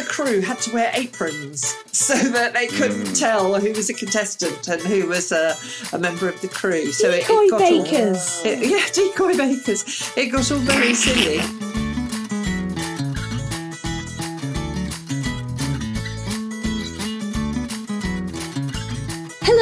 The 0.00 0.06
crew 0.06 0.40
had 0.40 0.58
to 0.60 0.72
wear 0.72 0.90
aprons 0.94 1.74
so 1.92 2.14
that 2.14 2.54
they 2.54 2.66
couldn't 2.66 3.02
mm. 3.02 3.18
tell 3.18 3.58
who 3.60 3.72
was 3.72 3.90
a 3.90 3.94
contestant 3.94 4.68
and 4.68 4.80
who 4.82 5.06
was 5.06 5.30
a, 5.32 5.54
a 5.92 5.98
member 5.98 6.28
of 6.28 6.40
the 6.40 6.48
crew. 6.48 6.90
So 6.92 7.10
it, 7.10 7.26
Decoy 7.26 7.42
it 7.42 7.50
got 7.50 7.62
all- 7.62 7.84
bakers. 7.84 8.42
it- 8.44 8.58
yeah, 8.70 8.86
decoy 8.92 9.36
bakers. 9.36 10.12
It 10.16 10.26
got 10.26 10.50
all 10.50 10.58
very 10.58 10.94
silly. 10.94 11.69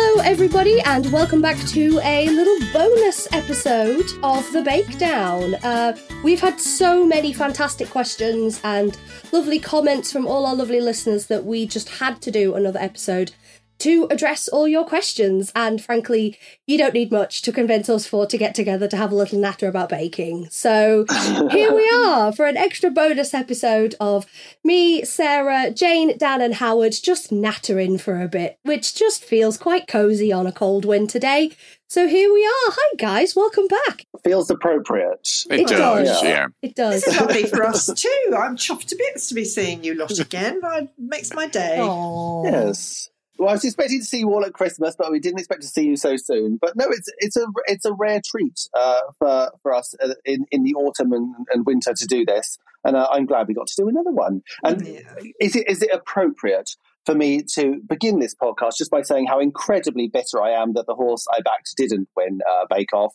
Hello, 0.00 0.22
everybody, 0.22 0.80
and 0.82 1.10
welcome 1.10 1.42
back 1.42 1.58
to 1.70 1.98
a 2.04 2.28
little 2.28 2.72
bonus 2.72 3.26
episode 3.32 4.06
of 4.22 4.50
The 4.52 4.60
Bakedown. 4.60 5.58
Uh, 5.64 5.92
we've 6.22 6.38
had 6.38 6.60
so 6.60 7.04
many 7.04 7.32
fantastic 7.32 7.90
questions 7.90 8.60
and 8.62 8.96
lovely 9.32 9.58
comments 9.58 10.12
from 10.12 10.24
all 10.24 10.46
our 10.46 10.54
lovely 10.54 10.80
listeners 10.80 11.26
that 11.26 11.44
we 11.44 11.66
just 11.66 11.88
had 11.88 12.22
to 12.22 12.30
do 12.30 12.54
another 12.54 12.78
episode 12.78 13.32
to 13.78 14.06
address 14.10 14.48
all 14.48 14.66
your 14.68 14.84
questions. 14.84 15.52
And 15.54 15.82
frankly, 15.82 16.38
you 16.66 16.76
don't 16.78 16.94
need 16.94 17.12
much 17.12 17.42
to 17.42 17.52
convince 17.52 17.88
us 17.88 18.06
four 18.06 18.26
to 18.26 18.38
get 18.38 18.54
together 18.54 18.88
to 18.88 18.96
have 18.96 19.12
a 19.12 19.14
little 19.16 19.38
natter 19.38 19.68
about 19.68 19.88
baking. 19.88 20.48
So 20.50 21.06
here 21.50 21.72
we 21.74 21.88
are 21.94 22.32
for 22.32 22.46
an 22.46 22.56
extra 22.56 22.90
bonus 22.90 23.34
episode 23.34 23.94
of 24.00 24.26
me, 24.64 25.04
Sarah, 25.04 25.70
Jane, 25.70 26.16
Dan, 26.18 26.40
and 26.40 26.54
Howard 26.54 26.94
just 27.02 27.30
nattering 27.30 27.98
for 27.98 28.20
a 28.20 28.28
bit, 28.28 28.58
which 28.64 28.94
just 28.94 29.24
feels 29.24 29.56
quite 29.56 29.86
cozy 29.86 30.32
on 30.32 30.46
a 30.46 30.52
cold 30.52 30.84
winter 30.84 31.18
day. 31.18 31.52
So 31.90 32.06
here 32.06 32.30
we 32.32 32.44
are. 32.44 32.72
Hi, 32.72 32.94
guys. 32.98 33.34
Welcome 33.34 33.66
back. 33.66 34.04
feels 34.22 34.50
appropriate. 34.50 35.26
It, 35.50 35.60
It 35.60 35.68
does, 35.68 36.06
does. 36.08 36.22
yeah. 36.22 36.46
It 36.60 36.74
does. 36.74 37.02
This 37.02 37.14
is 37.14 37.20
lovely 37.20 37.44
for 37.46 37.64
us 37.64 37.86
too. 37.96 38.34
I'm 38.36 38.56
chuffed 38.56 38.86
to 38.88 38.96
bits 38.96 39.28
to 39.28 39.34
be 39.34 39.44
seeing 39.44 39.82
you 39.82 39.94
lot 39.94 40.18
again. 40.18 40.60
It 40.62 40.90
makes 40.98 41.32
my 41.32 41.46
day. 41.46 41.78
Aw. 41.80 42.44
Yes. 42.44 43.08
Well, 43.38 43.48
I 43.50 43.52
was 43.52 43.64
expecting 43.64 44.00
to 44.00 44.04
see 44.04 44.18
you 44.18 44.32
all 44.32 44.44
at 44.44 44.52
Christmas, 44.52 44.96
but 44.98 45.12
we 45.12 45.20
didn't 45.20 45.38
expect 45.38 45.62
to 45.62 45.68
see 45.68 45.84
you 45.84 45.96
so 45.96 46.16
soon. 46.16 46.58
But 46.60 46.74
no, 46.76 46.86
it's 46.88 47.08
it's 47.18 47.36
a 47.36 47.46
it's 47.66 47.84
a 47.84 47.92
rare 47.92 48.20
treat 48.24 48.58
uh, 48.74 49.00
for 49.18 49.52
for 49.62 49.72
us 49.74 49.94
uh, 50.02 50.14
in 50.24 50.44
in 50.50 50.64
the 50.64 50.74
autumn 50.74 51.12
and, 51.12 51.34
and 51.52 51.64
winter 51.64 51.94
to 51.94 52.06
do 52.06 52.24
this, 52.24 52.58
and 52.84 52.96
uh, 52.96 53.06
I'm 53.12 53.26
glad 53.26 53.46
we 53.46 53.54
got 53.54 53.68
to 53.68 53.76
do 53.76 53.88
another 53.88 54.10
one. 54.10 54.42
And 54.64 54.84
Yeah. 54.84 55.00
is 55.40 55.54
it 55.54 55.68
is 55.68 55.82
it 55.82 55.90
appropriate 55.92 56.70
for 57.06 57.14
me 57.14 57.42
to 57.54 57.80
begin 57.88 58.18
this 58.18 58.34
podcast 58.34 58.76
just 58.76 58.90
by 58.90 59.02
saying 59.02 59.26
how 59.26 59.38
incredibly 59.38 60.08
bitter 60.08 60.42
I 60.42 60.50
am 60.50 60.74
that 60.74 60.86
the 60.86 60.94
horse 60.94 61.26
I 61.32 61.40
backed 61.40 61.74
didn't 61.76 62.08
win 62.16 62.40
uh, 62.50 62.66
Bake 62.68 62.92
Off? 62.92 63.14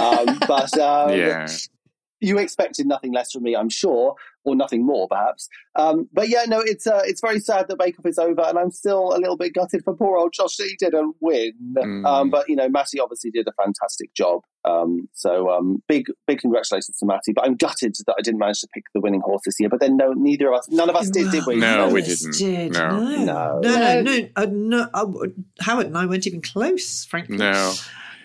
Um, 0.00 0.40
but 0.48 0.74
um, 0.78 1.18
Yeah. 1.18 1.46
you 2.20 2.38
expected 2.38 2.86
nothing 2.86 3.12
less 3.12 3.32
from 3.32 3.42
me, 3.42 3.54
I'm 3.54 3.68
sure, 3.68 4.14
or 4.44 4.54
nothing 4.54 4.84
more, 4.86 5.08
perhaps. 5.08 5.48
Um, 5.76 6.08
but 6.12 6.28
yeah, 6.28 6.44
no, 6.46 6.60
it's 6.60 6.86
uh, 6.86 7.02
it's 7.04 7.20
very 7.20 7.40
sad 7.40 7.68
that 7.68 7.78
Bake 7.78 7.98
Off 7.98 8.06
is 8.06 8.18
over, 8.18 8.42
and 8.42 8.58
I'm 8.58 8.70
still 8.70 9.14
a 9.14 9.18
little 9.18 9.36
bit 9.36 9.54
gutted 9.54 9.82
for 9.84 9.94
poor 9.96 10.16
old 10.16 10.32
Josh 10.32 10.56
that 10.56 10.64
he 10.68 10.76
didn't 10.76 11.16
win. 11.20 11.52
Mm. 11.76 12.06
Um, 12.06 12.30
but 12.30 12.48
you 12.48 12.56
know, 12.56 12.68
Matty 12.68 13.00
obviously 13.00 13.30
did 13.30 13.48
a 13.48 13.52
fantastic 13.52 14.14
job. 14.14 14.42
Um, 14.66 15.08
so 15.12 15.50
um, 15.50 15.82
big 15.88 16.06
big 16.26 16.38
congratulations 16.40 16.96
to 16.98 17.06
Matty. 17.06 17.32
But 17.34 17.44
I'm 17.46 17.56
gutted 17.56 17.94
that 18.06 18.14
I 18.18 18.22
didn't 18.22 18.38
manage 18.38 18.60
to 18.60 18.68
pick 18.72 18.84
the 18.94 19.00
winning 19.00 19.20
horse 19.20 19.42
this 19.44 19.56
year. 19.58 19.68
But 19.68 19.80
then 19.80 19.96
no, 19.96 20.12
neither 20.12 20.48
of 20.52 20.58
us, 20.58 20.68
none 20.70 20.88
of 20.88 20.96
us 20.96 21.10
did, 21.10 21.30
did 21.30 21.44
we? 21.46 21.56
No, 21.56 21.88
we 21.88 22.02
Yes, 22.02 22.20
didn't. 22.20 22.38
Did. 22.38 22.72
No. 22.72 22.98
No, 23.00 23.24
No. 23.24 23.60
no, 23.60 23.60
no, 23.60 24.02
No. 24.02 24.02
no. 24.02 24.28
Uh, 24.36 24.46
no 24.50 24.88
uh, 24.94 25.06
Howard 25.60 25.86
and 25.86 25.98
I 25.98 26.06
weren't 26.06 26.26
even 26.26 26.40
close, 26.42 27.04
frankly. 27.04 27.36
No. 27.38 27.72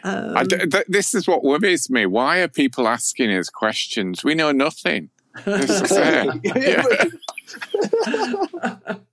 Um, 0.04 0.38
I 0.38 0.44
d- 0.46 0.66
th- 0.66 0.86
this 0.88 1.14
is 1.14 1.28
what 1.28 1.44
worries 1.44 1.90
me. 1.90 2.06
Why 2.06 2.40
are 2.40 2.48
people 2.48 2.88
asking 2.88 3.32
us 3.32 3.50
questions? 3.50 4.24
We 4.24 4.34
know 4.34 4.52
nothing. 4.54 5.10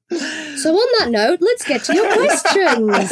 So, 0.56 0.72
on 0.72 0.88
that 1.00 1.10
note, 1.10 1.40
let's 1.40 1.64
get 1.64 1.82
to 1.84 1.94
your 1.94 2.12
questions. 2.12 3.10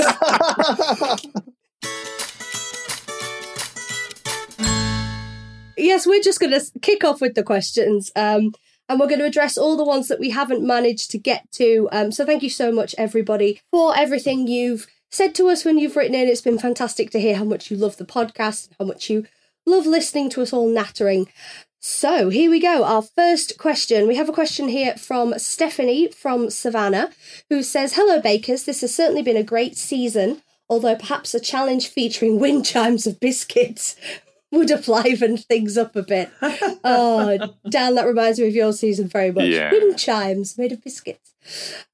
yes, 5.77 6.07
we're 6.07 6.23
just 6.23 6.41
going 6.41 6.53
to 6.53 6.65
kick 6.81 7.05
off 7.05 7.21
with 7.21 7.35
the 7.35 7.43
questions. 7.43 8.11
Um, 8.15 8.55
and 8.89 9.01
we're 9.01 9.09
going 9.09 9.21
to 9.21 9.27
address 9.27 9.57
all 9.57 9.77
the 9.77 9.85
ones 9.85 10.09
that 10.09 10.21
we 10.21 10.31
haven't 10.31 10.67
managed 10.67 11.11
to 11.13 11.19
get 11.19 11.51
to. 11.53 11.89
Um, 11.91 12.13
so 12.13 12.27
thank 12.27 12.43
you 12.43 12.51
so 12.51 12.71
much, 12.71 12.95
everybody, 12.99 13.61
for 13.71 13.97
everything 13.97 14.47
you've 14.47 14.87
said 15.11 15.35
to 15.37 15.49
us 15.49 15.65
when 15.65 15.79
you've 15.79 15.97
written 15.97 16.15
in. 16.15 16.29
It's 16.29 16.43
been 16.43 16.59
fantastic 16.59 17.11
to 17.11 17.21
hear 17.21 17.37
how 17.37 17.45
much 17.45 17.71
you 17.71 17.77
love 17.77 17.97
the 17.97 18.05
podcast, 18.05 18.69
and 18.69 18.77
how 18.79 18.87
much 18.87 19.09
you 19.09 19.27
love 19.67 19.87
listening 19.87 20.29
to 20.31 20.43
us 20.43 20.53
all 20.53 20.69
nattering. 20.69 21.29
So 21.87 22.31
here 22.31 22.49
we 22.51 22.61
go. 22.61 22.83
Our 22.83 23.03
first 23.03 23.59
question. 23.59 24.09
We 24.09 24.17
have 24.17 24.31
a 24.31 24.33
question 24.33 24.69
here 24.69 24.95
from 24.97 25.39
Stephanie 25.39 26.09
from 26.09 26.49
Savannah, 26.49 27.11
who 27.51 27.63
says, 27.63 27.93
Hello, 27.93 28.23
bakers. 28.23 28.65
This 28.65 28.81
has 28.81 28.95
certainly 28.95 29.21
been 29.21 29.37
a 29.37 29.43
great 29.43 29.77
season, 29.77 30.41
although 30.67 30.97
perhaps 30.97 31.35
a 31.35 31.41
challenge 31.41 31.89
featuring 31.89 32.41
wind 32.41 32.65
chimes 32.65 33.07
of 33.07 33.21
biscuits 33.21 33.97
would 34.51 34.71
have 34.71 34.89
livened 34.89 35.45
things 35.45 35.77
up 35.77 35.95
a 35.95 36.03
bit. 36.03 36.31
Oh, 36.87 37.39
Dan, 37.69 37.97
that 37.97 38.07
reminds 38.07 38.39
me 38.41 38.49
of 38.49 38.55
your 38.55 38.73
season 38.73 39.07
very 39.07 39.31
much. 39.31 39.45
Yeah. 39.49 39.71
Wind 39.71 39.99
chimes 39.99 40.57
made 40.57 40.73
of 40.73 40.83
biscuits. 40.83 41.35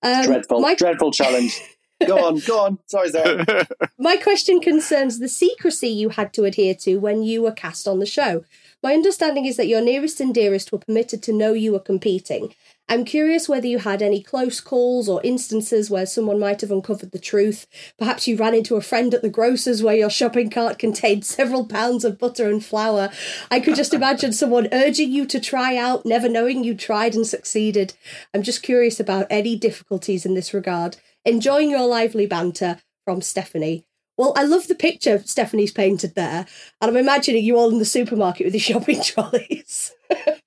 Um, 0.04 0.25
dreadful, 0.25 0.60
my- 0.60 0.76
dreadful 0.76 1.10
challenge. 1.10 1.60
Go 2.06 2.16
on, 2.26 2.38
go 2.46 2.60
on. 2.60 2.78
Sorry, 2.87 3.10
Sarah. 3.10 3.66
My 3.98 4.16
question 4.16 4.60
concerns 4.60 5.19
the 5.19 5.28
secrecy 5.28 5.88
you 5.88 6.10
had 6.10 6.32
to 6.34 6.44
adhere 6.44 6.75
to 6.76 6.96
when 6.98 7.22
you 7.25 7.42
were 7.42 7.52
cast 7.52 7.87
on 7.88 7.98
the 7.98 8.06
show. 8.06 8.44
My 8.82 8.94
understanding 8.94 9.44
is 9.44 9.58
that 9.58 9.68
your 9.68 9.82
nearest 9.82 10.20
and 10.20 10.34
dearest 10.34 10.72
were 10.72 10.78
permitted 10.78 11.22
to 11.24 11.34
know 11.34 11.52
you 11.52 11.72
were 11.72 11.80
competing. 11.80 12.54
I'm 12.88 13.04
curious 13.04 13.48
whether 13.48 13.66
you 13.66 13.78
had 13.78 14.00
any 14.00 14.22
close 14.22 14.58
calls 14.58 15.06
or 15.06 15.20
instances 15.22 15.90
where 15.90 16.06
someone 16.06 16.38
might 16.38 16.62
have 16.62 16.70
uncovered 16.70 17.12
the 17.12 17.18
truth. 17.18 17.66
Perhaps 17.98 18.26
you 18.26 18.36
ran 18.36 18.54
into 18.54 18.76
a 18.76 18.80
friend 18.80 19.12
at 19.12 19.20
the 19.20 19.28
grocer's 19.28 19.82
where 19.82 19.94
your 19.94 20.08
shopping 20.08 20.48
cart 20.48 20.78
contained 20.78 21.26
several 21.26 21.66
pounds 21.66 22.06
of 22.06 22.18
butter 22.18 22.48
and 22.48 22.64
flour. 22.64 23.10
I 23.50 23.60
could 23.60 23.76
just 23.76 23.92
imagine 23.92 24.32
someone 24.32 24.66
urging 24.72 25.12
you 25.12 25.26
to 25.26 25.38
try 25.38 25.76
out, 25.76 26.06
never 26.06 26.28
knowing 26.28 26.64
you 26.64 26.74
tried 26.74 27.14
and 27.14 27.26
succeeded. 27.26 27.92
I'm 28.32 28.42
just 28.42 28.62
curious 28.62 28.98
about 28.98 29.26
any 29.28 29.56
difficulties 29.56 30.24
in 30.24 30.34
this 30.34 30.54
regard. 30.54 30.96
Enjoying 31.26 31.70
your 31.70 31.86
lively 31.86 32.26
banter 32.26 32.80
from 33.04 33.20
Stephanie. 33.20 33.84
Well, 34.20 34.34
I 34.37 34.44
love 34.44 34.69
the 34.69 34.75
picture 34.75 35.22
Stephanie's 35.25 35.72
painted 35.72 36.14
there, 36.14 36.44
and 36.82 36.90
I'm 36.90 36.96
imagining 36.99 37.43
you 37.43 37.56
all 37.56 37.70
in 37.70 37.78
the 37.78 37.87
supermarket 37.87 38.44
with 38.44 38.52
your 38.52 38.61
shopping 38.82 39.02
trolleys. 39.02 39.94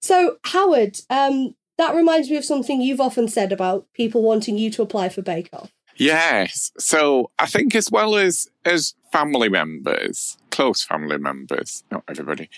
So, 0.00 0.38
Howard, 0.44 0.98
um, 1.10 1.54
that 1.78 1.94
reminds 1.94 2.30
me 2.30 2.36
of 2.36 2.44
something 2.44 2.80
you've 2.80 3.00
often 3.00 3.28
said 3.28 3.52
about 3.52 3.86
people 3.92 4.22
wanting 4.22 4.58
you 4.58 4.70
to 4.70 4.82
apply 4.82 5.10
for 5.10 5.22
Bake 5.22 5.50
Off. 5.52 5.70
Yes. 5.96 6.72
So 6.78 7.30
I 7.38 7.46
think 7.46 7.74
as 7.74 7.90
well 7.92 8.16
as 8.16 8.48
as 8.64 8.94
family 9.12 9.50
members, 9.50 10.38
close 10.50 10.82
family 10.82 11.18
members, 11.18 11.84
not 11.90 12.02
everybody, 12.08 12.48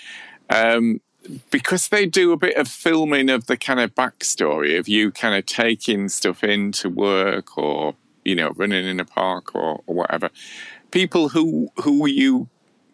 um, 0.49 1.01
because 1.51 1.89
they 1.89 2.07
do 2.07 2.33
a 2.33 2.37
bit 2.39 2.57
of 2.57 2.69
filming 2.69 3.29
of 3.29 3.47
the 3.47 3.57
kind 3.57 3.81
of 3.81 3.95
backstory 3.95 4.79
of 4.79 4.89
you 4.89 5.11
kind 5.11 5.35
of 5.35 5.45
taking 5.45 6.09
stuff 6.09 6.45
into 6.45 6.89
work 6.89 7.59
or 7.59 7.97
you 8.25 8.35
know 8.35 8.53
running 8.57 8.87
in 8.87 9.01
a 9.01 9.05
park 9.05 9.55
or, 9.55 9.83
or 9.87 9.95
whatever. 9.95 10.31
People 10.91 11.29
who 11.29 11.69
who 11.77 12.07
you 12.07 12.49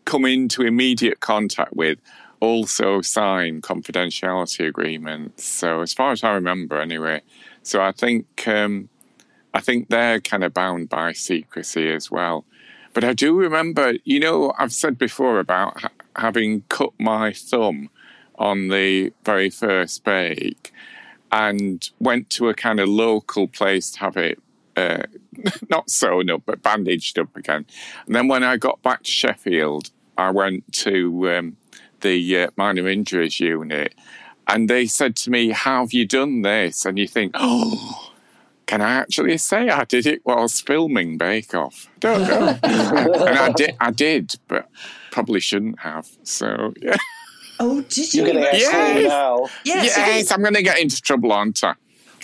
come 0.04 0.24
into 0.24 0.62
immediate 0.62 1.20
contact 1.20 1.74
with 1.74 1.98
also 2.40 3.00
sign 3.02 3.60
confidentiality 3.60 4.66
agreements. 4.66 5.44
So 5.44 5.82
as 5.82 5.92
far 5.92 6.12
as 6.12 6.24
I 6.24 6.32
remember, 6.32 6.80
anyway. 6.80 7.20
So 7.62 7.82
I 7.82 7.92
think 7.92 8.48
um, 8.48 8.88
I 9.52 9.60
think 9.60 9.88
they're 9.88 10.20
kind 10.20 10.44
of 10.44 10.54
bound 10.54 10.88
by 10.88 11.12
secrecy 11.12 11.90
as 11.90 12.10
well. 12.10 12.44
But 12.92 13.04
I 13.04 13.12
do 13.12 13.36
remember, 13.36 13.94
you 14.04 14.18
know, 14.18 14.52
I've 14.58 14.72
said 14.72 14.98
before 14.98 15.38
about 15.38 15.80
ha- 15.80 15.90
having 16.16 16.62
cut 16.68 16.92
my 16.98 17.32
thumb 17.32 17.90
on 18.36 18.68
the 18.68 19.12
very 19.24 19.50
first 19.50 20.02
bake 20.02 20.72
and 21.30 21.88
went 22.00 22.30
to 22.30 22.48
a 22.48 22.54
kind 22.54 22.80
of 22.80 22.88
local 22.88 23.46
place 23.46 23.90
to 23.92 24.00
have 24.00 24.16
it 24.16 24.40
uh, 24.80 25.02
not 25.70 25.90
sewn 25.90 26.30
up 26.30 26.42
but 26.46 26.62
bandaged 26.62 27.18
up 27.18 27.36
again. 27.36 27.66
And 28.06 28.14
then 28.14 28.28
when 28.28 28.42
I 28.42 28.56
got 28.56 28.82
back 28.82 29.02
to 29.02 29.10
Sheffield, 29.10 29.90
I 30.16 30.30
went 30.30 30.70
to 30.72 31.30
um, 31.30 31.56
the 32.00 32.38
uh, 32.38 32.50
minor 32.56 32.88
injuries 32.88 33.40
unit 33.40 33.94
and 34.46 34.68
they 34.68 34.86
said 34.86 35.16
to 35.16 35.30
me, 35.30 35.50
How 35.50 35.80
have 35.80 35.92
you 35.92 36.06
done 36.06 36.42
this? 36.42 36.84
And 36.84 36.98
you 36.98 37.06
think, 37.06 37.32
Oh, 37.34 38.12
can 38.66 38.80
I 38.80 38.92
actually 38.94 39.36
say 39.38 39.68
I 39.68 39.84
did 39.84 40.06
it 40.06 40.22
whilst 40.24 40.66
filming 40.66 41.18
Bake 41.18 41.54
Off? 41.54 41.88
Don't 42.00 42.22
know. 42.22 42.58
and 42.62 43.38
I 43.38 43.52
did, 43.52 43.76
I 43.80 43.90
did, 43.90 44.34
but 44.48 44.68
probably 45.10 45.40
shouldn't 45.40 45.80
have. 45.80 46.08
So, 46.22 46.72
yeah. 46.80 46.96
Oh, 47.58 47.82
did 47.82 48.14
you? 48.14 48.22
You're 48.22 48.32
going 48.32 48.44
to 48.44 48.50
get 48.50 48.60
Yes. 48.60 49.02
yes. 49.02 49.50
Yes, 49.64 49.96
yes, 49.96 50.30
I'm 50.32 50.40
going 50.40 50.54
to 50.54 50.62
get 50.62 50.78
into 50.78 51.00
trouble, 51.02 51.32
aren't 51.32 51.62
I? 51.62 51.74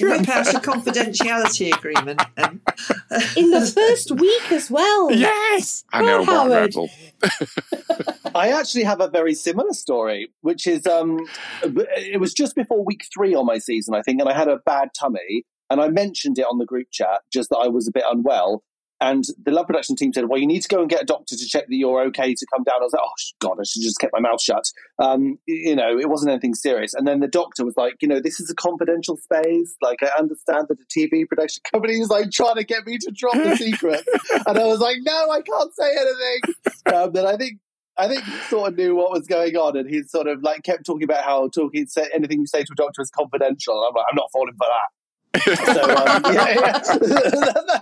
Whip 0.00 0.28
out 0.28 0.54
a 0.54 0.58
confidentiality 0.58 1.74
agreement. 1.74 2.22
And, 2.36 2.60
In 3.36 3.50
the 3.50 3.72
first 3.74 4.10
week 4.12 4.52
as 4.52 4.70
well. 4.70 5.12
Yes, 5.12 5.84
I 5.92 6.02
know 6.02 6.20
on, 6.20 6.26
Howard. 6.26 6.74
rebel. 6.74 6.90
I 8.34 8.48
actually 8.50 8.84
have 8.84 9.00
a 9.00 9.08
very 9.08 9.34
similar 9.34 9.72
story, 9.72 10.28
which 10.42 10.66
is 10.66 10.86
um, 10.86 11.26
it 11.62 12.20
was 12.20 12.34
just 12.34 12.54
before 12.54 12.84
week 12.84 13.06
three 13.12 13.34
on 13.34 13.46
my 13.46 13.58
season, 13.58 13.94
I 13.94 14.02
think, 14.02 14.20
and 14.20 14.28
I 14.28 14.34
had 14.34 14.48
a 14.48 14.58
bad 14.58 14.90
tummy, 14.98 15.44
and 15.70 15.80
I 15.80 15.88
mentioned 15.88 16.38
it 16.38 16.42
on 16.42 16.58
the 16.58 16.66
group 16.66 16.88
chat 16.90 17.22
just 17.32 17.50
that 17.50 17.56
I 17.58 17.68
was 17.68 17.88
a 17.88 17.92
bit 17.92 18.04
unwell. 18.08 18.62
And 19.00 19.24
the 19.44 19.50
love 19.50 19.66
production 19.66 19.94
team 19.94 20.12
said, 20.12 20.28
"Well, 20.28 20.40
you 20.40 20.46
need 20.46 20.62
to 20.62 20.68
go 20.68 20.80
and 20.80 20.88
get 20.88 21.02
a 21.02 21.06
doctor 21.06 21.36
to 21.36 21.46
check 21.46 21.66
that 21.68 21.76
you're 21.76 22.02
okay 22.06 22.34
to 22.34 22.46
come 22.52 22.64
down." 22.64 22.80
I 22.80 22.84
was 22.84 22.92
like, 22.92 23.02
"Oh 23.04 23.14
God, 23.40 23.58
I 23.60 23.64
should 23.64 23.82
just 23.82 23.98
kept 23.98 24.14
my 24.14 24.20
mouth 24.20 24.40
shut." 24.40 24.70
Um, 24.98 25.38
you 25.46 25.76
know, 25.76 25.98
it 25.98 26.08
wasn't 26.08 26.30
anything 26.30 26.54
serious. 26.54 26.94
And 26.94 27.06
then 27.06 27.20
the 27.20 27.28
doctor 27.28 27.64
was 27.64 27.76
like, 27.76 27.96
"You 28.00 28.08
know, 28.08 28.20
this 28.20 28.40
is 28.40 28.50
a 28.50 28.54
confidential 28.54 29.16
space. 29.18 29.76
Like, 29.82 30.02
I 30.02 30.10
understand 30.18 30.68
that 30.68 30.78
a 30.80 30.98
TV 30.98 31.28
production 31.28 31.62
company 31.72 32.00
is 32.00 32.08
like 32.08 32.30
trying 32.30 32.56
to 32.56 32.64
get 32.64 32.86
me 32.86 32.96
to 32.98 33.10
drop 33.10 33.34
the 33.34 33.56
secret." 33.56 34.02
and 34.46 34.58
I 34.58 34.64
was 34.64 34.80
like, 34.80 34.96
"No, 35.02 35.30
I 35.30 35.42
can't 35.42 35.74
say 35.74 35.90
anything." 35.90 36.54
Um, 36.86 37.12
but 37.12 37.26
I 37.26 37.36
think 37.36 37.58
I 37.98 38.08
think 38.08 38.24
he 38.24 38.32
sort 38.48 38.72
of 38.72 38.78
knew 38.78 38.94
what 38.94 39.10
was 39.10 39.26
going 39.26 39.56
on, 39.56 39.76
and 39.76 39.88
he 39.88 40.02
sort 40.02 40.26
of 40.26 40.42
like 40.42 40.62
kept 40.62 40.84
talking 40.84 41.04
about 41.04 41.24
how 41.24 41.48
talking 41.48 41.86
say, 41.86 42.08
anything 42.14 42.40
you 42.40 42.46
say 42.46 42.62
to 42.62 42.72
a 42.72 42.76
doctor 42.76 43.00
is 43.00 43.10
confidential. 43.10 43.74
And 43.74 43.88
I'm 43.88 43.94
like, 43.94 44.06
I'm 44.10 44.16
not 44.16 44.30
falling 44.32 44.54
for 44.54 44.66
that. 44.66 44.95
So 45.42 45.96
um, 45.96 46.22
yeah, 46.32 46.54
yeah. 46.60 46.82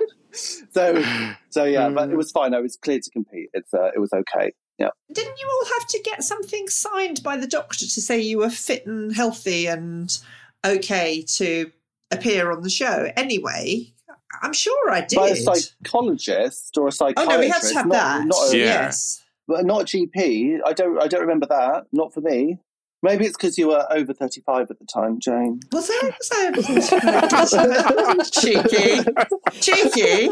so 0.73 1.05
so 1.50 1.64
yeah, 1.64 1.88
but 1.88 2.11
it 2.11 2.17
was 2.17 2.32
fine. 2.32 2.55
I 2.55 2.61
was 2.61 2.76
clear 2.76 3.00
to 3.00 3.11
compete. 3.11 3.50
It's 3.52 3.73
uh, 3.73 3.91
it 3.94 3.99
was 3.99 4.12
okay. 4.12 4.52
Yeah. 4.79 4.88
didn't 5.12 5.38
you 5.38 5.49
all 5.49 5.67
have 5.79 5.87
to 5.87 6.00
get 6.02 6.25
something 6.25 6.69
signed 6.69 7.23
by 7.23 7.37
the 7.37 7.46
doctor 7.46 7.87
to 7.87 8.00
say 8.00 8.20
you 8.20 8.38
were 8.38 8.50
fit 8.50 8.85
and 8.87 9.14
healthy 9.14 9.69
and 9.69 10.19
okay 10.67 11.23
to 11.37 11.70
appear 12.11 12.50
on 12.50 12.62
the 12.62 12.70
show? 12.70 13.08
Anyway, 13.17 13.93
I'm 14.43 14.52
sure 14.52 14.91
I 14.91 15.02
did. 15.02 15.17
By 15.17 15.29
a 15.29 15.37
psychologist 15.37 16.76
or 16.76 16.88
a 16.88 16.93
oh 17.00 17.25
no, 17.25 17.38
we 17.38 17.49
had 17.49 17.62
to 17.62 17.75
have 17.75 17.87
not, 17.87 17.93
that. 17.93 18.26
Not 18.26 18.52
a, 18.52 18.58
Yeah. 18.58 18.64
Yes. 18.64 19.23
but 19.46 19.64
not 19.64 19.87
GP. 19.87 20.58
I 20.64 20.73
don't. 20.73 21.00
I 21.00 21.06
don't 21.06 21.20
remember 21.20 21.46
that. 21.46 21.87
Not 21.93 22.12
for 22.12 22.20
me. 22.20 22.58
Maybe 23.04 23.26
it's 23.26 23.36
because 23.36 23.58
you 23.58 23.68
were 23.68 23.86
over 23.90 24.14
thirty-five 24.14 24.70
at 24.70 24.78
the 24.78 24.86
time, 24.86 25.20
Jane. 25.20 25.60
Was 25.72 25.90
I? 25.92 26.10
Was 26.56 27.52
I? 27.54 28.22
Cheeky. 28.40 29.04
Cheeky. 29.60 30.30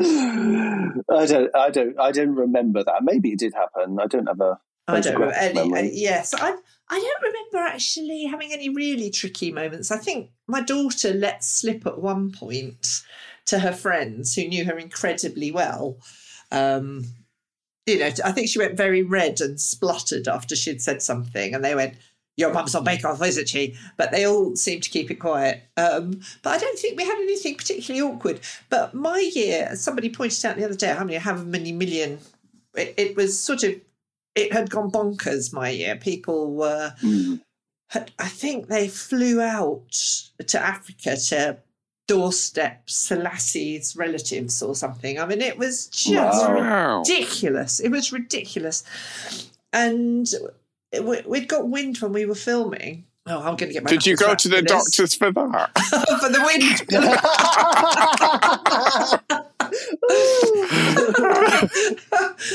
I 0.00 1.26
don't. 1.26 1.54
I 1.54 1.70
don't. 1.70 2.00
I 2.00 2.10
don't 2.10 2.34
remember 2.34 2.82
that. 2.82 3.04
Maybe 3.04 3.30
it 3.30 3.38
did 3.38 3.54
happen. 3.54 4.00
I 4.00 4.08
don't 4.08 4.26
have 4.26 4.40
a. 4.40 4.58
I 4.88 4.98
don't 4.98 5.14
remember 5.20 5.36
any. 5.36 5.72
uh, 5.72 5.90
yes, 5.92 6.34
I. 6.34 6.56
I 6.88 6.98
don't 6.98 7.22
remember 7.22 7.58
actually 7.72 8.24
having 8.24 8.52
any 8.52 8.70
really 8.70 9.08
tricky 9.08 9.52
moments. 9.52 9.92
I 9.92 9.98
think 9.98 10.30
my 10.48 10.62
daughter 10.62 11.14
let 11.14 11.44
slip 11.44 11.86
at 11.86 12.00
one 12.00 12.32
point 12.32 13.02
to 13.46 13.60
her 13.60 13.72
friends 13.72 14.34
who 14.34 14.48
knew 14.48 14.64
her 14.64 14.76
incredibly 14.76 15.52
well. 15.52 15.98
Um, 16.50 17.04
you 17.86 17.98
know, 17.98 18.10
I 18.24 18.32
think 18.32 18.48
she 18.48 18.58
went 18.58 18.76
very 18.76 19.02
red 19.02 19.40
and 19.40 19.60
spluttered 19.60 20.28
after 20.28 20.54
she'd 20.56 20.82
said 20.82 21.02
something, 21.02 21.54
and 21.54 21.64
they 21.64 21.74
went, 21.74 21.94
"Your 22.36 22.52
mum's 22.52 22.74
on 22.74 22.84
Bake 22.84 23.04
Off, 23.04 23.22
isn't 23.22 23.48
she?" 23.48 23.74
But 23.96 24.12
they 24.12 24.26
all 24.26 24.56
seemed 24.56 24.82
to 24.84 24.90
keep 24.90 25.10
it 25.10 25.16
quiet. 25.16 25.62
Um, 25.76 26.20
but 26.42 26.50
I 26.50 26.58
don't 26.58 26.78
think 26.78 26.96
we 26.96 27.04
had 27.04 27.16
anything 27.16 27.56
particularly 27.56 28.02
awkward. 28.02 28.40
But 28.68 28.94
my 28.94 29.30
year, 29.34 29.74
somebody 29.76 30.10
pointed 30.10 30.44
out 30.44 30.56
the 30.56 30.64
other 30.64 30.76
day, 30.76 30.94
how 30.94 31.04
many, 31.04 31.16
how 31.16 31.36
many 31.36 31.72
million? 31.72 32.18
It, 32.74 32.94
it 32.96 33.16
was 33.16 33.38
sort 33.38 33.64
of 33.64 33.74
it 34.34 34.52
had 34.52 34.70
gone 34.70 34.90
bonkers 34.90 35.52
my 35.52 35.70
year. 35.70 35.96
People 35.96 36.52
were, 36.52 36.94
had, 37.88 38.12
I 38.18 38.28
think 38.28 38.68
they 38.68 38.88
flew 38.88 39.40
out 39.40 39.92
to 40.46 40.60
Africa 40.60 41.16
to 41.16 41.58
doorstep 42.12 42.86
Selasi's 42.88 43.96
relatives 43.96 44.62
or 44.62 44.74
something. 44.74 45.18
I 45.18 45.24
mean, 45.26 45.40
it 45.40 45.56
was 45.56 45.86
just 45.86 46.42
Wow. 46.42 46.98
ridiculous. 46.98 47.80
It 47.80 47.88
was 47.90 48.12
ridiculous. 48.12 48.84
And 49.72 50.28
we, 50.92 51.22
we'd 51.26 51.48
got 51.48 51.68
wind 51.68 51.96
when 51.98 52.12
we 52.12 52.26
were 52.26 52.34
filming. 52.34 53.04
Oh, 53.26 53.38
I'm 53.38 53.56
going 53.56 53.68
to 53.68 53.72
get 53.72 53.84
my. 53.84 53.90
Did 53.90 54.04
you 54.04 54.16
go 54.16 54.34
to 54.34 54.48
the 54.48 54.62
doctors 54.62 55.14
for 55.14 55.30
that? 55.32 55.70
for 56.20 56.28
the 56.28 56.42
wind. 56.44 56.82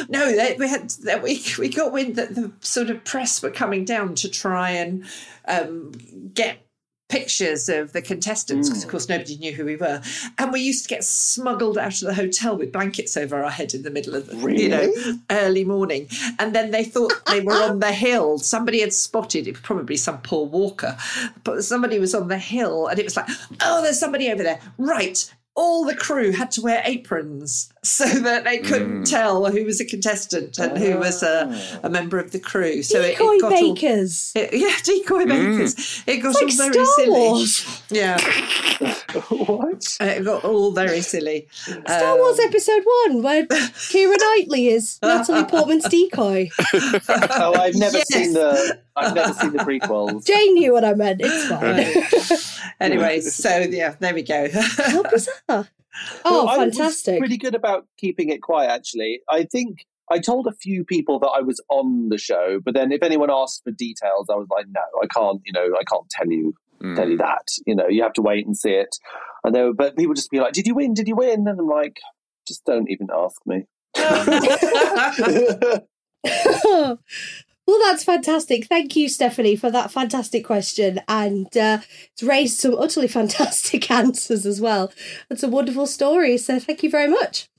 no, 0.09 0.31
they, 0.35 0.55
we 0.59 0.67
had 0.67 0.89
that 1.05 1.23
we 1.23 1.41
we 1.57 1.69
got 1.69 1.93
wind 1.93 2.17
that 2.17 2.35
the 2.35 2.51
sort 2.59 2.89
of 2.89 3.03
press 3.05 3.41
were 3.41 3.49
coming 3.49 3.85
down 3.85 4.13
to 4.15 4.29
try 4.29 4.71
and 4.71 5.05
um, 5.47 5.93
get 6.33 6.66
pictures 7.09 7.69
of 7.69 7.93
the 7.93 8.01
contestants 8.01 8.67
because 8.67 8.83
of 8.83 8.89
mm. 8.89 8.91
course 8.91 9.07
nobody 9.09 9.37
knew 9.37 9.53
who 9.53 9.65
we 9.65 9.75
were. 9.75 10.01
And 10.37 10.51
we 10.51 10.59
used 10.59 10.83
to 10.83 10.89
get 10.89 11.03
smuggled 11.03 11.77
out 11.77 12.01
of 12.01 12.07
the 12.07 12.13
hotel 12.13 12.57
with 12.57 12.71
blankets 12.71 13.15
over 13.15 13.43
our 13.43 13.49
head 13.49 13.73
in 13.73 13.83
the 13.83 13.89
middle 13.89 14.15
of 14.15 14.27
the 14.27 14.35
you 14.53 14.69
know 14.69 14.91
early 15.29 15.63
morning. 15.63 16.07
And 16.39 16.53
then 16.53 16.71
they 16.71 16.83
thought 16.83 17.13
they 17.27 17.41
were 17.41 17.53
on 17.53 17.79
the 17.79 17.93
hill. 17.93 18.39
Somebody 18.39 18.81
had 18.81 18.93
spotted 18.93 19.47
it 19.47 19.51
was 19.53 19.61
probably 19.61 19.97
some 19.97 20.21
poor 20.21 20.45
walker 20.45 20.97
but 21.43 21.63
somebody 21.63 21.99
was 21.99 22.13
on 22.13 22.27
the 22.27 22.37
hill 22.37 22.87
and 22.87 22.99
it 22.99 23.03
was 23.03 23.15
like 23.15 23.27
oh 23.61 23.81
there's 23.81 23.99
somebody 23.99 24.31
over 24.31 24.43
there. 24.43 24.59
Right. 24.77 25.33
All 25.55 25.85
the 25.85 25.95
crew 25.95 26.33
had 26.33 26.51
to 26.51 26.61
wear 26.61 26.81
aprons 26.85 27.71
so 27.87 28.05
that 28.19 28.43
they 28.43 28.57
couldn't 28.57 29.03
mm. 29.03 29.09
tell 29.09 29.49
who 29.49 29.63
was 29.63 29.79
a 29.79 29.85
contestant 29.85 30.57
and 30.59 30.77
who 30.77 30.97
was 30.97 31.23
a, 31.23 31.47
ah. 31.49 31.79
a 31.83 31.89
member 31.89 32.19
of 32.19 32.31
the 32.31 32.39
crew 32.39 32.83
so 32.83 33.01
Decoy 33.01 33.33
it 33.35 33.41
got 33.41 33.53
all, 33.53 33.75
it- 33.75 34.53
yeah, 34.53 34.75
decoy 34.83 35.23
mm. 35.23 35.29
bakers. 35.29 36.03
It 36.05 36.17
got 36.17 36.35
It's 36.41 36.59
all 36.59 36.65
like 36.65 36.73
very 36.73 36.85
Star 36.85 36.95
silly. 36.95 37.09
Wars. 37.09 37.81
Yeah, 37.89 38.17
what? 39.29 39.97
Uh, 40.01 40.05
it 40.05 40.25
got 40.25 40.43
all 40.43 40.71
very 40.71 41.01
silly. 41.01 41.47
Star 41.51 42.13
Um, 42.13 42.19
Wars 42.19 42.39
Episode 42.39 42.83
1, 43.07 43.21
where 43.23 43.45
Keira 43.47 44.15
Knightley 44.17 44.67
is 44.67 44.99
Natalie 45.01 45.45
Portman's 45.45 45.87
decoy. 45.89 46.49
Oh, 46.73 47.53
I've 47.57 47.75
never 47.75 47.97
Yes. 47.97 48.07
seen 48.13 48.33
the. 48.33 48.79
I've 48.95 49.15
never 49.15 49.33
seen 49.33 49.53
the 49.53 49.59
prequels. 49.59 50.25
Jane 50.25 50.55
knew 50.55 50.73
what 50.73 50.83
I 50.83 50.93
meant. 50.93 51.21
It's 51.23 51.47
fine. 51.47 51.61
Right. 51.61 52.71
anyway, 52.79 53.21
so 53.21 53.59
yeah, 53.59 53.95
there 53.99 54.13
we 54.13 54.23
go. 54.23 54.49
How 54.51 55.03
bizarre. 55.03 55.67
Oh, 56.25 56.45
Well, 56.45 56.49
I 56.49 56.65
was 56.65 56.77
fantastic. 56.77 57.19
pretty 57.19 57.37
good 57.37 57.55
about 57.55 57.85
keeping 57.97 58.29
it 58.29 58.41
quiet, 58.41 58.69
actually. 58.69 59.21
I 59.29 59.43
think 59.43 59.85
I 60.09 60.19
told 60.19 60.47
a 60.47 60.53
few 60.53 60.85
people 60.85 61.19
that 61.19 61.29
I 61.29 61.41
was 61.41 61.61
on 61.69 62.09
the 62.09 62.17
show, 62.17 62.59
but 62.63 62.73
then 62.73 62.91
if 62.91 63.03
anyone 63.03 63.29
asked 63.31 63.63
for 63.63 63.71
details, 63.71 64.27
I 64.29 64.35
was 64.35 64.47
like, 64.49 64.65
no, 64.69 64.81
I 65.01 65.07
can't. 65.07 65.41
You 65.45 65.53
know, 65.53 65.75
I 65.79 65.83
can't 65.83 66.09
tell 66.09 66.27
you 66.27 66.53
tell 66.95 67.09
you 67.09 67.17
mm. 67.17 67.19
that. 67.19 67.47
You 67.65 67.75
know, 67.75 67.87
you 67.87 68.03
have 68.03 68.13
to 68.13 68.21
wait 68.21 68.45
and 68.45 68.55
see 68.55 68.71
it. 68.71 68.95
And 69.43 69.53
they 69.55 69.63
were, 69.63 69.73
but 69.73 69.97
people 69.97 70.13
just 70.13 70.31
be 70.31 70.39
like, 70.39 70.53
"Did 70.53 70.67
you 70.67 70.75
win? 70.75 70.93
Did 70.93 71.07
you 71.07 71.15
win?" 71.15 71.47
And 71.47 71.59
I'm 71.59 71.67
like, 71.67 71.99
just 72.47 72.65
don't 72.65 72.89
even 72.89 73.07
ask 73.13 73.41
me. 73.45 73.65
Well, 77.67 77.79
that's 77.83 78.05
fantastic. 78.05 78.67
Thank 78.67 78.95
you, 78.95 79.09
Stephanie, 79.09 79.57
for 79.57 79.69
that 79.69 79.91
fantastic 79.91 80.45
question. 80.45 81.01
And 81.09 81.55
uh, 81.57 81.79
it's 82.13 82.23
raised 82.23 82.59
some 82.59 82.75
utterly 82.75 83.07
fantastic 83.19 83.91
answers 83.91 84.45
as 84.45 84.61
well. 84.61 84.91
It's 85.29 85.43
a 85.43 85.49
wonderful 85.49 85.85
story. 85.85 86.37
So 86.37 86.59
thank 86.59 86.81
you 86.81 86.89
very 86.89 87.09
much. 87.09 87.49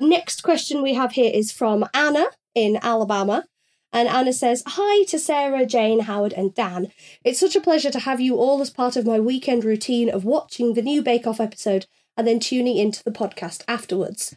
Next 0.00 0.42
question 0.42 0.80
we 0.80 0.94
have 0.94 1.12
here 1.12 1.30
is 1.34 1.50
from 1.50 1.84
Anna 1.92 2.26
in 2.54 2.78
Alabama. 2.80 3.44
And 3.92 4.08
Anna 4.08 4.32
says, 4.32 4.62
Hi 4.64 5.04
to 5.06 5.18
Sarah, 5.18 5.66
Jane, 5.66 6.00
Howard, 6.00 6.34
and 6.34 6.54
Dan. 6.54 6.92
It's 7.24 7.40
such 7.40 7.56
a 7.56 7.60
pleasure 7.60 7.90
to 7.90 8.00
have 8.00 8.20
you 8.20 8.36
all 8.36 8.60
as 8.60 8.70
part 8.70 8.96
of 8.96 9.06
my 9.06 9.18
weekend 9.18 9.64
routine 9.64 10.08
of 10.08 10.24
watching 10.24 10.74
the 10.74 10.82
new 10.82 11.02
Bake 11.02 11.26
Off 11.26 11.40
episode 11.40 11.86
and 12.16 12.28
then 12.28 12.38
tuning 12.38 12.76
into 12.76 13.02
the 13.02 13.10
podcast 13.10 13.64
afterwards. 13.66 14.36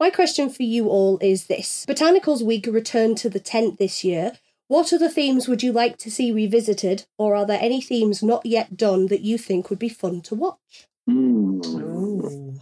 My 0.00 0.08
question 0.08 0.48
for 0.48 0.62
you 0.62 0.88
all 0.88 1.18
is 1.20 1.44
this 1.44 1.84
Botanicals 1.84 2.40
Week 2.40 2.66
returned 2.66 3.18
to 3.18 3.28
the 3.28 3.38
tent 3.38 3.78
this 3.78 4.02
year. 4.02 4.32
What 4.66 4.94
other 4.94 5.10
themes 5.10 5.46
would 5.46 5.62
you 5.62 5.72
like 5.72 5.98
to 5.98 6.10
see 6.10 6.32
revisited, 6.32 7.04
or 7.18 7.36
are 7.36 7.44
there 7.44 7.58
any 7.60 7.82
themes 7.82 8.22
not 8.22 8.46
yet 8.46 8.78
done 8.78 9.08
that 9.08 9.20
you 9.20 9.36
think 9.36 9.68
would 9.68 9.78
be 9.78 9.90
fun 9.90 10.22
to 10.22 10.34
watch? 10.34 10.86
Ooh, 11.10 12.58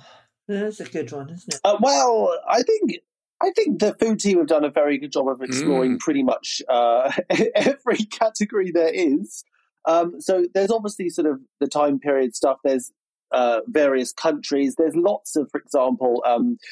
that's 0.49 0.80
a 0.80 0.85
good 0.85 1.12
one, 1.12 1.30
isn't 1.30 1.54
it? 1.54 1.61
Uh, 1.62 1.76
well, 1.80 2.37
I 2.49 2.62
think 2.62 2.97
I 3.40 3.52
think 3.52 3.78
the 3.78 3.95
food 3.95 4.18
team 4.18 4.38
have 4.38 4.49
done 4.49 4.64
a 4.64 4.71
very 4.71 4.99
good 4.99 5.12
job 5.12 5.28
of 5.28 5.40
exploring 5.40 6.00
pretty 6.00 6.25
much 6.25 6.61
uh, 6.68 7.12
every 7.54 7.99
category 7.99 8.73
there 8.73 8.92
is. 8.92 9.45
Um, 9.85 10.21
so 10.21 10.47
there's 10.54 10.73
obviously 10.73 11.09
sort 11.09 11.28
of 11.28 11.40
the 11.61 11.68
time 11.68 12.00
period 12.00 12.35
stuff. 12.35 12.59
There's 12.64 12.90
uh, 13.30 13.61
various 13.66 14.12
countries. 14.12 14.75
There's 14.76 14.97
lots 14.97 15.37
of, 15.37 15.50
for 15.50 15.61
example, 15.61 16.23
um, 16.26 16.59
c- 16.62 16.68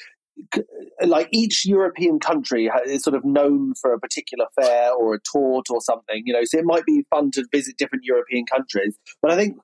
like 1.05 1.29
each 1.33 1.65
European 1.67 2.19
country 2.19 2.71
is 2.87 3.03
sort 3.03 3.17
of 3.17 3.25
known 3.25 3.75
for 3.81 3.93
a 3.93 3.99
particular 4.01 4.47
fair 4.61 4.93
or 4.93 5.15
a 5.15 5.19
tort 5.21 5.67
or 5.71 5.81
something. 5.81 6.23
You 6.25 6.33
know, 6.35 6.45
so 6.45 6.59
it 6.59 6.65
might 6.65 6.85
be 6.85 7.05
fun 7.11 7.31
to 7.33 7.45
visit 7.53 7.77
different 7.79 8.05
European 8.05 8.45
countries. 8.47 8.97
But 9.23 9.31
I 9.33 9.37
think 9.37 9.57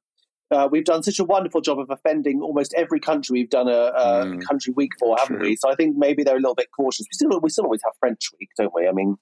uh, 0.50 0.69
we've 0.71 0.85
done 0.85 1.02
such 1.02 1.19
a 1.19 1.25
wonderful 1.25 1.61
job 1.62 1.79
of 1.79 1.88
offending 1.91 2.41
almost 2.43 2.75
every 2.76 3.00
country 3.00 3.33
we've 3.41 3.50
done 3.50 3.69
a, 3.69 3.73
a 3.95 4.25
Mm. 4.26 4.43
country 4.47 4.73
week 4.76 4.91
for, 4.99 5.17
haven't 5.19 5.38
True. 5.38 5.49
we? 5.49 5.57
So 5.57 5.71
I 5.71 5.75
think 5.75 5.97
maybe 5.97 6.23
they're 6.25 6.37
a 6.37 6.41
little 6.41 6.55
bit 6.55 6.69
cautious. 6.76 7.07
We 7.11 7.14
still 7.14 7.41
we 7.41 7.50
still 7.50 7.64
always 7.64 7.81
have 7.85 7.95
French 8.00 8.21
week, 8.38 8.50
don't 8.59 8.73
we? 8.75 8.87
I 8.87 8.93
mean, 8.93 9.17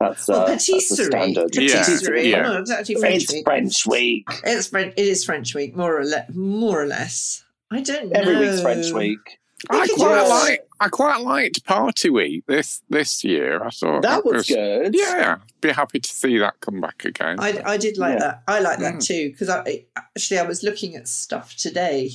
that's 0.00 0.28
uh, 0.28 0.32
Well, 0.32 0.46
that's 0.48 0.66
the 0.66 0.72
patisserie. 0.74 1.06
standard. 1.06 1.48
Yeah, 1.54 1.78
Patisserie. 1.84 2.30
yeah. 2.30 2.42
No, 2.42 2.58
it's 2.58 2.70
actually 2.70 2.96
French 2.96 3.22
It's 3.22 3.32
week. 3.32 3.44
French 3.44 3.86
week. 3.86 4.26
It's 4.44 4.66
French. 4.68 4.94
It 4.96 5.06
is 5.06 5.24
French 5.24 5.54
week, 5.54 5.76
more 5.76 5.96
or 5.96 6.04
less. 6.04 6.28
More 6.34 6.82
or 6.82 6.86
less. 6.86 7.44
I 7.70 7.80
don't 7.80 8.10
know. 8.10 8.20
Every 8.20 8.36
week's 8.38 8.60
French 8.62 8.90
week. 8.92 9.38
I 9.70 9.86
quite 9.88 9.88
just- 10.20 10.48
like. 10.48 10.68
I 10.80 10.88
quite 10.88 11.20
liked 11.20 11.64
Party 11.64 12.10
Week 12.10 12.44
this 12.48 12.82
this 12.90 13.22
year. 13.22 13.62
I 13.62 13.70
thought 13.70 14.02
That 14.02 14.24
was 14.24 14.46
good. 14.48 14.92
Yeah, 14.96 15.36
be 15.60 15.70
happy 15.70 16.00
to 16.00 16.10
see 16.10 16.38
that 16.38 16.58
come 16.60 16.80
back 16.80 17.04
again. 17.04 17.38
I, 17.38 17.62
I 17.64 17.76
did 17.76 17.98
like 17.98 18.14
Yeah. 18.14 18.18
that. 18.18 18.42
I 18.48 18.58
like 18.58 18.80
that 18.80 18.94
Mm. 18.94 19.06
too 19.06 19.30
because 19.30 19.48
I 19.48 19.84
actually 19.96 20.38
I 20.40 20.42
was 20.42 20.64
looking 20.64 20.96
at 20.96 21.06
stuff 21.06 21.54
today 21.56 22.10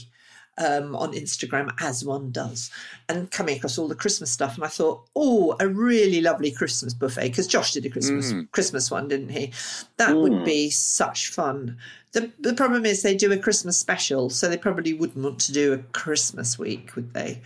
um, 0.57 0.95
on 0.95 1.13
Instagram 1.13 1.71
as 1.79 2.03
one 2.03 2.31
does, 2.31 2.71
and 3.09 3.29
coming 3.31 3.57
across 3.57 3.77
all 3.77 3.87
the 3.87 3.95
Christmas 3.95 4.31
stuff, 4.31 4.55
and 4.55 4.63
I 4.63 4.67
thought, 4.67 5.07
oh, 5.15 5.55
a 5.59 5.67
really 5.67 6.21
lovely 6.21 6.51
Christmas 6.51 6.93
buffet 6.93 7.29
because 7.29 7.47
Josh 7.47 7.73
did 7.73 7.85
a 7.85 7.89
Christmas 7.89 8.33
Mm. 8.33 8.51
Christmas 8.51 8.89
one, 8.89 9.07
didn't 9.07 9.29
he? 9.29 9.51
That 9.97 10.15
would 10.17 10.31
Mm. 10.31 10.45
be 10.45 10.69
such 10.69 11.27
fun. 11.29 11.77
The 12.13 12.31
the 12.39 12.53
problem 12.53 12.85
is 12.85 13.01
they 13.03 13.15
do 13.15 13.31
a 13.31 13.37
Christmas 13.37 13.77
special, 13.77 14.29
so 14.29 14.47
they 14.49 14.57
probably 14.57 14.93
wouldn't 14.93 15.23
want 15.23 15.39
to 15.41 15.51
do 15.51 15.73
a 15.73 15.77
Christmas 15.77 16.57
week, 16.57 16.95
would 16.95 17.13
they? 17.13 17.41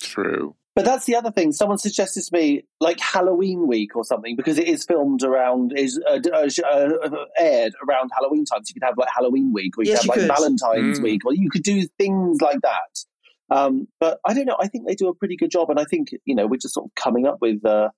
True. 0.00 0.54
But 0.76 0.84
that's 0.84 1.04
the 1.06 1.14
other 1.14 1.30
thing. 1.30 1.52
Someone 1.52 1.78
suggested 1.78 2.22
to 2.24 2.30
me 2.36 2.64
like 2.80 2.98
Halloween 2.98 3.68
week 3.68 3.94
or 3.94 4.04
something 4.04 4.34
because 4.34 4.58
it 4.58 4.66
is 4.66 4.84
filmed 4.84 5.22
around, 5.22 5.72
is 5.78 6.00
uh, 6.08 6.18
uh, 6.32 6.48
uh, 6.64 6.68
uh, 6.68 7.24
aired 7.38 7.74
around 7.88 8.10
Halloween 8.12 8.44
time. 8.44 8.64
So 8.64 8.72
you 8.74 8.80
could 8.80 8.86
have 8.86 8.98
like 8.98 9.08
Halloween 9.14 9.52
week, 9.52 9.78
or 9.78 9.84
you 9.84 9.90
Yes, 9.92 10.00
could 10.00 10.10
have 10.10 10.16
you 10.16 10.22
like 10.28 10.36
could. 10.36 10.36
Valentine's 10.36 10.98
Mm. 10.98 11.02
week, 11.04 11.24
or 11.24 11.32
you 11.32 11.48
could 11.48 11.62
do 11.62 11.86
things 11.98 12.40
like 12.40 12.60
that. 12.62 13.04
Um, 13.50 13.86
but 14.00 14.18
I 14.26 14.34
don't 14.34 14.46
know. 14.46 14.56
I 14.58 14.66
think 14.66 14.88
they 14.88 14.96
do 14.96 15.06
a 15.08 15.14
pretty 15.14 15.36
good 15.36 15.50
job, 15.52 15.70
and 15.70 15.78
I 15.78 15.84
think 15.84 16.08
you 16.24 16.34
know 16.34 16.46
we're 16.48 16.56
just 16.56 16.74
sort 16.74 16.86
of 16.86 16.94
coming 16.96 17.24
up 17.24 17.38
with 17.40 17.64
uh, 17.64 17.90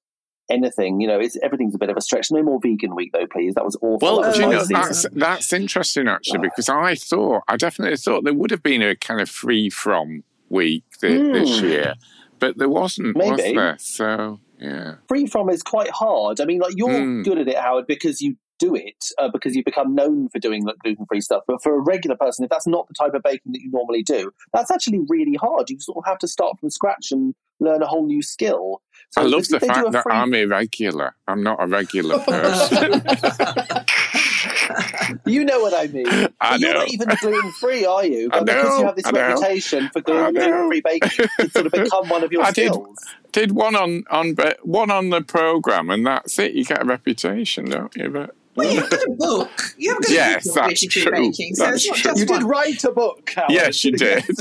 anything. 0.50 1.00
You 1.00 1.06
know, 1.08 1.18
it's 1.18 1.38
everything's 1.42 1.74
a 1.74 1.78
bit 1.78 1.88
of 1.88 1.96
a 1.96 2.00
stretch. 2.02 2.30
No 2.30 2.42
more 2.42 2.60
vegan 2.62 2.94
week 2.94 3.12
though, 3.14 3.26
please. 3.26 3.54
That 3.54 3.64
was 3.64 3.76
awful. 3.80 3.98
Well, 4.02 4.20
That 4.20 4.26
was 4.28 4.38
you 4.38 4.46
know 4.48 4.64
that's 4.66 5.06
that's 5.12 5.52
interesting 5.54 6.08
actually 6.08 6.40
because 6.40 6.68
I 6.68 6.94
thought 6.94 7.42
I 7.48 7.56
definitely 7.56 7.96
thought 7.96 8.24
there 8.24 8.34
would 8.34 8.50
have 8.50 8.62
been 8.62 8.82
a 8.82 8.94
kind 8.96 9.20
of 9.22 9.30
free 9.30 9.70
from 9.70 10.24
week 10.50 10.84
thi- 11.00 11.16
this 11.32 11.60
Hmm. 11.60 11.66
year, 11.66 11.94
but 12.38 12.56
there 12.58 12.68
wasn't, 12.68 13.16
was 13.16 13.38
Maybe. 13.38 13.56
there? 13.56 13.76
So 13.78 14.40
yeah, 14.58 14.94
free 15.08 15.26
from 15.26 15.48
is 15.50 15.62
quite 15.62 15.90
hard. 15.90 16.40
I 16.40 16.44
mean, 16.44 16.60
like 16.60 16.74
you're 16.76 16.88
Mm. 16.88 17.24
good 17.24 17.38
at 17.38 17.48
it, 17.48 17.56
Howard, 17.56 17.86
because 17.86 18.20
you 18.20 18.36
do 18.58 18.74
it 18.74 19.04
uh, 19.18 19.28
because 19.30 19.54
you 19.54 19.62
become 19.62 19.94
known 19.94 20.30
for 20.30 20.38
doing 20.38 20.64
like 20.64 20.76
gluten 20.82 21.04
free 21.06 21.20
stuff. 21.20 21.42
But 21.46 21.62
for 21.62 21.74
a 21.76 21.80
regular 21.80 22.16
person, 22.16 22.42
if 22.44 22.48
that's 22.50 22.66
not 22.66 22.88
the 22.88 22.94
type 22.94 23.12
of 23.12 23.22
baking 23.22 23.52
that 23.52 23.60
you 23.60 23.70
normally 23.70 24.02
do, 24.02 24.30
that's 24.54 24.70
actually 24.70 25.00
really 25.08 25.34
hard. 25.34 25.68
You 25.68 25.78
sort 25.80 25.98
of 25.98 26.04
have 26.06 26.18
to 26.20 26.28
start 26.28 26.58
from 26.58 26.70
scratch 26.70 27.12
and 27.12 27.34
learn 27.60 27.82
a 27.82 27.86
whole 27.86 28.06
new 28.06 28.22
skill. 28.22 28.80
So 29.10 29.20
I 29.20 29.24
love 29.24 29.46
the 29.48 29.60
fact 29.60 29.86
a 29.86 29.90
that 29.90 30.02
free- 30.02 30.12
I'm 30.14 30.32
irregular. 30.34 31.14
I'm 31.28 31.42
not 31.42 31.62
a 31.62 31.66
regular 31.66 32.18
person. 32.26 33.02
You 35.26 35.44
know 35.44 35.60
what 35.60 35.74
I 35.74 35.86
mean. 35.88 36.28
I 36.40 36.50
But 36.52 36.60
You're 36.60 36.74
not 36.74 36.88
even 36.92 37.08
gluten 37.20 37.52
free, 37.52 37.84
are 37.84 38.04
you? 38.04 38.30
I 38.30 38.38
But 38.38 38.46
because 38.46 38.64
know, 38.64 38.78
you 38.78 38.86
have 38.86 38.96
this 38.96 39.06
I 39.06 39.10
know. 39.12 39.28
reputation 39.28 39.90
for 39.90 40.00
gluten 40.00 40.68
free 40.68 40.80
baking, 40.80 41.26
it's 41.38 41.54
sort 41.54 41.66
of 41.66 41.72
become 41.84 42.08
one 42.08 42.24
of 42.24 42.32
your 42.32 42.44
I 42.44 42.50
did. 42.52 42.72
skills. 42.72 42.98
Did 43.32 43.52
one 43.52 43.76
on 43.76 44.04
on 44.10 44.34
one 44.62 44.90
on 44.90 45.10
the 45.10 45.20
program, 45.22 45.90
and 45.90 46.06
that's 46.06 46.38
it. 46.38 46.52
You 46.52 46.64
get 46.64 46.82
a 46.82 46.86
reputation, 46.86 47.66
don't 47.66 47.94
you? 47.96 48.08
But 48.08 48.34
Well, 48.54 48.72
you've 48.72 48.88
got 48.88 49.00
a 49.02 49.10
book. 49.18 49.74
You 49.76 49.92
have 49.92 50.02
got 50.02 50.10
Yes, 50.12 50.44
a 50.44 50.48
book 50.48 50.62
on 50.62 50.68
that's 50.68 50.86
true. 50.86 51.12
baking, 51.12 51.54
so 51.54 51.64
That's 51.64 51.76
it's 51.76 51.86
not 51.86 51.96
true. 51.98 52.10
just 52.12 52.20
You 52.20 52.26
did 52.26 52.42
write 52.44 52.84
a 52.84 52.92
book, 52.92 53.30
Howard. 53.34 53.50
yes, 53.52 53.84
you 53.84 53.92
did. 53.92 54.24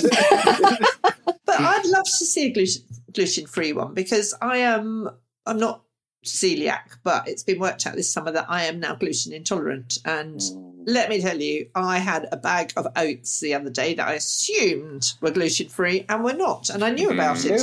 But 1.46 1.60
I'd 1.62 1.86
love 1.86 2.06
to 2.06 2.26
see 2.26 2.48
a 2.48 2.54
gluten 2.54 2.84
gluten 3.14 3.48
free 3.48 3.74
one 3.74 3.94
because 3.94 4.34
I 4.42 4.58
am 4.58 5.10
I'm 5.46 5.60
not 5.60 5.84
celiac, 6.26 6.98
but 7.04 7.28
it's 7.28 7.44
been 7.44 7.60
worked 7.60 7.86
out 7.88 7.96
this 7.96 8.12
summer 8.12 8.32
that 8.32 8.46
I 8.50 8.66
am 8.66 8.80
now 8.80 8.96
gluten 8.96 9.34
intolerant. 9.34 10.00
And 10.06 10.42
let 10.86 11.10
me 11.10 11.20
tell 11.22 11.40
you, 11.42 11.68
I 11.74 11.98
had 11.98 12.28
a 12.32 12.38
bag 12.38 12.74
of 12.78 12.88
oats 12.96 13.40
the 13.40 13.54
other 13.56 13.70
day 13.70 13.96
that 13.96 14.08
I 14.08 14.14
assumed 14.14 15.14
were 15.22 15.32
gluten 15.32 15.70
free 15.70 16.06
and 16.10 16.24
were 16.24 16.34
not, 16.34 16.70
and 16.70 16.84
I 16.84 16.92
knew 16.92 17.10
about 17.10 17.44
it, 17.46 17.62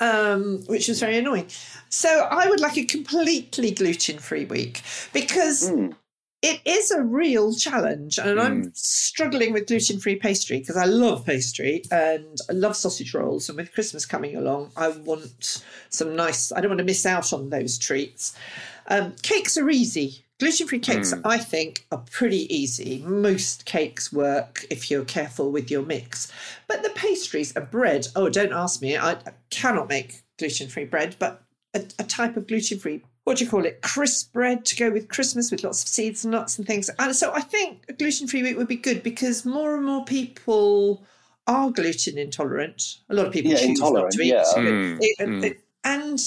um, 0.00 0.62
which 0.66 0.88
was 0.88 1.00
very 1.00 1.18
annoying. 1.18 1.48
So 1.88 2.08
I 2.08 2.48
would 2.48 2.60
like 2.60 2.76
a 2.78 2.84
completely 2.84 3.70
gluten 3.70 4.18
free 4.18 4.44
week 4.44 4.82
because 5.12 5.70
Mm. 5.70 5.94
It 6.42 6.60
is 6.64 6.90
a 6.90 7.02
real 7.02 7.54
challenge 7.54 8.18
and 8.18 8.40
i'm 8.40 8.72
struggling 8.74 9.52
with 9.52 9.66
gluten-free 9.66 10.16
pastry 10.16 10.58
because 10.58 10.76
i 10.76 10.84
love 10.84 11.24
pastry 11.24 11.82
and 11.90 12.38
i 12.50 12.52
love 12.52 12.76
sausage 12.76 13.14
rolls 13.14 13.48
and 13.48 13.56
with 13.56 13.72
christmas 13.72 14.04
coming 14.04 14.36
along 14.36 14.70
i 14.76 14.88
want 14.88 15.64
some 15.88 16.14
nice 16.14 16.52
i 16.52 16.60
don't 16.60 16.70
want 16.70 16.78
to 16.78 16.84
miss 16.84 17.06
out 17.06 17.32
on 17.32 17.50
those 17.50 17.78
treats. 17.78 18.36
Um, 18.88 19.14
cakes 19.22 19.56
are 19.56 19.68
easy. 19.68 20.24
Gluten-free 20.38 20.80
cakes 20.80 21.14
i 21.24 21.38
think 21.38 21.86
are 21.90 22.04
pretty 22.10 22.54
easy. 22.54 23.02
Most 23.04 23.64
cakes 23.64 24.12
work 24.12 24.64
if 24.70 24.90
you're 24.90 25.04
careful 25.04 25.50
with 25.50 25.70
your 25.70 25.82
mix. 25.82 26.30
But 26.68 26.82
the 26.82 26.90
pastries 26.90 27.56
and 27.56 27.70
bread. 27.70 28.08
Oh 28.14 28.28
don't 28.28 28.52
ask 28.52 28.82
me. 28.82 28.96
I, 28.96 29.12
I 29.12 29.32
cannot 29.50 29.88
make 29.88 30.22
gluten-free 30.38 30.84
bread 30.84 31.16
but 31.18 31.42
a, 31.74 31.84
a 31.98 32.04
type 32.04 32.36
of 32.36 32.46
gluten-free 32.46 33.02
what 33.26 33.38
do 33.38 33.44
you 33.44 33.50
call 33.50 33.66
it? 33.66 33.82
Crisp 33.82 34.32
bread 34.32 34.64
to 34.66 34.76
go 34.76 34.88
with 34.90 35.08
christmas 35.08 35.50
with 35.50 35.64
lots 35.64 35.82
of 35.82 35.88
seeds 35.88 36.24
and 36.24 36.30
nuts 36.30 36.58
and 36.58 36.66
things. 36.66 36.88
And 37.00 37.14
so 37.14 37.32
i 37.34 37.40
think 37.40 37.84
a 37.88 37.92
gluten-free 37.92 38.42
week 38.44 38.56
would 38.56 38.68
be 38.68 38.76
good 38.76 39.02
because 39.02 39.44
more 39.44 39.74
and 39.74 39.84
more 39.84 40.04
people 40.04 41.04
are 41.48 41.70
gluten 41.70 42.18
intolerant. 42.18 42.98
A 43.10 43.14
lot 43.14 43.26
of 43.26 43.32
people 43.32 43.50
Yeah, 43.52 43.58
choose 43.58 43.80
not 43.80 44.10
to 44.12 44.22
eat 44.22 44.28
yeah. 44.28 44.44
Mm, 44.56 44.98
it- 45.00 45.18
mm. 45.18 45.44
it- 45.44 45.60
and 45.84 46.18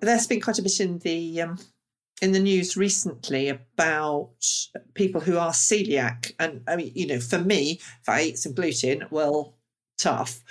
there's 0.00 0.26
been 0.26 0.40
quite 0.40 0.58
a 0.58 0.62
bit 0.62 0.80
in 0.80 0.98
the 1.00 1.42
um, 1.42 1.58
in 2.22 2.32
the 2.32 2.40
news 2.40 2.76
recently 2.76 3.48
about 3.48 4.32
people 4.94 5.20
who 5.20 5.36
are 5.38 5.52
celiac. 5.52 6.32
And 6.38 6.62
i 6.66 6.76
mean 6.76 6.92
you 6.94 7.06
know 7.06 7.20
for 7.20 7.38
me 7.38 7.78
if 8.00 8.08
i 8.08 8.22
eat 8.22 8.38
some 8.38 8.54
gluten 8.54 9.04
well 9.10 9.54
tough. 9.98 10.42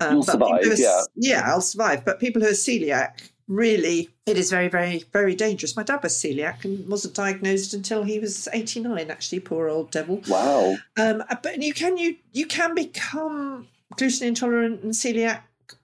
Um, 0.00 0.14
You'll 0.14 0.24
but 0.24 0.32
survive, 0.32 0.62
are- 0.66 0.74
yeah. 0.76 1.02
yeah 1.16 1.42
i'll 1.46 1.60
survive. 1.60 2.04
But 2.04 2.20
people 2.20 2.40
who 2.42 2.48
are 2.48 2.52
celiac 2.52 3.30
really 3.48 4.08
it 4.26 4.38
is 4.38 4.50
very 4.50 4.68
very 4.68 5.04
very 5.12 5.34
dangerous 5.34 5.76
my 5.76 5.82
dad 5.82 6.02
was 6.02 6.14
celiac 6.14 6.64
and 6.64 6.88
wasn't 6.88 7.14
diagnosed 7.14 7.74
until 7.74 8.02
he 8.02 8.18
was 8.18 8.48
89 8.52 9.10
actually 9.10 9.40
poor 9.40 9.68
old 9.68 9.90
devil 9.90 10.22
Wow. 10.28 10.76
um, 10.96 11.22
but 11.42 11.60
you 11.62 11.74
can 11.74 11.96
you 11.98 12.16
you 12.32 12.46
can 12.46 12.74
become 12.74 13.68
gluten 13.96 14.28
intolerant 14.28 14.82
and 14.82 14.92
celiac 14.92 15.40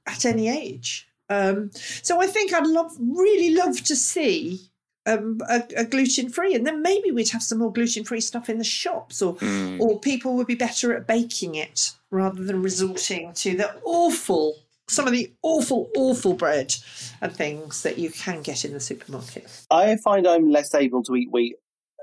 at 0.06 0.24
any 0.24 0.48
age. 0.48 1.06
Um, 1.28 1.70
so 2.02 2.20
I 2.20 2.26
think 2.26 2.52
I'd 2.52 2.66
love 2.66 2.92
really 2.98 3.54
love 3.54 3.82
to 3.84 3.94
see 3.94 4.60
um, 5.06 5.40
a, 5.48 5.62
a 5.76 5.84
gluten 5.84 6.28
free, 6.28 6.54
and 6.56 6.66
then 6.66 6.82
maybe 6.82 7.10
we'd 7.12 7.28
have 7.30 7.42
some 7.42 7.58
more 7.58 7.72
gluten 7.72 8.04
free 8.04 8.20
stuff 8.20 8.48
in 8.50 8.58
the 8.58 8.64
shops, 8.64 9.22
or 9.22 9.36
Mm. 9.36 9.80
or 9.80 10.00
people 10.00 10.34
would 10.34 10.48
be 10.48 10.56
better 10.56 10.92
at 10.94 11.06
baking 11.06 11.54
it 11.54 11.92
rather 12.10 12.42
than 12.42 12.62
resorting 12.62 13.32
to 13.34 13.56
the 13.56 13.72
awful 13.84 14.56
some 14.90 15.06
of 15.06 15.12
the 15.12 15.32
awful, 15.42 15.90
awful 15.96 16.34
bread 16.34 16.74
and 17.20 17.32
things 17.32 17.82
that 17.82 17.98
you 17.98 18.10
can 18.10 18.42
get 18.42 18.64
in 18.64 18.72
the 18.72 18.80
supermarket. 18.80 19.48
I 19.70 19.96
find 19.96 20.26
I'm 20.26 20.50
less 20.50 20.74
able 20.74 21.02
to 21.04 21.14
eat 21.16 21.30
wheat 21.30 21.56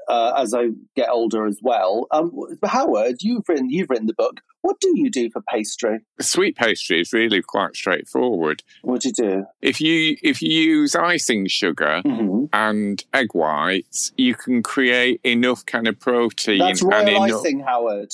uh, 0.08 0.34
as 0.38 0.54
I 0.54 0.70
get 0.96 1.10
older 1.10 1.46
as 1.46 1.60
well. 1.62 2.08
Um, 2.12 2.32
Howard, 2.66 3.18
you've 3.22 3.48
written 3.48 3.70
you've 3.70 3.90
written 3.90 4.08
the 4.08 4.14
book. 4.14 4.42
What 4.68 4.82
do 4.82 4.92
you 5.00 5.10
do 5.10 5.30
for 5.30 5.42
pastry? 5.50 6.00
Sweet 6.20 6.58
pastry 6.58 7.00
is 7.00 7.14
really 7.14 7.42
quite 7.42 7.74
straightforward. 7.74 8.64
What 8.82 9.00
do 9.02 9.08
you 9.08 9.14
do? 9.14 9.46
If 9.62 9.80
you 9.80 10.18
if 10.22 10.42
you 10.42 10.52
use 10.52 10.94
icing 10.94 11.48
sugar 11.48 12.02
Mm-hmm. 12.06 12.48
and 12.52 13.02
egg 13.14 13.28
whites, 13.34 14.12
you 14.18 14.36
can 14.36 14.62
create 14.62 15.22
enough 15.24 15.66
kind 15.66 15.88
of 15.88 15.98
protein 16.02 16.60
That's 16.60 16.82
and 16.82 16.92
royal 16.92 17.24
enough. 17.24 17.40
icing, 17.42 17.60
Howard. 17.62 18.12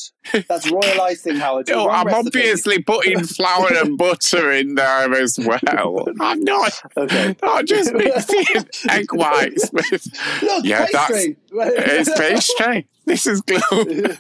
That's 0.48 0.70
royal 0.70 1.02
icing, 1.02 1.38
Howard. 1.38 1.68
No, 1.74 1.90
I'm 1.90 2.06
recipe. 2.06 2.28
obviously 2.28 2.84
putting 2.84 3.24
flour 3.24 3.74
and 3.74 3.98
butter 3.98 4.52
in 4.52 4.76
there 4.76 5.12
as 5.14 5.40
well. 5.40 6.06
I'm 6.22 6.42
not, 6.44 6.82
Okay. 6.96 7.36
not 7.42 7.66
just 7.66 7.92
mixing 7.96 8.46
egg 8.90 9.08
whites 9.12 9.72
with. 9.74 10.08
Look, 10.44 10.66
yeah, 10.66 10.86
pastry. 10.86 11.36
that's 11.52 12.08
it's 12.10 12.20
pastry. 12.20 12.88
This 13.06 13.26
is 13.28 13.42
glue. 13.48 14.16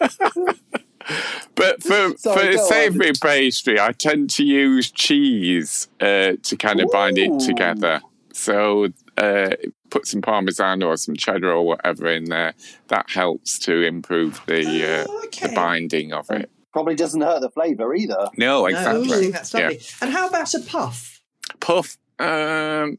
But 1.55 1.83
for 1.83 2.13
Sorry, 2.17 2.53
for 2.57 2.63
savoury 2.63 3.11
pastry, 3.21 3.79
I 3.79 3.91
tend 3.91 4.29
to 4.31 4.43
use 4.43 4.91
cheese 4.91 5.87
uh, 5.99 6.33
to 6.41 6.57
kind 6.57 6.81
of 6.81 6.89
bind 6.91 7.17
it 7.17 7.39
together. 7.39 8.01
So 8.33 8.87
uh, 9.17 9.51
put 9.89 10.07
some 10.07 10.21
parmesan 10.21 10.81
or 10.81 10.97
some 10.97 11.15
cheddar 11.15 11.51
or 11.51 11.65
whatever 11.65 12.07
in 12.07 12.25
there. 12.25 12.53
That 12.87 13.09
helps 13.09 13.59
to 13.59 13.81
improve 13.83 14.41
the 14.47 15.01
uh, 15.01 15.05
Oh, 15.07 15.27
the 15.29 15.51
binding 15.53 16.13
of 16.13 16.29
it. 16.31 16.49
Probably 16.71 16.95
doesn't 16.95 17.21
hurt 17.21 17.41
the 17.41 17.51
flavour 17.51 17.93
either. 17.93 18.29
No, 18.37 18.61
No, 18.61 18.65
exactly. 18.65 19.29
that's 19.29 19.53
Yeah. 19.53 19.71
And 20.01 20.11
how 20.11 20.27
about 20.27 20.53
a 20.55 20.59
puff? 20.61 21.21
Puff, 21.59 21.97
um, 22.19 22.97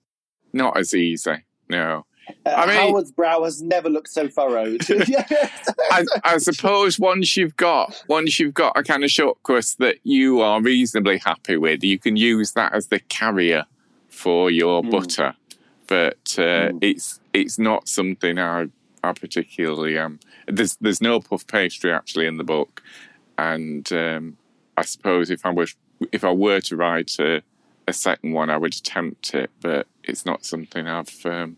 not 0.52 0.78
as 0.78 0.94
easy. 0.94 1.44
No, 1.68 2.06
Uh, 2.46 2.50
I 2.50 2.66
mean- 2.66 2.76
Howard's 2.76 3.12
brow 3.12 3.44
has 3.44 3.62
never 3.62 3.88
looked 3.88 4.08
so 4.10 4.28
furrowed. 4.28 4.82
I, 5.90 6.04
I 6.24 6.38
suppose 6.38 6.98
once 6.98 7.36
you've 7.36 7.56
got 7.56 8.02
once 8.08 8.38
you've 8.38 8.54
got 8.54 8.76
a 8.76 8.82
kind 8.82 9.04
of 9.04 9.10
short 9.10 9.42
crust 9.42 9.78
that 9.78 9.96
you 10.04 10.40
are 10.40 10.60
reasonably 10.60 11.18
happy 11.18 11.56
with, 11.56 11.82
you 11.84 11.98
can 11.98 12.16
use 12.16 12.52
that 12.52 12.72
as 12.74 12.88
the 12.88 13.00
carrier 13.00 13.64
for 14.08 14.50
your 14.50 14.82
Mm. 14.82 14.90
butter. 14.90 15.34
But 15.86 16.34
uh, 16.38 16.70
Mm. 16.72 16.78
it's 16.82 17.20
it's 17.32 17.58
not 17.58 17.88
something 17.88 18.38
I 18.38 18.68
I 19.02 19.12
particularly 19.12 19.98
um. 19.98 20.18
There's 20.46 20.76
there's 20.80 21.00
no 21.00 21.20
puff 21.20 21.46
pastry 21.46 21.92
actually 21.92 22.26
in 22.26 22.36
the 22.36 22.44
book, 22.44 22.82
and 23.38 23.90
um, 23.92 24.36
I 24.76 24.82
suppose 24.82 25.30
if 25.30 25.44
I 25.46 25.50
was 25.50 25.74
if 26.12 26.24
I 26.24 26.30
were 26.32 26.60
to 26.62 26.76
write 26.76 27.18
a, 27.18 27.42
a 27.88 27.92
second 27.92 28.32
one, 28.32 28.50
I 28.50 28.56
would 28.56 28.74
attempt 28.74 29.34
it, 29.34 29.50
but 29.60 29.86
it's 30.02 30.26
not 30.26 30.44
something 30.44 30.86
I've 30.86 31.24
um, 31.26 31.56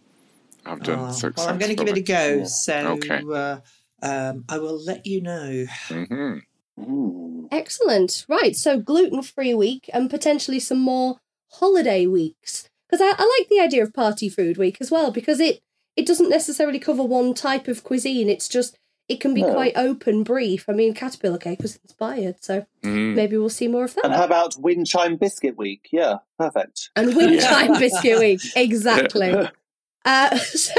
I've 0.66 0.82
done 0.82 0.98
Oh, 0.98 1.10
successfully. 1.12 1.32
well, 1.36 1.48
I'm 1.48 1.58
going 1.58 1.76
to 1.76 1.84
give 1.84 1.88
it 1.96 1.98
a 1.98 2.02
go. 2.02 2.44
So 2.44 2.74
Okay. 3.02 3.22
uh, 3.32 3.58
um, 4.02 4.44
I 4.48 4.58
will 4.58 4.82
let 4.84 5.06
you 5.06 5.22
know. 5.22 5.66
hmm 5.88 6.38
Mm. 6.78 7.48
Excellent. 7.52 8.26
Right, 8.28 8.54
so 8.54 8.78
gluten 8.78 9.22
free 9.22 9.54
week 9.54 9.88
and 9.94 10.10
potentially 10.10 10.60
some 10.60 10.78
more 10.78 11.16
holiday 11.52 12.06
weeks. 12.06 12.68
Because 12.90 13.00
I, 13.00 13.14
I 13.18 13.36
like 13.38 13.48
the 13.48 13.60
idea 13.60 13.82
of 13.82 13.94
party 13.94 14.28
food 14.28 14.58
week 14.58 14.76
as 14.80 14.90
well, 14.90 15.10
because 15.10 15.40
it, 15.40 15.60
it 15.96 16.06
doesn't 16.06 16.28
necessarily 16.28 16.78
cover 16.78 17.02
one 17.02 17.32
type 17.32 17.66
of 17.66 17.82
cuisine. 17.82 18.28
It's 18.28 18.46
just, 18.46 18.76
it 19.08 19.20
can 19.20 19.32
be 19.32 19.40
No. 19.42 19.54
quite 19.54 19.72
open, 19.74 20.22
brief. 20.22 20.68
I 20.68 20.72
mean, 20.72 20.92
Caterpillar 20.92 21.38
Cake 21.38 21.62
was 21.62 21.76
inspired, 21.82 22.44
so 22.44 22.66
Mm. 22.82 23.14
maybe 23.14 23.38
we'll 23.38 23.48
see 23.48 23.68
more 23.68 23.84
of 23.84 23.94
that. 23.94 24.04
And 24.04 24.14
how 24.14 24.24
about 24.24 24.54
Wind 24.58 24.86
Chime 24.86 25.16
Biscuit 25.16 25.56
Week? 25.56 25.88
Yeah, 25.90 26.16
perfect. 26.38 26.90
And 26.94 27.16
Wind 27.16 27.40
Chime 27.40 27.78
Biscuit 27.78 28.18
Week, 28.18 28.42
exactly. 28.54 29.48
Uh, 30.06 30.36
so, 30.38 30.72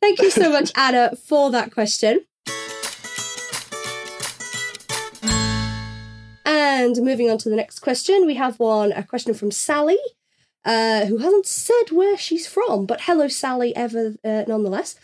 thank 0.00 0.20
you 0.20 0.30
so 0.30 0.50
much, 0.50 0.72
Anna, 0.74 1.14
for 1.14 1.50
that 1.50 1.70
question. 1.72 2.24
And 6.46 6.96
moving 6.96 7.30
on 7.30 7.38
to 7.38 7.50
the 7.50 7.56
next 7.56 7.80
question, 7.80 8.26
we 8.26 8.34
have 8.34 8.58
one 8.58 8.92
a 8.92 9.04
question 9.04 9.34
from 9.34 9.50
Sally, 9.50 9.98
uh, 10.64 11.04
who 11.04 11.18
hasn't 11.18 11.46
said 11.46 11.90
where 11.92 12.16
she's 12.16 12.46
from, 12.46 12.86
but 12.86 13.02
hello, 13.02 13.28
Sally, 13.28 13.76
ever 13.76 14.14
uh, 14.24 14.44
nonetheless. 14.48 14.96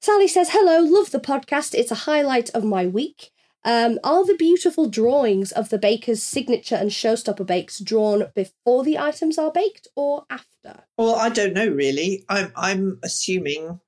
Sally 0.00 0.28
says, 0.28 0.50
Hello, 0.50 0.80
love 0.80 1.10
the 1.10 1.20
podcast. 1.20 1.74
It's 1.74 1.90
a 1.90 2.06
highlight 2.06 2.50
of 2.50 2.64
my 2.64 2.86
week. 2.86 3.30
Um, 3.64 4.00
are 4.02 4.24
the 4.26 4.34
beautiful 4.34 4.88
drawings 4.88 5.52
of 5.52 5.68
the 5.68 5.78
baker's 5.78 6.22
signature 6.22 6.74
and 6.74 6.90
showstopper 6.90 7.46
bakes 7.46 7.78
drawn 7.78 8.24
before 8.34 8.82
the 8.82 8.98
items 8.98 9.38
are 9.38 9.52
baked 9.52 9.86
or 9.94 10.24
after? 10.28 10.84
Well, 10.98 11.14
I 11.14 11.28
don't 11.28 11.54
know 11.54 11.68
really. 11.68 12.24
I'm 12.28 12.52
I'm 12.56 12.98
assuming 13.02 13.80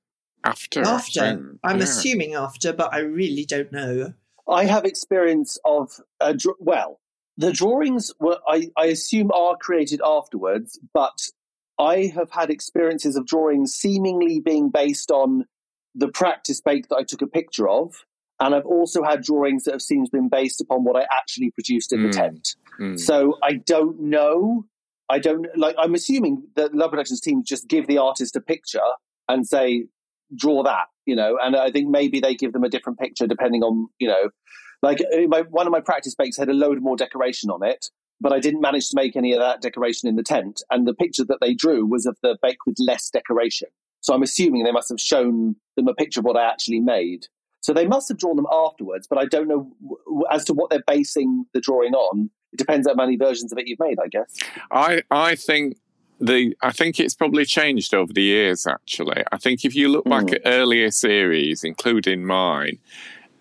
After, 0.45 0.85
I 0.85 0.89
after. 0.91 1.19
think, 1.19 1.59
I'm 1.63 1.77
yeah. 1.77 1.83
assuming 1.83 2.33
after, 2.35 2.71
but 2.71 2.93
I 2.93 2.99
really 2.99 3.45
don't 3.45 3.71
know. 3.71 4.13
I 4.47 4.65
have 4.65 4.85
experience 4.85 5.57
of 5.65 5.99
a 6.21 6.33
dr- 6.33 6.57
well, 6.59 6.99
the 7.37 7.51
drawings 7.51 8.13
were 8.19 8.39
I, 8.47 8.69
I 8.77 8.85
assume 8.85 9.31
are 9.33 9.57
created 9.57 10.01
afterwards, 10.05 10.79
but 10.93 11.29
I 11.77 12.11
have 12.15 12.31
had 12.31 12.49
experiences 12.49 13.17
of 13.17 13.25
drawings 13.25 13.73
seemingly 13.73 14.39
being 14.39 14.69
based 14.69 15.11
on 15.11 15.45
the 15.93 16.07
practice 16.07 16.61
bake 16.61 16.87
that 16.87 16.95
I 16.95 17.03
took 17.03 17.21
a 17.21 17.27
picture 17.27 17.67
of, 17.67 18.05
and 18.39 18.53
I've 18.55 18.65
also 18.65 19.03
had 19.03 19.21
drawings 19.23 19.63
that 19.63 19.71
have 19.73 19.81
seemed 19.81 20.09
been 20.11 20.29
based 20.29 20.59
upon 20.61 20.83
what 20.83 20.95
I 21.01 21.05
actually 21.11 21.51
produced 21.51 21.93
in 21.93 22.03
the 22.03 22.09
Mm. 22.09 22.15
tent. 22.17 22.55
Mm. 22.79 22.99
So 22.99 23.37
I 23.43 23.53
don't 23.53 23.99
know. 24.01 24.65
I 25.09 25.19
don't 25.19 25.45
like. 25.57 25.75
I'm 25.77 25.93
assuming 25.93 26.47
that 26.55 26.73
Love 26.73 26.91
Productions 26.91 27.21
team 27.21 27.43
just 27.43 27.67
give 27.67 27.87
the 27.87 27.97
artist 27.99 28.35
a 28.35 28.41
picture 28.41 28.79
and 29.29 29.47
say, 29.47 29.87
"Draw 30.35 30.63
that," 30.63 30.87
you 31.05 31.15
know. 31.15 31.37
And 31.41 31.55
I 31.55 31.71
think 31.71 31.89
maybe 31.89 32.19
they 32.19 32.35
give 32.35 32.53
them 32.53 32.63
a 32.63 32.69
different 32.69 32.99
picture 32.99 33.27
depending 33.27 33.61
on, 33.63 33.87
you 33.99 34.07
know, 34.07 34.29
like 34.81 34.99
uh, 35.01 35.27
my, 35.27 35.41
one 35.43 35.67
of 35.67 35.71
my 35.71 35.79
practice 35.79 36.15
bakes 36.15 36.37
had 36.37 36.49
a 36.49 36.53
load 36.53 36.81
more 36.81 36.97
decoration 36.97 37.49
on 37.51 37.63
it, 37.63 37.89
but 38.19 38.33
I 38.33 38.39
didn't 38.39 38.61
manage 38.61 38.89
to 38.89 38.95
make 38.95 39.15
any 39.15 39.31
of 39.33 39.39
that 39.39 39.61
decoration 39.61 40.09
in 40.09 40.15
the 40.15 40.23
tent. 40.23 40.63
And 40.71 40.87
the 40.87 40.93
picture 40.93 41.23
that 41.25 41.37
they 41.39 41.53
drew 41.53 41.85
was 41.85 42.05
of 42.05 42.17
the 42.23 42.37
bake 42.41 42.65
with 42.65 42.75
less 42.79 43.09
decoration. 43.09 43.69
So 44.01 44.13
I'm 44.13 44.23
assuming 44.23 44.63
they 44.63 44.71
must 44.71 44.89
have 44.89 44.99
shown 44.99 45.55
them 45.75 45.87
a 45.87 45.93
picture 45.93 46.19
of 46.19 46.25
what 46.25 46.37
I 46.37 46.45
actually 46.49 46.79
made. 46.79 47.27
So 47.65 47.73
they 47.73 47.87
must 47.87 48.07
have 48.09 48.19
drawn 48.19 48.35
them 48.35 48.45
afterwards, 48.51 49.07
but 49.07 49.17
I 49.17 49.25
don't 49.25 49.47
know 49.47 49.71
w- 49.81 50.23
as 50.31 50.45
to 50.45 50.53
what 50.53 50.69
they're 50.69 50.83
basing 50.85 51.45
the 51.55 51.59
drawing 51.59 51.95
on. 51.95 52.29
It 52.53 52.57
depends 52.57 52.87
how 52.87 52.93
many 52.93 53.15
versions 53.17 53.51
of 53.51 53.57
it 53.57 53.65
you've 53.67 53.79
made, 53.79 53.97
I 53.99 54.07
guess. 54.07 54.31
I 54.69 55.01
I 55.09 55.33
think 55.35 55.77
the 56.21 56.55
I 56.61 56.71
think 56.71 56.99
it's 56.99 57.15
probably 57.15 57.43
changed 57.43 57.91
over 57.95 58.13
the 58.13 58.21
years. 58.21 58.67
Actually, 58.67 59.23
I 59.31 59.37
think 59.37 59.65
if 59.65 59.73
you 59.75 59.89
look 59.89 60.05
back 60.05 60.25
Mm. 60.25 60.35
at 60.35 60.41
earlier 60.45 60.91
series, 60.91 61.63
including 61.63 62.23
mine, 62.23 62.77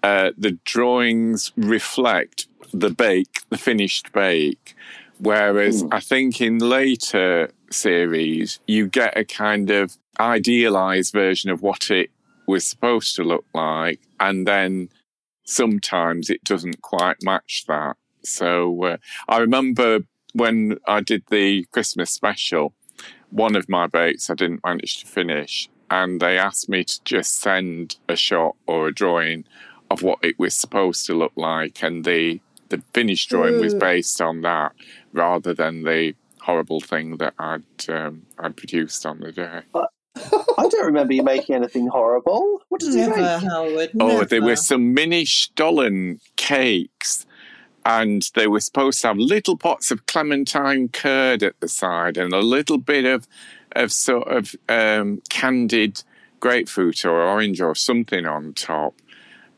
uh, 0.03 0.31
the 0.39 0.53
drawings 0.65 1.53
reflect 1.57 2.47
the 2.73 2.89
bake, 2.91 3.41
the 3.51 3.59
finished 3.59 4.11
bake. 4.13 4.75
Whereas 5.19 5.83
Mm. 5.83 5.89
I 5.93 6.01
think 6.01 6.41
in 6.41 6.59
later 6.59 7.51
series, 7.71 8.59
you 8.67 8.87
get 8.89 9.19
a 9.19 9.25
kind 9.25 9.71
of 9.71 9.99
idealized 10.19 11.13
version 11.13 11.51
of 11.51 11.61
what 11.61 11.91
it 11.91 12.09
was 12.47 12.67
supposed 12.67 13.17
to 13.17 13.25
look 13.25 13.45
like, 13.55 14.01
and 14.21 14.47
then 14.47 14.89
sometimes 15.45 16.31
it 16.31 16.45
doesn't 16.45 16.83
quite 16.83 17.23
match 17.23 17.65
that. 17.69 17.97
So 18.23 18.83
uh, 18.85 18.97
I 19.29 19.39
remember 19.39 20.01
when 20.33 20.79
I 20.87 21.01
did 21.01 21.25
the 21.31 21.65
Christmas 21.67 22.11
special, 22.11 22.75
one 23.31 23.57
of 23.57 23.69
my 23.69 23.87
bakes 23.87 24.31
I 24.31 24.35
didn't 24.35 24.65
manage 24.65 25.01
to 25.01 25.07
finish, 25.07 25.69
and 25.91 26.21
they 26.21 26.39
asked 26.39 26.69
me 26.69 26.85
to 26.85 27.05
just 27.05 27.39
send 27.41 27.97
a 28.09 28.17
shot 28.17 28.57
or 28.67 28.89
a 28.89 28.95
drawing 28.95 29.45
of 29.91 30.03
what 30.03 30.19
it 30.23 30.39
was 30.39 30.55
supposed 30.55 31.07
to 31.07 31.15
look 31.15 31.33
like, 31.37 31.83
and 31.83 32.05
the 32.05 32.41
the 32.71 32.83
finished 32.95 33.29
drawing 33.29 33.61
was 33.61 33.75
Mm. 33.75 33.81
based 33.81 34.21
on 34.23 34.41
that 34.41 34.73
rather 35.13 35.53
than 35.53 35.83
the 35.83 36.15
horrible 36.41 36.81
thing 36.81 37.19
that 37.19 37.35
I'd 37.39 37.63
um, 37.91 38.27
I'd 38.39 38.57
produced 38.57 39.05
on 39.05 39.21
the 39.21 39.33
day. 39.33 39.61
I 40.59 40.69
don't 40.69 40.87
remember 40.87 41.13
you 41.15 41.23
making 41.23 41.55
anything 41.57 41.87
horrible. 41.89 42.63
What 42.69 42.81
did 42.81 42.91
you 42.95 43.01
Never, 43.01 43.17
make? 43.17 43.43
Howard. 43.51 43.91
Oh, 44.01 44.25
there 44.25 44.43
were 44.43 44.57
some 44.57 44.95
mini 44.95 45.25
Stollen 45.25 46.21
cakes, 46.37 47.27
and 47.85 48.29
they 48.35 48.47
were 48.47 48.61
supposed 48.61 49.01
to 49.03 49.09
have 49.09 49.19
little 49.19 49.57
pots 49.57 49.91
of 49.91 50.07
clementine 50.07 50.89
curd 50.89 51.43
at 51.43 51.59
the 51.61 51.69
side 51.69 52.17
and 52.17 52.33
a 52.33 52.41
little 52.41 52.79
bit 52.79 53.05
of 53.05 53.27
of 53.77 53.91
sort 53.91 54.29
of 54.29 54.55
um, 54.69 55.21
candied 55.31 56.01
grapefruit 56.39 57.05
or 57.05 57.21
orange 57.23 57.61
or 57.61 57.75
something 57.75 58.25
on 58.25 58.53
top. 58.55 58.95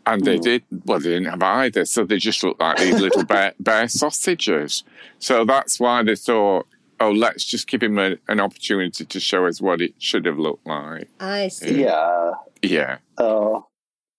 And 0.07 0.25
they 0.25 0.39
Mm. 0.39 0.43
did 0.43 0.63
well. 0.87 1.01
They 1.01 1.11
didn't 1.11 1.27
have 1.31 1.43
either, 1.43 1.85
so 1.85 2.05
they 2.05 2.17
just 2.17 2.43
looked 2.43 2.61
like 2.61 2.79
these 2.79 2.99
little 3.01 3.25
bear, 3.33 3.53
bear 3.61 3.89
sausages. 3.89 4.85
So 5.19 5.45
that's 5.45 5.79
why 5.81 6.03
they 6.05 6.15
thought, 6.17 6.67
"Oh, 7.01 7.11
let's 7.13 7.45
just 7.45 7.67
give 7.69 7.83
him 7.83 7.99
a, 7.99 8.17
an 8.29 8.41
opportunity 8.41 9.05
to 9.05 9.21
show 9.21 9.47
us 9.47 9.61
what 9.61 9.81
it 9.81 9.95
should 9.99 10.27
have 10.27 10.39
looked 10.39 10.67
like." 10.67 11.09
I 11.21 11.49
see. 11.49 11.83
Yeah. 11.83 12.33
Yeah, 12.63 12.99
Oh, 13.19 13.67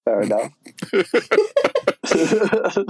fair 0.05 0.21
enough. 0.21 0.51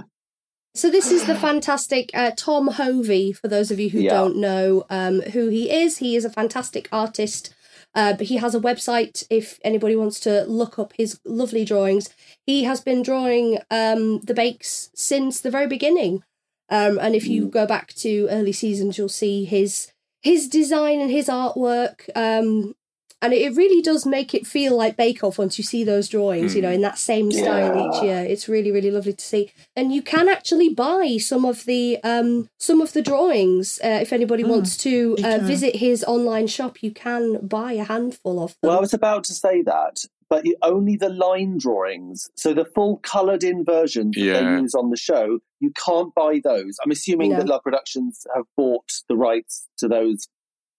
So 0.75 0.91
this 0.91 1.09
is 1.11 1.25
the 1.25 1.33
fantastic 1.35 2.11
uh, 2.13 2.31
Tom 2.37 2.67
Hovey. 2.67 3.33
For 3.33 3.47
those 3.47 3.71
of 3.71 3.79
you 3.79 3.89
who 3.89 3.99
Yeah. 4.01 4.11
don't 4.11 4.35
know 4.37 4.85
um, 4.91 5.21
who 5.21 5.47
he 5.49 5.71
is, 5.71 5.97
he 5.97 6.15
is 6.15 6.23
a 6.23 6.29
fantastic 6.29 6.87
artist. 6.91 7.51
Uh, 7.95 8.13
but 8.13 8.27
he 8.27 8.37
has 8.37 8.53
a 8.53 8.59
website 8.59 9.23
if 9.31 9.59
anybody 9.63 9.95
wants 9.95 10.19
to 10.19 10.43
look 10.43 10.77
up 10.77 10.93
his 10.95 11.19
lovely 11.25 11.65
drawings. 11.65 12.11
He 12.45 12.65
has 12.65 12.79
been 12.79 13.01
drawing 13.01 13.57
um, 13.71 14.19
the 14.19 14.35
bakes 14.35 14.91
since 14.93 15.41
the 15.41 15.49
very 15.49 15.65
beginning. 15.65 16.21
Um, 16.69 16.99
and 16.99 17.15
if 17.15 17.27
you 17.27 17.47
go 17.47 17.65
back 17.65 17.93
to 17.95 18.27
early 18.29 18.51
seasons, 18.51 18.97
you'll 18.97 19.09
see 19.09 19.45
his 19.45 19.91
his 20.21 20.47
design 20.47 20.99
and 20.99 21.11
his 21.11 21.27
artwork. 21.27 22.09
Um, 22.15 22.75
and 23.19 23.33
it 23.33 23.55
really 23.55 23.81
does 23.81 24.05
make 24.05 24.35
it 24.35 24.45
feel 24.45 24.77
like 24.77 24.95
Bake 24.95 25.23
Off 25.23 25.39
once 25.39 25.57
you 25.57 25.63
see 25.63 25.83
those 25.83 26.07
drawings, 26.07 26.55
you 26.55 26.61
know, 26.61 26.69
in 26.69 26.81
that 26.81 26.99
same 26.99 27.31
style 27.31 27.75
each 27.75 28.03
year. 28.03 28.19
It's 28.19 28.47
really, 28.47 28.71
really 28.71 28.91
lovely 28.91 29.13
to 29.13 29.25
see. 29.25 29.51
And 29.75 29.91
you 29.91 30.03
can 30.03 30.29
actually 30.29 30.69
buy 30.69 31.17
some 31.17 31.43
of 31.43 31.65
the 31.65 31.97
um, 32.03 32.49
some 32.59 32.79
of 32.79 32.93
the 32.93 33.01
drawings 33.01 33.79
uh, 33.83 33.99
if 34.01 34.13
anybody 34.13 34.43
wants 34.43 34.77
to 34.77 35.17
uh, 35.23 35.39
visit 35.41 35.77
his 35.77 36.03
online 36.03 36.45
shop. 36.45 36.83
You 36.83 36.91
can 36.91 37.47
buy 37.47 37.71
a 37.73 37.85
handful 37.85 38.43
of 38.43 38.51
them. 38.61 38.69
Well, 38.69 38.77
I 38.77 38.81
was 38.81 38.93
about 38.93 39.23
to 39.25 39.33
say 39.33 39.63
that, 39.63 40.05
but 40.29 40.45
only 40.61 40.95
the 40.95 41.09
line 41.09 41.57
drawings. 41.57 42.29
So 42.35 42.53
the 42.53 42.65
full 42.65 42.97
coloured 42.97 43.43
in 43.43 43.63
versions 43.63 44.15
that 44.15 44.21
Yeah. 44.21 44.39
they 44.55 44.61
use 44.61 44.75
on 44.75 44.89
the 44.89 44.97
show, 44.97 45.39
you 45.59 45.71
can't 45.85 46.13
buy 46.15 46.41
those. 46.43 46.77
I'm 46.83 46.91
assuming 46.91 47.31
No. 47.31 47.37
that 47.37 47.47
Love 47.47 47.63
Productions 47.63 48.25
have 48.35 48.45
bought 48.55 48.91
the 49.09 49.15
rights 49.15 49.67
to 49.77 49.87
those. 49.87 50.27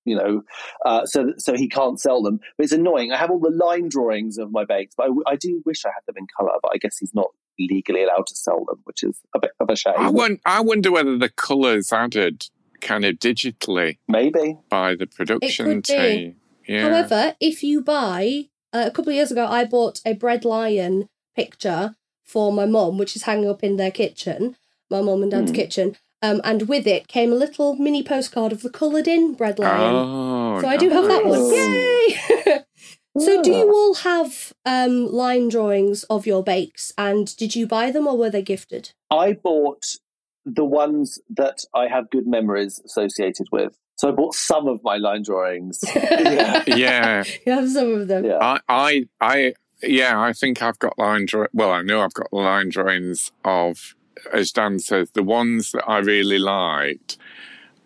You 0.05 0.17
know, 0.17 0.43
uh, 0.87 1.05
so 1.05 1.35
so 1.37 1.55
he 1.55 1.69
can't 1.69 2.01
sell 2.01 2.23
them. 2.23 2.41
But 2.57 2.65
it's 2.65 2.73
annoying. 2.73 3.13
I 3.13 3.17
have 3.17 3.31
all 3.31 3.41
the 3.41 3.51
line 3.51 3.89
drawings 3.91 4.39
of 4.39 4.51
my 4.51 4.65
bakes, 4.65 4.95
but 4.97 5.11
I 5.27 5.37
do 5.37 5.61
wish 5.67 5.85
I 5.85 5.89
had 5.89 6.01
them 6.07 6.15
in 6.17 6.27
colour. 6.39 6.53
But 6.63 6.71
I 6.73 6.79
guess 6.79 6.97
he's 6.97 7.13
not 7.15 7.27
legally 7.59 8.05
allowed 8.05 8.27
to 8.29 8.35
sell 8.35 8.65
them, 8.65 8.81
which 8.85 9.03
is 9.03 9.21
a 9.35 9.39
bit 9.39 9.51
of 9.61 9.69
a 9.69 9.77
shame. 9.77 9.95
I, 9.99 10.09
won- 10.09 10.41
I 10.47 10.61
wonder 10.63 10.91
whether 10.93 11.19
the 11.19 11.29
colours 11.29 11.93
added 11.93 12.47
kind 12.81 13.05
of 13.05 13.17
digitally 13.17 13.99
Maybe. 14.09 14.57
by 14.71 14.95
the 14.95 15.07
production 15.07 15.83
team. 15.83 16.37
Yeah. 16.67 16.83
However, 16.89 17.35
if 17.41 17.63
you 17.63 17.83
buy, 17.83 18.45
uh, 18.73 18.85
a 18.87 18.91
couple 18.91 19.11
of 19.11 19.17
years 19.17 19.31
ago, 19.31 19.47
I 19.47 19.65
bought 19.65 20.01
a 20.05 20.15
bread 20.15 20.45
lion 20.45 21.09
picture 21.35 21.95
for 22.25 22.53
my 22.53 22.67
mum, 22.67 22.99
which 22.99 23.17
is 23.17 23.23
hanging 23.23 23.49
up 23.49 23.65
in 23.65 23.77
their 23.77 23.91
kitchen, 23.91 24.57
my 24.91 25.01
mum 25.01 25.23
and 25.23 25.31
dad's 25.31 25.53
kitchen. 25.53 25.97
Um, 26.21 26.41
and 26.43 26.69
with 26.69 26.87
it 26.87 27.07
came 27.07 27.33
a 27.33 27.37
little 27.37 27.77
mini 27.77 28.03
postcard 28.03 28.53
of 28.53 28.63
the 28.63 28.71
coloured 28.71 29.07
in 29.07 29.35
bread 29.35 29.59
lion. 29.59 29.95
oh, 29.95 30.61
so 30.61 30.67
I 30.67 30.77
do 30.77 30.91
have 30.91 31.07
that 31.07 31.25
one. 31.25 31.53
Yay! 31.53 32.65
so 33.25 33.43
do 33.43 33.53
you 33.53 33.73
all 33.73 33.95
have 33.95 34.53
um, 34.67 35.07
line 35.07 35.49
drawings 35.49 36.03
of 36.05 36.27
your 36.27 36.43
bakes? 36.43 36.93
And 36.99 37.35
did 37.37 37.55
you 37.55 37.67
buy 37.67 37.91
them 37.93 38.07
or 38.07 38.19
were 38.19 38.31
they 38.31 38.43
gifted? 38.43 38.91
I 39.11 39.35
bought 39.35 39.85
the 40.45 40.65
ones 40.65 41.21
that 41.31 41.61
I 41.75 41.87
have 41.87 42.11
good 42.11 42.27
memories 42.27 42.81
associated 42.85 43.47
with. 43.53 43.79
So 43.99 44.09
I 44.09 44.13
bought 44.13 44.35
some 44.35 44.69
of 44.69 44.83
my 44.85 44.97
line 44.97 45.23
drawings. 45.23 45.83
yeah. 45.95 46.63
yeah. 46.69 47.25
You 47.45 47.53
have 47.53 47.69
some 47.69 47.95
of 47.95 48.07
them. 48.07 48.25
Yeah. 48.25 48.39
I, 48.41 48.61
I, 48.69 49.09
I, 49.21 49.55
yeah, 49.83 50.21
I 50.21 50.33
think 50.33 50.63
I've 50.63 50.79
got 50.79 50.97
line 50.99 51.27
draw. 51.27 51.47
Well, 51.53 51.73
I 51.73 51.83
know 51.83 52.03
I've 52.03 52.15
got 52.15 52.33
line 52.33 52.69
drawings 52.69 53.33
of, 53.45 53.97
as 54.33 54.53
Dan 54.53 54.79
says, 54.79 55.11
the 55.11 55.25
ones 55.25 55.73
that 55.73 55.83
I 55.89 55.99
really 55.99 56.39
liked, 56.39 57.19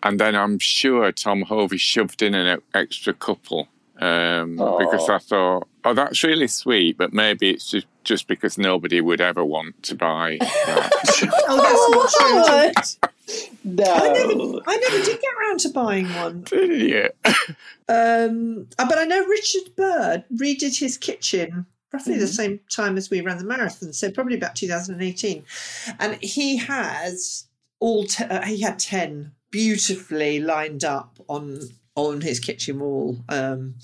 and 0.02 0.20
then 0.20 0.36
I'm 0.36 0.58
sure 0.58 1.10
Tom 1.12 1.42
Hovey 1.42 1.78
shoved 1.78 2.20
in 2.20 2.34
an 2.34 2.58
e- 2.58 2.62
extra 2.74 3.14
couple 3.14 3.68
um, 3.98 4.60
Aw. 4.60 4.78
because 4.78 5.08
I 5.08 5.18
thought, 5.18 5.66
oh, 5.84 5.94
that's 5.94 6.22
really 6.22 6.48
sweet, 6.48 6.98
but 6.98 7.14
maybe 7.14 7.50
it's 7.50 7.70
just 7.70 7.86
just 8.04 8.26
because 8.26 8.58
nobody 8.58 9.00
would 9.00 9.20
ever 9.20 9.44
want 9.44 9.82
to 9.84 9.94
buy 9.94 10.38
that. 10.40 10.92
Oh, 11.48 11.62
that's 11.62 12.74
not 12.74 12.84
true. 12.84 13.10
No. 13.64 13.84
I 13.84 14.08
never, 14.08 14.60
I 14.66 14.76
never 14.76 15.04
did 15.04 15.20
get 15.20 15.34
around 15.40 15.60
to 15.60 15.68
buying 15.70 16.06
one. 16.06 16.44
yeah. 16.52 17.08
Um, 17.88 18.68
uh, 18.78 18.88
but 18.88 18.98
I 18.98 19.04
know 19.04 19.24
Richard 19.26 19.76
Bird 19.76 20.24
redid 20.34 20.78
his 20.78 20.96
kitchen 20.96 21.66
roughly 21.92 22.18
the 22.18 22.26
same 22.26 22.60
time 22.70 22.96
as 22.96 23.10
we 23.10 23.20
ran 23.20 23.38
the 23.38 23.44
marathon, 23.44 23.92
so 23.92 24.10
probably 24.10 24.34
about 24.34 24.56
2018. 24.56 25.44
And 26.00 26.22
he 26.22 26.56
has 26.56 27.46
all 27.80 28.04
te- 28.04 28.24
uh, 28.24 28.42
he 28.42 28.62
had 28.62 28.78
10 28.78 29.32
beautifully 29.50 30.40
lined 30.40 30.84
up 30.84 31.18
on 31.28 31.60
on 31.94 32.22
his 32.22 32.40
kitchen 32.40 32.80
wall, 32.80 33.22
um, 33.28 33.74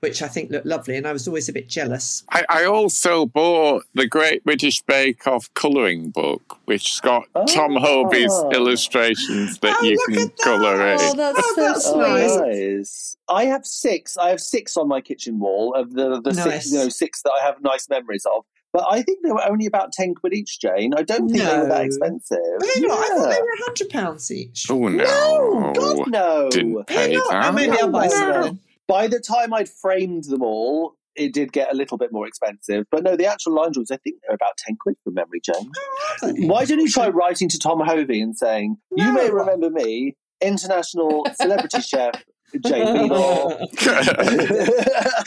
which 0.00 0.22
I 0.22 0.28
think 0.28 0.50
looked 0.50 0.66
lovely. 0.66 0.96
And 0.96 1.06
I 1.06 1.12
was 1.12 1.26
always 1.26 1.48
a 1.48 1.52
bit 1.52 1.68
jealous. 1.68 2.24
I, 2.30 2.44
I 2.48 2.64
also 2.64 3.26
bought 3.26 3.84
the 3.94 4.06
Great 4.06 4.44
British 4.44 4.82
Bake 4.82 5.26
Off 5.26 5.52
colouring 5.54 6.10
book, 6.10 6.58
which's 6.66 7.00
got 7.00 7.24
oh. 7.34 7.44
Tom 7.46 7.76
Hovey's 7.76 8.30
Oh. 8.32 8.50
illustrations 8.50 9.58
that 9.60 9.76
Oh, 9.80 9.84
you 9.84 9.98
can 10.08 10.14
that. 10.26 10.38
colour 10.38 10.86
in. 10.86 10.98
Oh, 11.00 11.14
that's 11.14 11.38
Oh, 11.38 11.52
so 11.54 11.62
that's 11.62 11.86
sweet. 11.90 11.98
nice. 11.98 12.36
Nice. 12.36 13.16
I 13.28 13.44
have 13.46 13.66
six. 13.66 14.16
I 14.16 14.28
have 14.30 14.40
six 14.40 14.76
on 14.76 14.88
my 14.88 15.00
kitchen 15.00 15.38
wall 15.38 15.74
of 15.74 15.92
the 15.94 16.20
the 16.20 16.32
six, 16.34 16.70
you 16.70 16.78
know, 16.78 16.88
six 16.88 17.22
that 17.22 17.32
I 17.40 17.44
have 17.44 17.60
nice 17.62 17.88
memories 17.88 18.24
of. 18.26 18.44
But 18.72 18.84
I 18.90 19.00
think 19.02 19.20
they 19.24 19.32
were 19.32 19.44
only 19.48 19.64
about 19.66 19.92
ten 19.92 20.14
quid 20.14 20.34
each, 20.34 20.60
Jane. 20.60 20.92
I 20.94 21.02
don't 21.02 21.28
think 21.30 21.42
they 21.42 21.58
were 21.58 21.66
that 21.68 21.84
expensive. 21.86 22.36
Were 22.38 22.66
they 22.74 22.80
not? 22.82 22.98
I 22.98 23.08
thought 23.08 23.30
they 23.30 23.40
were 23.40 23.48
hundred 23.64 23.88
pounds 23.88 24.30
each. 24.30 24.66
Oh 24.70 24.88
no! 24.88 25.04
No, 25.04 25.72
God 25.74 26.10
no. 26.10 26.50
Didn't 26.50 26.86
pay 26.86 27.14
not? 27.14 27.30
that. 27.30 27.44
Oh, 27.46 27.52
maybe 27.52 27.76
I'll 27.78 27.90
buy 27.90 28.08
some 28.08 28.28
No. 28.28 28.42
then. 28.42 28.58
By 28.88 29.08
the 29.08 29.20
time 29.20 29.52
I'd 29.52 29.68
framed 29.68 30.24
them 30.24 30.42
all, 30.42 30.94
it 31.16 31.32
did 31.32 31.52
get 31.52 31.72
a 31.72 31.74
little 31.74 31.98
bit 31.98 32.12
more 32.12 32.24
expensive. 32.26 32.84
But 32.90 33.02
no, 33.02 33.16
the 33.16 33.26
actual 33.26 33.54
line 33.54 33.72
drawings, 33.72 33.90
I 33.90 33.96
think 33.96 34.16
they're 34.22 34.34
about 34.34 34.56
ten 34.58 34.76
quid 34.80 34.96
from 35.02 35.14
memory, 35.14 35.40
Jane. 35.42 35.72
Why 36.48 36.64
don't 36.64 36.78
you 36.78 36.88
try 36.88 37.08
writing 37.08 37.48
to 37.48 37.58
Tom 37.58 37.80
Hovey 37.80 38.20
and 38.20 38.36
saying, 38.36 38.76
"You 38.94 39.12
may 39.12 39.28
remember 39.30 39.70
me, 39.70 40.14
international 40.40 41.26
celebrity 41.34 41.80
chef 41.80 42.22
Jane 42.64 43.08
Beedle." 43.08 43.58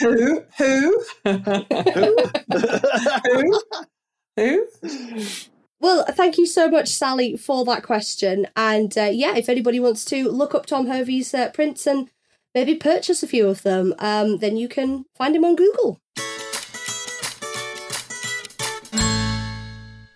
Who? 0.00 0.42
Who? 0.58 1.04
Who? 4.36 4.38
Who? 4.38 4.66
Well, 5.80 6.04
thank 6.10 6.36
you 6.36 6.46
so 6.46 6.68
much, 6.68 6.88
Sally, 6.88 7.36
for 7.36 7.64
that 7.64 7.82
question. 7.82 8.46
And 8.54 8.96
uh, 8.98 9.10
yeah, 9.12 9.34
if 9.36 9.48
anybody 9.48 9.80
wants 9.80 10.04
to 10.06 10.28
look 10.28 10.54
up 10.54 10.66
Tom 10.66 10.86
Hovey's 10.86 11.32
uh, 11.32 11.48
prints 11.50 11.86
and 11.86 12.10
maybe 12.54 12.74
purchase 12.74 13.22
a 13.22 13.26
few 13.28 13.48
of 13.48 13.62
them, 13.62 13.94
um, 13.98 14.38
then 14.38 14.56
you 14.56 14.68
can 14.68 15.04
find 15.16 15.34
him 15.36 15.44
on 15.44 15.56
Google. 15.56 16.00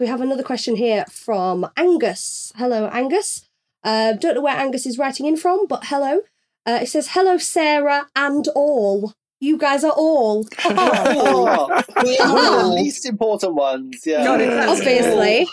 We 0.01 0.09
have 0.09 0.20
another 0.20 0.42
question 0.42 0.77
here 0.77 1.05
from 1.11 1.66
Angus. 1.77 2.53
Hello, 2.57 2.88
Angus. 2.92 3.49
Uh, 3.85 4.12
don't 4.14 4.35
know 4.35 4.40
where 4.42 4.57
Angus 4.57 4.87
is 4.87 4.99
writing 4.99 5.27
in 5.27 5.37
from, 5.37 5.66
but 5.66 5.85
hello. 5.87 6.20
Uh, 6.66 6.81
it 6.83 6.87
says, 6.88 7.09
Hello, 7.12 7.38
Sarah 7.38 8.09
and 8.16 8.49
all. 8.55 9.12
You 9.40 9.57
guys 9.59 9.85
are 9.85 9.92
all. 9.92 10.47
Oh, 10.64 11.83
We 12.03 12.18
are 12.18 12.62
the 12.62 12.68
least 12.75 13.05
important 13.07 13.55
ones, 13.55 14.03
yeah. 14.05 14.25
God, 14.25 14.40
it 14.40 14.49
has- 14.51 14.79
Obviously. 14.81 15.47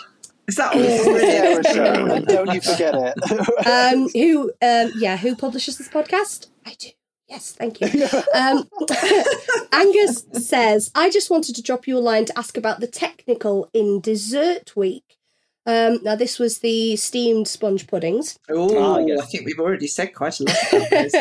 Is 0.48 0.56
that 0.56 0.74
all? 0.74 0.82
Sarah 0.82 1.64
show. 1.64 2.20
Don't 2.20 2.54
you 2.54 2.60
forget 2.60 2.94
it. 2.94 3.66
um, 3.66 4.08
who, 4.12 4.50
um, 4.60 4.92
yeah, 4.98 5.16
who 5.16 5.36
publishes 5.36 5.78
this 5.78 5.88
podcast? 5.88 6.48
I 6.66 6.74
do. 6.78 6.88
Yes, 7.28 7.52
thank 7.52 7.80
you. 7.80 7.88
Um, 8.34 8.68
Angus 9.72 10.26
says, 10.32 10.90
I 10.94 11.10
just 11.10 11.30
wanted 11.30 11.54
to 11.56 11.62
drop 11.62 11.86
you 11.86 11.96
a 11.96 12.00
line 12.00 12.24
to 12.26 12.38
ask 12.38 12.56
about 12.56 12.80
the 12.80 12.86
technical 12.86 13.70
in 13.72 14.00
Dessert 14.00 14.74
Week. 14.76 15.16
Um, 15.64 16.00
now, 16.02 16.16
this 16.16 16.38
was 16.38 16.58
the 16.58 16.96
steamed 16.96 17.46
sponge 17.46 17.86
puddings. 17.86 18.38
Oh, 18.50 18.96
Ah, 18.96 18.98
yes. 18.98 19.20
I 19.20 19.26
think 19.26 19.46
we've 19.46 19.60
already 19.60 19.86
said 19.86 20.12
quite 20.12 20.40
a 20.40 20.44
lot 20.44 20.72
about 20.72 20.90
those. 20.90 21.14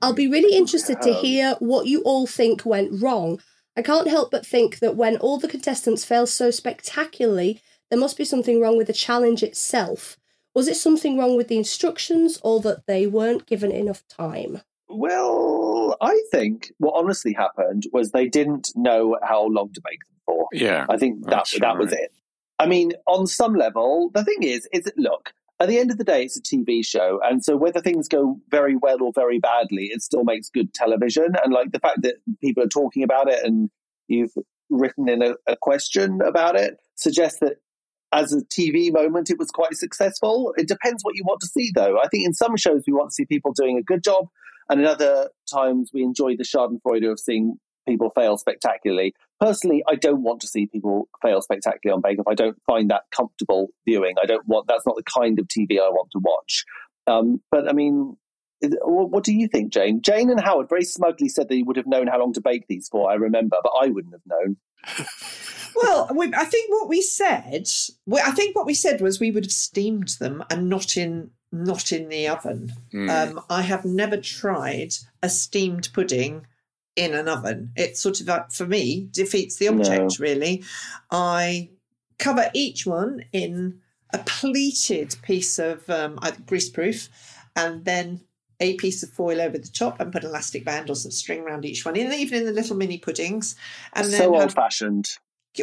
I'll 0.00 0.12
be 0.12 0.28
really 0.28 0.56
interested 0.56 1.02
to 1.02 1.12
hear 1.12 1.56
what 1.58 1.86
you 1.86 2.02
all 2.02 2.26
think 2.26 2.64
went 2.64 3.02
wrong. 3.02 3.40
I 3.76 3.82
can't 3.82 4.08
help 4.08 4.30
but 4.30 4.46
think 4.46 4.78
that 4.78 4.96
when 4.96 5.16
all 5.16 5.38
the 5.38 5.48
contestants 5.48 6.04
fail 6.04 6.26
so 6.26 6.50
spectacularly, 6.50 7.60
there 7.90 7.98
must 7.98 8.16
be 8.16 8.24
something 8.24 8.60
wrong 8.60 8.76
with 8.76 8.86
the 8.86 8.92
challenge 8.92 9.42
itself. 9.42 10.16
Was 10.54 10.68
it 10.68 10.76
something 10.76 11.18
wrong 11.18 11.36
with 11.36 11.48
the 11.48 11.56
instructions 11.56 12.38
or 12.42 12.60
that 12.60 12.86
they 12.86 13.06
weren't 13.06 13.46
given 13.46 13.70
enough 13.70 14.06
time? 14.08 14.62
Well, 14.88 15.96
I 16.00 16.20
think 16.30 16.72
what 16.78 16.94
honestly 16.96 17.32
happened 17.32 17.84
was 17.92 18.10
they 18.10 18.28
didn't 18.28 18.72
know 18.74 19.18
how 19.22 19.46
long 19.46 19.72
to 19.74 19.82
make 19.84 20.00
them 20.06 20.16
for. 20.24 20.48
Yeah, 20.52 20.86
I 20.88 20.96
think 20.96 21.24
that 21.24 21.30
That's 21.30 21.58
that 21.60 21.78
was 21.78 21.92
right. 21.92 22.00
it. 22.00 22.12
I 22.58 22.66
mean, 22.66 22.92
on 23.06 23.26
some 23.26 23.54
level, 23.54 24.10
the 24.14 24.24
thing 24.24 24.42
is, 24.42 24.66
is 24.72 24.84
that 24.84 24.98
look, 24.98 25.32
at 25.60 25.68
the 25.68 25.78
end 25.78 25.90
of 25.90 25.98
the 25.98 26.04
day, 26.04 26.24
it's 26.24 26.38
a 26.38 26.42
TV 26.42 26.84
show, 26.84 27.20
and 27.22 27.44
so 27.44 27.56
whether 27.56 27.80
things 27.80 28.08
go 28.08 28.40
very 28.50 28.76
well 28.76 29.02
or 29.02 29.12
very 29.12 29.38
badly, 29.38 29.86
it 29.86 30.02
still 30.02 30.24
makes 30.24 30.48
good 30.48 30.72
television. 30.72 31.34
And 31.44 31.52
like 31.52 31.72
the 31.72 31.80
fact 31.80 32.02
that 32.02 32.16
people 32.40 32.62
are 32.62 32.68
talking 32.68 33.02
about 33.02 33.28
it 33.30 33.44
and 33.44 33.70
you've 34.08 34.32
written 34.70 35.08
in 35.08 35.22
a, 35.22 35.34
a 35.46 35.56
question 35.56 36.20
about 36.22 36.56
it 36.56 36.78
suggests 36.94 37.40
that 37.40 37.56
as 38.12 38.32
a 38.32 38.42
TV 38.44 38.92
moment, 38.92 39.30
it 39.30 39.38
was 39.38 39.50
quite 39.50 39.74
successful. 39.74 40.54
It 40.56 40.68
depends 40.68 41.02
what 41.02 41.14
you 41.14 41.24
want 41.24 41.40
to 41.40 41.46
see, 41.46 41.70
though. 41.74 41.98
I 41.98 42.08
think 42.08 42.26
in 42.26 42.34
some 42.34 42.56
shows 42.56 42.84
we 42.86 42.92
want 42.92 43.10
to 43.10 43.14
see 43.14 43.26
people 43.26 43.52
doing 43.52 43.76
a 43.76 43.82
good 43.82 44.02
job, 44.02 44.28
and 44.68 44.80
in 44.80 44.86
other 44.86 45.30
times 45.52 45.90
we 45.92 46.02
enjoy 46.02 46.36
the 46.36 46.44
Schadenfreude 46.44 47.10
of 47.10 47.20
seeing 47.20 47.58
people 47.86 48.10
fail 48.10 48.36
spectacularly. 48.38 49.14
Personally, 49.40 49.82
I 49.88 49.94
don't 49.94 50.22
want 50.22 50.40
to 50.40 50.46
see 50.46 50.66
people 50.66 51.08
fail 51.22 51.40
spectacularly 51.40 51.94
on 51.94 52.02
Bake 52.02 52.18
Off. 52.18 52.26
I 52.28 52.34
don't 52.34 52.60
find 52.66 52.90
that 52.90 53.02
comfortable 53.14 53.68
viewing. 53.86 54.16
I 54.22 54.26
don't 54.26 54.46
want 54.46 54.68
that's 54.68 54.86
not 54.86 54.96
the 54.96 55.02
kind 55.02 55.38
of 55.38 55.46
TV 55.46 55.78
I 55.78 55.88
want 55.88 56.10
to 56.12 56.20
watch. 56.20 56.64
Um, 57.06 57.40
but 57.50 57.68
I 57.68 57.72
mean, 57.72 58.16
what 58.60 59.10
what 59.10 59.24
do 59.24 59.32
you 59.32 59.48
think, 59.48 59.72
Jane? 59.72 60.02
Jane 60.02 60.30
and 60.30 60.40
Howard 60.40 60.68
very 60.68 60.84
smugly 60.84 61.28
said 61.28 61.48
they 61.48 61.62
would 61.62 61.76
have 61.76 61.86
known 61.86 62.06
how 62.06 62.18
long 62.18 62.32
to 62.34 62.40
bake 62.40 62.66
these 62.68 62.88
for. 62.88 63.10
I 63.10 63.14
remember, 63.14 63.56
but 63.62 63.72
I 63.80 63.88
wouldn't 63.88 64.14
have 64.14 64.26
known. 64.26 64.56
Well, 65.82 66.10
we, 66.14 66.32
I 66.34 66.44
think 66.44 66.70
what 66.70 66.88
we 66.88 67.02
said, 67.02 67.68
we, 68.06 68.20
I 68.20 68.30
think 68.32 68.56
what 68.56 68.66
we 68.66 68.74
said 68.74 69.00
was 69.00 69.20
we 69.20 69.30
would 69.30 69.44
have 69.44 69.52
steamed 69.52 70.16
them 70.20 70.44
and 70.50 70.68
not 70.68 70.96
in 70.96 71.30
not 71.50 71.92
in 71.92 72.08
the 72.08 72.28
oven. 72.28 72.72
Mm. 72.92 73.08
Um, 73.10 73.40
I 73.48 73.62
have 73.62 73.84
never 73.84 74.18
tried 74.18 74.92
a 75.22 75.28
steamed 75.28 75.88
pudding 75.92 76.46
in 76.94 77.14
an 77.14 77.28
oven. 77.28 77.72
It 77.76 77.96
sort 77.96 78.20
of, 78.20 78.26
like, 78.26 78.50
for 78.50 78.66
me, 78.66 79.08
defeats 79.10 79.56
the 79.56 79.68
object. 79.68 80.18
Really, 80.18 80.62
I 81.10 81.70
cover 82.18 82.50
each 82.52 82.84
one 82.84 83.24
in 83.32 83.80
a 84.12 84.18
pleated 84.18 85.16
piece 85.22 85.58
of 85.58 85.88
um, 85.88 86.16
greaseproof, 86.46 87.08
and 87.56 87.84
then 87.84 88.20
a 88.60 88.74
piece 88.74 89.02
of 89.02 89.10
foil 89.10 89.40
over 89.40 89.56
the 89.56 89.68
top 89.68 90.00
and 90.00 90.12
put 90.12 90.24
an 90.24 90.30
elastic 90.30 90.64
band 90.64 90.90
or 90.90 90.96
some 90.96 91.12
string 91.12 91.40
around 91.40 91.64
each 91.64 91.84
one, 91.86 91.96
and 91.96 92.12
even 92.12 92.40
in 92.40 92.46
the 92.46 92.52
little 92.52 92.76
mini 92.76 92.98
puddings. 92.98 93.54
And 93.94 94.12
then 94.12 94.20
so 94.20 94.34
old 94.34 94.52
fashioned. 94.52 95.08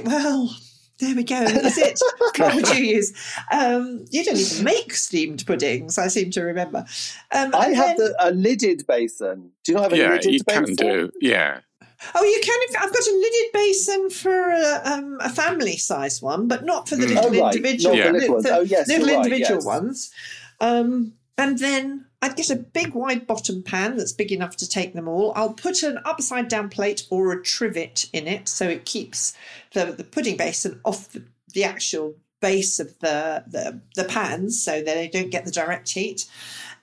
Well, 0.03 0.55
there 0.99 1.15
we 1.15 1.23
go. 1.23 1.41
Is 1.43 1.77
it? 1.77 1.99
what 2.37 2.55
would 2.55 2.69
you 2.77 2.83
use? 2.83 3.13
Um, 3.51 4.05
you 4.11 4.23
don't 4.23 4.37
even 4.37 4.63
make 4.63 4.93
steamed 4.93 5.45
puddings, 5.45 5.97
I 5.97 6.07
seem 6.07 6.31
to 6.31 6.41
remember. 6.43 6.85
Um, 7.31 7.53
I 7.53 7.67
have 7.69 7.97
then- 7.97 7.97
the, 7.97 8.15
a 8.19 8.31
lidded 8.31 8.85
basin. 8.87 9.51
Do 9.63 9.71
you 9.71 9.75
not 9.75 9.83
have 9.85 9.93
a 9.93 9.97
yeah, 9.97 10.09
lidded 10.11 10.33
you 10.33 10.39
basin? 10.45 10.65
can 10.65 10.75
do. 10.75 11.11
Yeah. 11.21 11.59
Oh, 12.13 12.23
you 12.23 12.39
can. 12.43 12.59
if- 12.69 12.75
I've 12.81 12.93
got 12.93 13.07
a 13.07 13.11
lidded 13.15 13.51
basin 13.53 14.09
for 14.09 14.51
a, 14.51 14.81
um, 14.85 15.17
a 15.21 15.29
family 15.29 15.77
size 15.77 16.21
one, 16.21 16.47
but 16.47 16.63
not 16.65 16.87
for 16.89 16.95
the 16.97 17.05
Mm. 17.05 17.09
little 17.15 17.25
Oh, 17.37 17.41
right. 17.45 17.55
individual, 17.55 17.95
Not 17.95 18.05
the 18.05 18.11
little 18.13 18.33
ones. 18.35 18.45
Oh, 18.47 18.61
yes, 18.61 18.87
little 18.87 19.07
you're 19.07 19.17
right, 19.17 19.25
individual 19.25 19.57
yes. 19.59 19.65
ones. 19.65 20.11
Um, 20.61 21.13
and 21.37 21.57
then 21.59 22.04
I'd 22.21 22.35
get 22.35 22.49
a 22.49 22.55
big 22.55 22.93
wide 22.93 23.27
bottom 23.27 23.63
pan 23.63 23.97
that's 23.97 24.13
big 24.13 24.31
enough 24.31 24.55
to 24.57 24.69
take 24.69 24.93
them 24.93 25.07
all. 25.07 25.33
I'll 25.35 25.53
put 25.53 25.83
an 25.83 25.99
upside 26.05 26.47
down 26.47 26.69
plate 26.69 27.05
or 27.09 27.31
a 27.31 27.43
trivet 27.43 28.09
in 28.13 28.27
it 28.27 28.47
so 28.47 28.67
it 28.67 28.85
keeps 28.85 29.35
the, 29.73 29.85
the 29.85 30.03
pudding 30.03 30.37
basin 30.37 30.79
off 30.83 31.09
the, 31.11 31.23
the 31.53 31.63
actual 31.63 32.15
base 32.41 32.79
of 32.79 32.99
the, 32.99 33.43
the 33.47 33.79
the 33.95 34.03
pans 34.03 34.63
so 34.63 34.81
they 34.81 35.07
don't 35.07 35.31
get 35.31 35.45
the 35.45 35.51
direct 35.51 35.89
heat. 35.89 36.29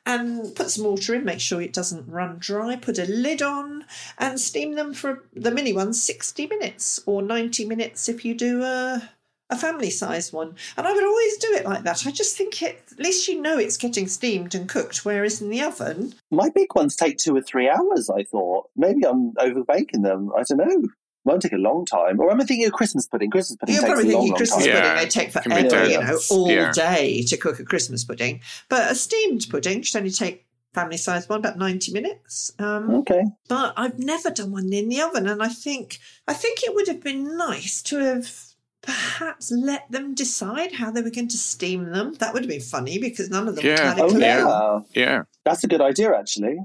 And 0.05 0.53
put 0.57 0.71
some 0.71 0.85
water 0.85 1.15
in, 1.15 1.25
make 1.25 1.39
sure 1.39 1.63
it 1.63 1.73
doesn't 1.73 2.09
run 2.09 2.39
dry. 2.41 2.75
Put 2.75 2.99
a 2.99 3.05
lid 3.05 3.41
on 3.41 3.85
and 4.19 4.41
steam 4.41 4.75
them 4.75 4.93
for 4.93 5.25
the 5.33 5.53
mini 5.53 5.73
ones 5.73 6.03
60 6.03 6.49
minutes 6.49 7.01
or 7.07 7.23
90 7.23 7.67
minutes 7.67 8.09
if 8.09 8.25
you 8.25 8.35
do 8.35 8.65
a, 8.65 9.11
a 9.53 9.57
family 9.57 9.91
size 9.91 10.33
one. 10.33 10.55
And 10.77 10.87
I 10.87 10.93
would 10.93 11.05
always 11.05 11.37
do 11.37 11.53
it 11.53 11.65
like 11.65 11.85
that. 11.85 12.07
I 12.07 12.11
just 12.11 12.37
think 12.37 12.61
it, 12.63 12.83
at 12.91 12.99
least 12.99 13.29
you 13.29 13.41
know 13.41 13.59
it's 13.59 13.77
getting 13.77 14.09
steamed 14.09 14.55
and 14.55 14.69
cooked, 14.69 15.05
whereas 15.05 15.41
in 15.41 15.51
the 15.51 15.63
oven, 15.63 16.15
My 16.31 16.49
big 16.49 16.75
ones 16.75 16.97
take 16.97 17.19
two 17.19 17.37
or 17.37 17.43
three 17.43 17.69
hours, 17.69 18.11
I 18.11 18.25
thought. 18.25 18.71
Maybe 18.77 19.05
I'm 19.07 19.33
over 19.39 19.63
baking 19.65 20.03
them. 20.03 20.31
I 20.37 20.43
don't 20.49 20.59
know. 20.59 20.89
Won't 21.25 21.43
take 21.43 21.53
a 21.53 21.57
long 21.57 21.85
time. 21.87 22.19
Or 22.19 22.31
I'm 22.33 22.41
I 22.41 22.45
thinking 22.45 22.67
of 22.67 22.73
Christmas 22.73 23.07
pudding? 23.07 23.31
Christmas 23.31 23.57
pudding 23.59 23.75
you're 23.77 23.85
takes 23.85 23.93
probably 23.95 24.13
a 24.13 24.17
long, 24.17 24.23
thinking 24.23 24.31
long 24.33 24.37
Christmas 24.39 24.65
time. 24.67 24.75
Yeah, 24.75 24.81
pudding, 24.81 25.05
they 25.05 25.09
take 25.09 25.33
can 25.33 25.43
forever, 25.43 25.87
you 25.89 26.01
know, 26.01 26.19
all 26.31 26.51
Yeah. 26.51 26.73
day 26.73 27.23
to 27.29 27.37
cook 27.37 27.61
a 27.61 27.65
Christmas 27.65 28.03
pudding. 28.05 28.41
But 28.69 28.91
a 28.91 28.95
steamed 28.97 29.47
pudding 29.49 29.83
should 29.83 29.99
only 29.99 30.11
take 30.11 30.47
family 30.75 30.97
size 30.97 31.29
one 31.29 31.39
about 31.41 31.59
90 31.59 31.93
minutes. 31.93 32.51
Um, 32.59 32.91
Okay. 32.97 33.23
but 33.47 33.75
I've 33.77 33.99
never 34.01 34.31
done 34.31 34.51
one 34.51 34.73
in 34.73 34.89
the 34.89 35.01
oven, 35.03 35.29
and 35.29 35.43
I 35.43 35.49
think 35.49 36.01
I 36.27 36.33
think 36.35 36.63
it 36.65 36.75
would 36.75 36.89
have 36.89 37.03
been 37.03 37.37
nice 37.37 37.83
to 37.83 37.99
have 37.99 38.33
perhaps 38.83 39.51
let 39.51 39.91
them 39.91 40.15
decide 40.15 40.73
how 40.73 40.91
they 40.91 41.03
were 41.03 41.11
going 41.11 41.29
to 41.29 41.39
steam 41.39 41.91
them. 41.93 42.15
That 42.15 42.35
would 42.35 42.43
have 42.43 42.51
been 42.51 42.61
funny 42.61 42.99
because 42.99 43.31
none 43.31 43.49
of 43.49 43.57
them 43.57 43.65
Yeah. 43.67 43.91
had 43.91 43.99
a 43.99 44.03
Oh, 44.05 44.09
clue. 44.11 44.21
yeah. 44.21 44.81
Yeah. 44.95 45.23
That's 45.45 45.65
a 45.65 45.69
good 45.69 45.81
idea, 45.81 46.17
actually. 46.17 46.59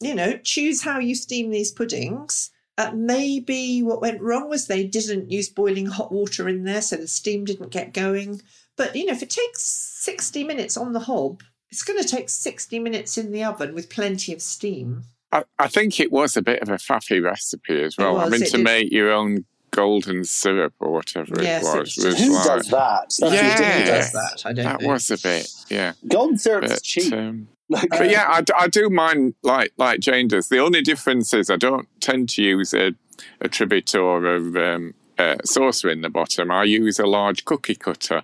You 0.00 0.14
know, 0.14 0.36
choose 0.38 0.82
how 0.82 0.98
you 0.98 1.14
steam 1.14 1.50
these 1.50 1.70
puddings. 1.70 2.50
Uh, 2.78 2.90
maybe 2.94 3.82
what 3.82 4.00
went 4.00 4.20
wrong 4.22 4.48
was 4.48 4.66
they 4.66 4.84
didn't 4.84 5.30
use 5.30 5.48
boiling 5.50 5.86
hot 5.86 6.10
water 6.10 6.48
in 6.48 6.64
there, 6.64 6.80
so 6.80 6.96
the 6.96 7.06
steam 7.06 7.44
didn't 7.44 7.70
get 7.70 7.92
going. 7.92 8.40
But 8.76 8.96
you 8.96 9.04
know, 9.06 9.12
if 9.12 9.22
it 9.22 9.28
takes 9.30 9.62
sixty 9.62 10.42
minutes 10.44 10.76
on 10.78 10.92
the 10.94 11.00
hob, 11.00 11.42
it's 11.70 11.82
going 11.82 12.00
to 12.02 12.08
take 12.08 12.30
sixty 12.30 12.78
minutes 12.78 13.18
in 13.18 13.32
the 13.32 13.44
oven 13.44 13.74
with 13.74 13.90
plenty 13.90 14.32
of 14.32 14.40
steam. 14.40 15.02
I, 15.30 15.44
I 15.58 15.68
think 15.68 16.00
it 16.00 16.10
was 16.10 16.36
a 16.36 16.42
bit 16.42 16.62
of 16.62 16.70
a 16.70 16.76
faffy 16.76 17.22
recipe 17.22 17.82
as 17.82 17.98
well. 17.98 18.16
I 18.18 18.28
mean, 18.30 18.40
to 18.40 18.50
did. 18.50 18.64
make 18.64 18.90
your 18.90 19.10
own 19.12 19.44
golden 19.70 20.24
syrup 20.24 20.74
or 20.80 20.90
whatever 20.92 21.42
Yes, 21.42 21.64
it 21.64 21.76
it 21.76 21.78
was. 21.80 21.96
was 21.96 22.04
was 22.04 22.14
just- 22.14 22.24
Who 22.26 22.34
like, 22.34 22.44
does 22.46 22.68
that? 22.68 23.00
That's 23.20 23.20
Yeah. 23.20 23.78
Who 23.78 23.84
does 23.86 24.12
that? 24.12 24.42
I 24.44 24.52
don't 24.52 24.64
that 24.64 24.80
know. 24.82 24.88
was 24.88 25.10
a 25.10 25.18
bit, 25.18 25.48
yeah. 25.68 25.92
Golden 26.08 26.38
syrup 26.38 26.64
But, 26.68 26.82
cheap. 26.82 27.12
um, 27.12 27.48
Like, 27.70 27.88
but 27.90 28.10
yeah, 28.10 28.42
I 28.56 28.66
do 28.66 28.90
mind 28.90 29.34
like 29.44 29.72
like 29.78 30.00
Jane 30.00 30.26
does. 30.26 30.48
The 30.48 30.58
only 30.58 30.82
difference 30.82 31.32
is 31.32 31.50
I 31.50 31.56
don't 31.56 31.86
tend 32.00 32.28
to 32.30 32.42
use 32.42 32.74
a, 32.74 32.94
a 33.40 33.48
trivet 33.48 33.94
or 33.94 34.26
a, 34.26 34.74
um, 34.74 34.94
a 35.18 35.36
saucer 35.44 35.88
in 35.88 36.00
the 36.00 36.08
bottom. 36.08 36.50
I 36.50 36.64
use 36.64 36.98
a 36.98 37.06
large 37.06 37.44
cookie 37.44 37.76
cutter, 37.76 38.22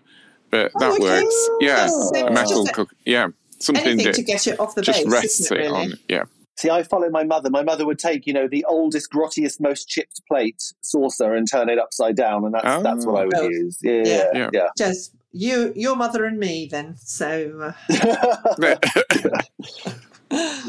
but 0.50 0.72
Oh, 0.74 0.80
that 0.80 0.90
okay. 0.94 1.02
works. 1.02 1.48
Yeah, 1.60 1.86
So 1.86 2.10
it's 2.14 2.30
metal 2.32 2.64
just 2.64 2.70
a- 2.70 2.72
cook. 2.74 2.90
Yeah, 3.04 3.28
something 3.60 3.84
Anything 3.86 4.06
that 4.06 4.14
to 4.16 4.22
get 4.22 4.48
it 4.48 4.58
off 4.58 4.74
the 4.74 4.82
just 4.82 5.04
base, 5.04 5.12
rests 5.12 5.40
isn't 5.42 5.56
it 5.56 5.64
it, 5.66 5.70
on. 5.70 5.94
Yeah, 6.08 6.24
See, 6.58 6.70
I 6.70 6.82
follow 6.82 7.10
my 7.10 7.22
mother. 7.22 7.50
My 7.50 7.62
mother 7.62 7.84
would 7.84 7.98
take, 7.98 8.26
you 8.26 8.32
know, 8.32 8.48
the 8.48 8.64
oldest, 8.66 9.10
grottiest, 9.12 9.60
most 9.60 9.88
chipped 9.88 10.22
plate 10.26 10.62
saucer 10.80 11.34
and 11.34 11.46
turn 11.50 11.68
it 11.68 11.78
upside 11.78 12.16
down, 12.16 12.44
and 12.44 12.54
that's 12.54 12.82
that's 12.82 13.04
what 13.06 13.20
I 13.20 13.24
would 13.26 13.34
Oh. 13.36 13.48
use. 13.48 13.78
Yeah, 13.82 14.02
Yeah. 14.04 14.24
yeah, 14.34 14.50
Yeah. 14.52 14.68
Just 14.78 15.14
you, 15.32 15.72
your 15.76 15.96
mother, 15.96 16.24
and 16.24 16.38
me. 16.38 16.66
Then, 16.70 16.96
so 16.96 17.74
uh, 17.90 18.76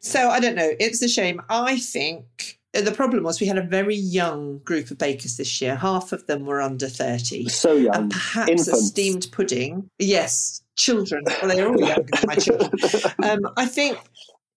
so 0.00 0.28
I 0.30 0.40
don't 0.40 0.54
know. 0.56 0.70
It's 0.80 1.02
a 1.02 1.08
shame. 1.08 1.40
I 1.48 1.78
think 1.78 2.58
uh, 2.76 2.80
the 2.82 2.92
problem 2.92 3.22
was 3.24 3.40
we 3.40 3.46
had 3.46 3.58
a 3.58 3.62
very 3.62 3.96
young 3.96 4.58
group 4.64 4.90
of 4.90 4.98
bakers 4.98 5.36
this 5.36 5.60
year. 5.60 5.76
Half 5.76 6.12
of 6.12 6.26
them 6.26 6.44
were 6.44 6.60
under 6.60 6.88
thirty, 6.88 7.48
so 7.48 7.74
young. 7.74 7.94
and 7.94 8.10
perhaps 8.10 8.68
a 8.68 8.76
steamed 8.76 9.28
pudding. 9.32 9.88
Yes, 9.98 10.62
children. 10.76 11.24
Well, 11.42 11.54
they're 11.54 11.68
all 11.68 11.78
younger 11.80 12.02
than 12.02 12.24
my 12.26 12.34
children. 12.36 12.70
Um, 13.22 13.40
I 13.56 13.66
think 13.66 13.98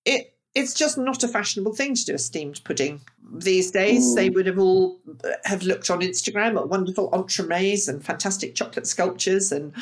it. 0.06 0.34
It's 0.54 0.74
just 0.74 0.98
not 0.98 1.24
a 1.24 1.30
fashionable 1.30 1.74
thing 1.74 1.96
to 1.96 2.06
do 2.06 2.14
a 2.16 2.18
steamed 2.18 2.62
pudding 2.66 3.00
these 3.34 3.72
days. 3.72 4.16
They 4.16 4.30
would 4.30 4.46
have 4.48 4.60
all 4.60 5.00
uh, 5.24 5.30
have 5.46 5.64
looked 5.64 5.90
on 5.90 6.02
Instagram 6.02 6.60
at 6.60 6.68
wonderful 6.68 7.10
entremets 7.14 7.88
and 7.88 8.04
fantastic 8.04 8.54
chocolate 8.54 8.86
sculptures 8.86 9.54
and 9.54 9.74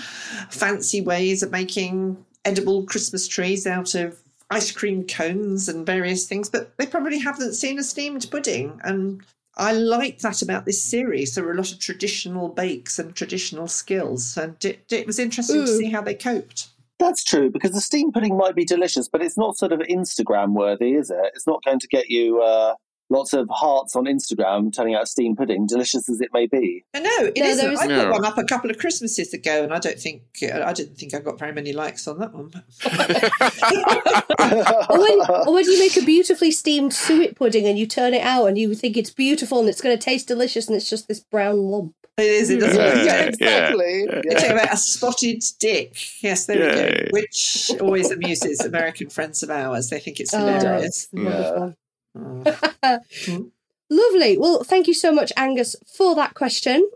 fancy 0.51 1.01
ways 1.01 1.41
of 1.41 1.49
making 1.51 2.23
edible 2.45 2.86
Christmas 2.86 3.27
trees 3.27 3.65
out 3.65 3.95
of 3.95 4.19
ice 4.51 4.71
cream 4.71 5.05
cones 5.08 5.67
and 5.69 5.86
various 5.86 6.27
things, 6.27 6.49
but 6.49 6.77
they 6.77 6.86
probably 6.86 7.17
haven't 7.19 7.53
seen 7.53 7.79
a 7.79 7.84
steamed 7.84 8.27
pudding. 8.29 8.79
And 8.84 9.23
I 9.58 9.73
like 9.73 10.19
that 10.19 10.41
about 10.43 10.65
this 10.65 10.84
series. 10.84 11.34
There 11.36 11.43
were 11.43 11.51
a 11.53 11.58
lot 11.58 11.71
of 11.71 11.79
traditional 11.79 12.47
bakes 12.47 12.99
and 12.99 13.15
traditional 13.15 13.67
skills, 13.67 14.38
and 14.38 14.55
it, 14.63 14.86
it 14.91 15.08
was 15.08 15.17
interesting 15.19 15.65
to 15.65 15.71
Mm. 15.71 15.77
see 15.77 15.89
how 15.89 16.01
they 16.01 16.13
coped. 16.15 16.67
That's 16.99 17.23
true 17.23 17.49
because 17.49 17.71
the 17.71 17.81
steam 17.81 18.12
pudding 18.12 18.38
might 18.38 18.55
be 18.55 18.65
delicious, 18.65 19.07
but 19.07 19.21
it's 19.21 19.38
not 19.38 19.57
sort 19.57 19.71
of 19.71 19.79
Instagram 19.79 20.53
worthy, 20.53 20.93
is 20.93 21.09
it? 21.09 21.17
It's 21.33 21.47
not 21.47 21.63
going 21.63 21.79
to 21.79 21.88
get 21.88 22.09
you 22.09 22.41
uh, 22.41 22.75
lots 23.09 23.31
of 23.33 23.47
hearts 23.49 23.95
on 23.95 24.03
Instagram 24.05 24.75
turning 24.75 24.95
out 24.95 25.07
steam 25.07 25.35
pudding, 25.35 25.65
delicious 25.65 26.09
as 26.09 26.19
it 26.19 26.29
may 26.33 26.45
be. 26.45 26.83
No, 26.93 27.01
it 27.01 27.38
No, 27.38 27.45
isn't. 27.45 27.63
there 27.65 27.71
is- 27.71 27.79
I 27.79 27.88
put 27.88 28.12
one 28.12 28.25
up 28.25 28.38
a 28.38 28.43
couple 28.43 28.69
of 28.69 28.77
Christmases 28.77 29.33
ago, 29.33 29.63
and 29.63 29.73
I 29.73 29.79
don't 29.79 29.97
think 29.97 30.23
I 30.43 30.73
didn't 30.73 30.97
think 30.97 31.13
I 31.15 31.19
got 31.19 31.39
very 31.39 31.53
many 31.53 31.71
likes 31.71 32.05
on 32.07 32.19
that 32.19 32.33
one. 32.33 32.51
or, 34.89 34.99
when, 34.99 35.19
or 35.47 35.53
when 35.53 35.65
you 35.65 35.79
make 35.79 35.97
a 35.97 36.01
beautifully 36.05 36.51
steamed 36.51 36.93
suet 36.93 37.35
pudding 37.35 37.65
and 37.65 37.79
you 37.79 37.88
turn 37.88 38.13
it 38.13 38.23
out 38.23 38.45
and 38.47 38.57
you 38.57 38.73
think 38.75 38.97
it's 38.97 39.09
beautiful 39.12 39.59
and 39.59 39.69
it's 39.69 39.81
going 39.81 39.97
to 39.97 40.03
taste 40.03 40.27
delicious 40.27 40.67
and 40.67 40.75
it's 40.75 40.89
just 40.89 41.07
this 41.07 41.19
brown 41.19 41.57
lump. 41.57 41.93
It 42.19 42.25
is. 42.25 42.49
It 42.49 42.60
doesn't. 42.60 42.77
Yeah, 42.79 43.03
Yeah. 43.03 43.23
exactly. 43.25 44.05
yeah. 44.08 44.21
It's 44.25 44.43
about 44.43 44.73
a 44.73 44.77
spotted 44.77 45.43
dick. 45.60 45.95
Yes, 46.23 46.45
there 46.45 46.58
we 46.58 46.65
go. 47.05 47.08
Which 47.12 47.71
always 47.82 48.12
amuses 48.12 48.60
American 48.62 49.10
friends 49.10 49.41
of 49.43 49.49
ours. 49.49 49.89
They 49.89 49.99
think 49.99 50.19
it's 50.19 50.34
Oh, 50.34 50.39
hilarious. 50.45 51.08
Wonderful. 51.13 51.75
Mm. 52.17 53.51
Lovely. 53.89 54.38
Well, 54.38 54.63
thank 54.63 54.88
you 54.88 54.93
so 54.93 55.12
much, 55.12 55.32
Angus, 55.36 55.75
for 55.97 56.13
that 56.15 56.34
question. 56.36 56.88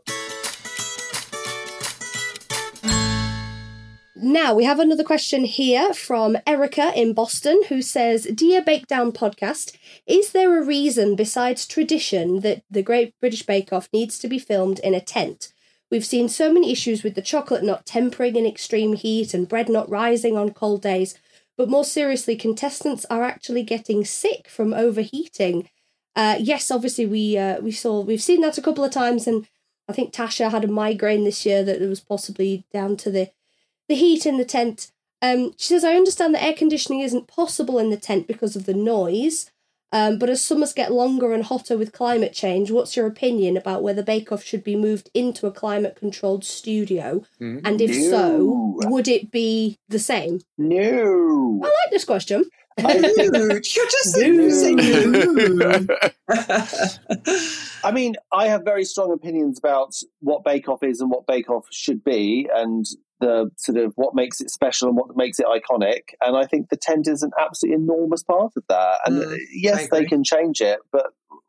Now 4.23 4.53
we 4.55 4.63
have 4.63 4.79
another 4.79 5.03
question 5.03 5.43
here 5.43 5.93
from 5.93 6.37
Erica 6.47 6.93
in 6.95 7.11
Boston 7.11 7.61
who 7.67 7.81
says, 7.81 8.23
Dear 8.23 8.61
Bakedown 8.61 9.11
podcast, 9.11 9.75
is 10.07 10.31
there 10.31 10.57
a 10.57 10.65
reason 10.65 11.17
besides 11.17 11.67
tradition 11.67 12.39
that 12.39 12.63
the 12.71 12.81
Great 12.81 13.13
British 13.19 13.43
Bake 13.45 13.73
Off 13.73 13.89
needs 13.91 14.17
to 14.19 14.29
be 14.29 14.39
filmed 14.39 14.79
in 14.79 14.93
a 14.93 15.01
tent? 15.01 15.51
We've 15.91 16.05
seen 16.05 16.29
so 16.29 16.53
many 16.53 16.71
issues 16.71 17.03
with 17.03 17.15
the 17.15 17.21
chocolate 17.21 17.65
not 17.65 17.85
tempering 17.85 18.37
in 18.37 18.45
extreme 18.45 18.93
heat 18.93 19.33
and 19.33 19.49
bread 19.49 19.67
not 19.67 19.89
rising 19.89 20.37
on 20.37 20.51
cold 20.51 20.81
days, 20.81 21.19
but 21.57 21.69
more 21.69 21.83
seriously, 21.83 22.37
contestants 22.37 23.05
are 23.09 23.23
actually 23.23 23.63
getting 23.63 24.05
sick 24.05 24.47
from 24.47 24.73
overheating. 24.73 25.67
Uh, 26.15 26.37
yes, 26.39 26.71
obviously 26.71 27.05
we 27.05 27.37
uh, 27.37 27.59
we 27.59 27.73
saw 27.73 27.99
we've 27.99 28.23
seen 28.23 28.39
that 28.39 28.57
a 28.57 28.61
couple 28.61 28.85
of 28.85 28.91
times, 28.91 29.27
and 29.27 29.49
I 29.89 29.91
think 29.91 30.13
Tasha 30.13 30.49
had 30.49 30.63
a 30.63 30.69
migraine 30.69 31.25
this 31.25 31.45
year 31.45 31.61
that 31.65 31.81
was 31.81 31.99
possibly 31.99 32.63
down 32.71 32.95
to 32.97 33.11
the 33.11 33.29
the 33.87 33.95
heat 33.95 34.25
in 34.25 34.37
the 34.37 34.45
tent. 34.45 34.91
Um, 35.21 35.53
she 35.57 35.69
says, 35.69 35.83
I 35.83 35.95
understand 35.95 36.35
that 36.35 36.43
air 36.43 36.53
conditioning 36.53 36.99
isn't 36.99 37.27
possible 37.27 37.79
in 37.79 37.89
the 37.89 37.97
tent 37.97 38.27
because 38.27 38.55
of 38.55 38.65
the 38.65 38.73
noise, 38.73 39.51
um, 39.93 40.17
but 40.17 40.27
as 40.27 40.43
summers 40.43 40.73
get 40.73 40.91
longer 40.91 41.33
and 41.33 41.43
hotter 41.43 41.77
with 41.77 41.93
climate 41.93 42.33
change, 42.33 42.71
what's 42.71 42.97
your 42.97 43.05
opinion 43.05 43.55
about 43.55 43.83
whether 43.83 44.01
Bake 44.01 44.31
Off 44.31 44.43
should 44.43 44.63
be 44.63 44.75
moved 44.75 45.11
into 45.13 45.45
a 45.45 45.51
climate 45.51 45.95
controlled 45.95 46.43
studio? 46.43 47.23
And 47.63 47.79
if 47.79 47.93
so, 48.09 48.79
would 48.85 49.07
it 49.07 49.29
be 49.29 49.77
the 49.89 49.99
same? 49.99 50.41
No. 50.57 51.61
I 51.63 51.67
like 51.67 51.91
this 51.91 52.05
question. 52.05 52.43
You're 52.79 53.59
just 53.61 54.13
saying 54.15 54.37
no. 55.57 55.85
I 57.83 57.91
mean, 57.91 58.15
I 58.31 58.47
have 58.47 58.63
very 58.63 58.85
strong 58.85 59.11
opinions 59.11 59.59
about 59.59 59.93
what 60.21 60.43
Bake 60.43 60.67
Off 60.67 60.81
is 60.81 61.01
and 61.01 61.11
what 61.11 61.27
Bake 61.27 61.51
Off 61.51 61.67
should 61.69 62.03
be, 62.03 62.49
and 62.51 62.83
the 63.23 63.49
sort 63.57 63.77
of 63.77 63.93
what 63.95 64.13
makes 64.13 64.41
it 64.41 64.49
special 64.49 64.89
and 64.89 64.97
what 64.97 65.15
makes 65.15 65.39
it 65.39 65.45
iconic. 65.45 66.01
And 66.21 66.35
I 66.35 66.45
think 66.45 66.69
the 66.69 66.77
tent 66.77 67.07
is 67.07 67.23
an 67.23 67.31
absolutely 67.39 67.81
enormous 67.81 68.23
part 68.23 68.53
of 68.57 68.63
that. 68.69 68.99
And 69.05 69.23
Mm, 69.23 69.37
yes, 69.53 69.87
they 69.89 70.05
can 70.05 70.23
change 70.23 70.61
it, 70.61 70.79
but 70.91 71.07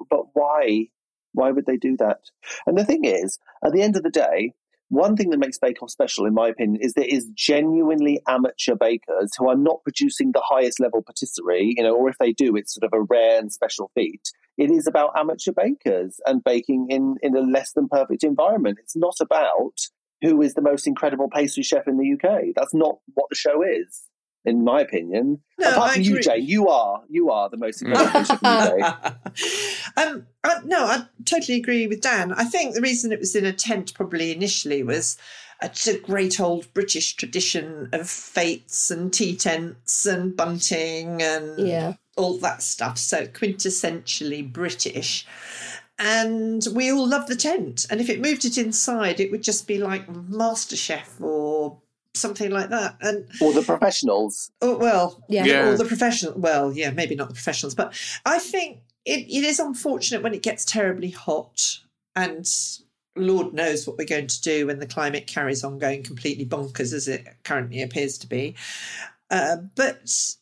but 0.09 0.27
why? 0.35 0.89
Why 1.33 1.51
would 1.51 1.67
they 1.67 1.77
do 1.77 1.97
that? 1.97 2.21
And 2.67 2.79
the 2.79 2.85
thing 2.85 3.05
is, 3.05 3.39
at 3.65 3.73
the 3.73 3.83
end 3.83 3.97
of 3.97 4.05
the 4.05 4.11
day, 4.11 4.55
one 4.89 5.17
thing 5.17 5.31
that 5.31 5.39
makes 5.39 5.59
Bake 5.59 5.83
Off 5.83 5.91
special, 5.91 6.27
in 6.27 6.35
my 6.35 6.49
opinion, 6.49 6.81
is 6.81 6.93
there 6.93 7.05
is 7.05 7.29
genuinely 7.35 8.21
amateur 8.29 8.77
bakers 8.77 9.33
who 9.37 9.49
are 9.49 9.57
not 9.57 9.83
producing 9.83 10.31
the 10.31 10.43
highest 10.49 10.79
level 10.79 11.03
patisserie, 11.03 11.75
you 11.77 11.83
know, 11.83 11.97
or 11.97 12.09
if 12.09 12.19
they 12.19 12.33
do, 12.33 12.55
it's 12.55 12.75
sort 12.75 12.85
of 12.85 12.93
a 12.93 13.03
rare 13.03 13.41
and 13.41 13.53
special 13.53 13.91
feat. 13.95 14.31
It 14.57 14.71
is 14.71 14.87
about 14.87 15.11
amateur 15.17 15.53
bakers 15.53 16.21
and 16.27 16.45
baking 16.45 16.87
in, 16.91 17.17
in 17.23 17.35
a 17.37 17.41
less 17.41 17.73
than 17.73 17.89
perfect 17.89 18.23
environment. 18.23 18.79
It's 18.81 18.95
not 18.95 19.17
about 19.21 19.81
who 20.25 20.41
is 20.43 20.55
the 20.55 20.63
most 20.63 20.87
incredible 20.87 21.29
pastry 21.29 21.63
chef 21.63 21.87
in 21.87 21.99
the 21.99 22.13
UK. 22.15 22.47
That's 22.57 22.75
not 22.75 22.99
what 23.15 23.29
the 23.31 23.37
show 23.37 23.63
is, 23.63 24.03
in 24.45 24.65
my 24.65 24.81
opinion. 24.81 25.41
No, 25.59 25.71
Apart 25.71 25.91
I 25.91 25.95
from 25.95 26.03
you, 26.03 26.11
agree. 26.13 26.23
Jane, 26.23 26.45
you 26.47 26.69
are 26.69 27.03
you 27.09 27.31
are 27.31 27.49
the 27.51 27.57
most 27.57 27.83
incredible 27.83 28.11
pastry 28.13 28.37
chef 28.37 28.43
in 28.43 28.81
the 28.81 28.87
UK. 28.87 29.17
um, 29.97 30.27
I, 30.43 30.61
no, 30.65 30.85
I 30.87 31.05
totally 31.25 31.59
agree 31.59 31.87
with 31.87 32.01
Dan. 32.01 32.33
I 32.33 32.45
think 32.45 32.75
the 32.75 32.81
reason 32.81 33.13
it 33.13 33.21
was 33.21 33.37
in 33.37 33.45
a 33.45 33.53
tent 33.53 33.95
probably 33.95 34.33
initially 34.33 34.83
was 34.83 35.17
it's 35.63 35.87
a 35.87 35.99
great 35.99 36.41
old 36.41 36.73
British 36.75 37.15
tradition 37.15 37.89
of 37.93 38.09
fetes 38.11 38.91
and 38.91 39.13
tea 39.13 39.37
tents 39.37 40.05
and 40.05 40.37
bunting 40.37 41.23
and 41.23 41.59
Yeah. 41.59 41.93
all 42.17 42.39
that 42.39 42.63
stuff. 42.63 42.99
So 42.99 43.27
quintessentially 43.27 44.53
British. 44.53 45.27
And 45.99 46.63
we 46.75 46.91
all 46.91 47.07
love 47.07 47.29
the 47.29 47.37
tent. 47.37 47.87
And 47.89 48.01
if 48.01 48.09
it 48.09 48.21
moved 48.21 48.45
it 48.45 48.59
inside, 48.59 49.21
it 49.21 49.31
would 49.31 49.43
just 49.43 49.67
be 49.67 49.79
like 49.79 50.07
MasterChef 50.09 51.21
or 51.21 51.79
something 52.15 52.51
like 52.51 52.71
that. 52.71 52.97
And 53.01 53.29
Or 53.41 53.53
the 53.53 53.63
professionals. 53.63 54.51
Oh 54.61 54.77
well, 54.77 55.23
Yeah. 55.29 55.45
Yeah. 55.45 55.71
All 55.71 55.77
the 55.77 55.85
professional. 55.85 56.35
Well, 56.37 56.73
yeah, 56.73 56.91
maybe 56.91 57.15
not 57.15 57.29
the 57.29 57.35
professionals, 57.35 57.75
but 57.75 57.99
I 58.25 58.39
think 58.39 58.81
it, 59.05 59.27
it 59.29 59.45
is 59.45 59.61
unfortunate 59.61 60.23
when 60.23 60.35
it 60.35 60.43
gets 60.43 60.65
terribly 60.65 61.11
hot, 61.11 61.79
and 62.17 62.49
Lord 63.17 63.53
knows 63.53 63.87
what 63.87 63.99
we're 63.99 64.07
going 64.07 64.29
to 64.29 64.41
do 64.41 64.67
when 64.67 64.79
the 64.79 64.87
climate 64.87 65.27
carries 65.27 65.63
on 65.63 65.79
going 65.79 66.03
completely 66.03 66.47
bonkers 66.47 66.93
as 66.93 67.07
it 67.07 67.27
currently 67.45 67.83
appears 67.83 68.19
to 68.19 68.27
be. 68.27 68.57
Uh, 69.31 69.57
but 69.75 70.37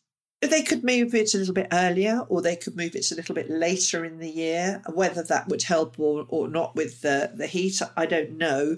they 0.47 0.63
could 0.63 0.83
move 0.83 1.13
it 1.15 1.33
a 1.33 1.37
little 1.37 1.53
bit 1.53 1.67
earlier, 1.71 2.25
or 2.29 2.41
they 2.41 2.55
could 2.55 2.75
move 2.75 2.95
it 2.95 3.11
a 3.11 3.15
little 3.15 3.35
bit 3.35 3.49
later 3.49 4.03
in 4.05 4.19
the 4.19 4.29
year. 4.29 4.81
Whether 4.93 5.23
that 5.23 5.47
would 5.47 5.63
help 5.63 5.99
or, 5.99 6.25
or 6.29 6.47
not 6.47 6.75
with 6.75 7.01
the 7.01 7.31
the 7.33 7.47
heat, 7.47 7.81
I 7.97 8.05
don't 8.05 8.37
know 8.37 8.77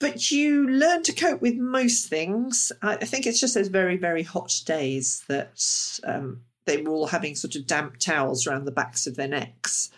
but 0.00 0.30
you 0.30 0.68
learn 0.68 1.02
to 1.02 1.12
cope 1.12 1.40
with 1.40 1.56
most 1.56 2.08
things. 2.08 2.70
I 2.82 2.96
I 2.96 3.04
think 3.06 3.26
it's 3.26 3.40
just 3.40 3.54
those 3.54 3.68
very, 3.68 3.96
very 3.96 4.22
hot 4.22 4.60
days 4.66 5.24
that 5.28 5.62
um, 6.04 6.42
they 6.66 6.82
were 6.82 6.92
all 6.92 7.06
having 7.06 7.34
sort 7.34 7.56
of 7.56 7.66
damp 7.66 7.98
towels 7.98 8.46
around 8.46 8.64
the 8.64 8.72
backs 8.72 9.06
of 9.06 9.16
their 9.16 9.28
necks. 9.28 9.90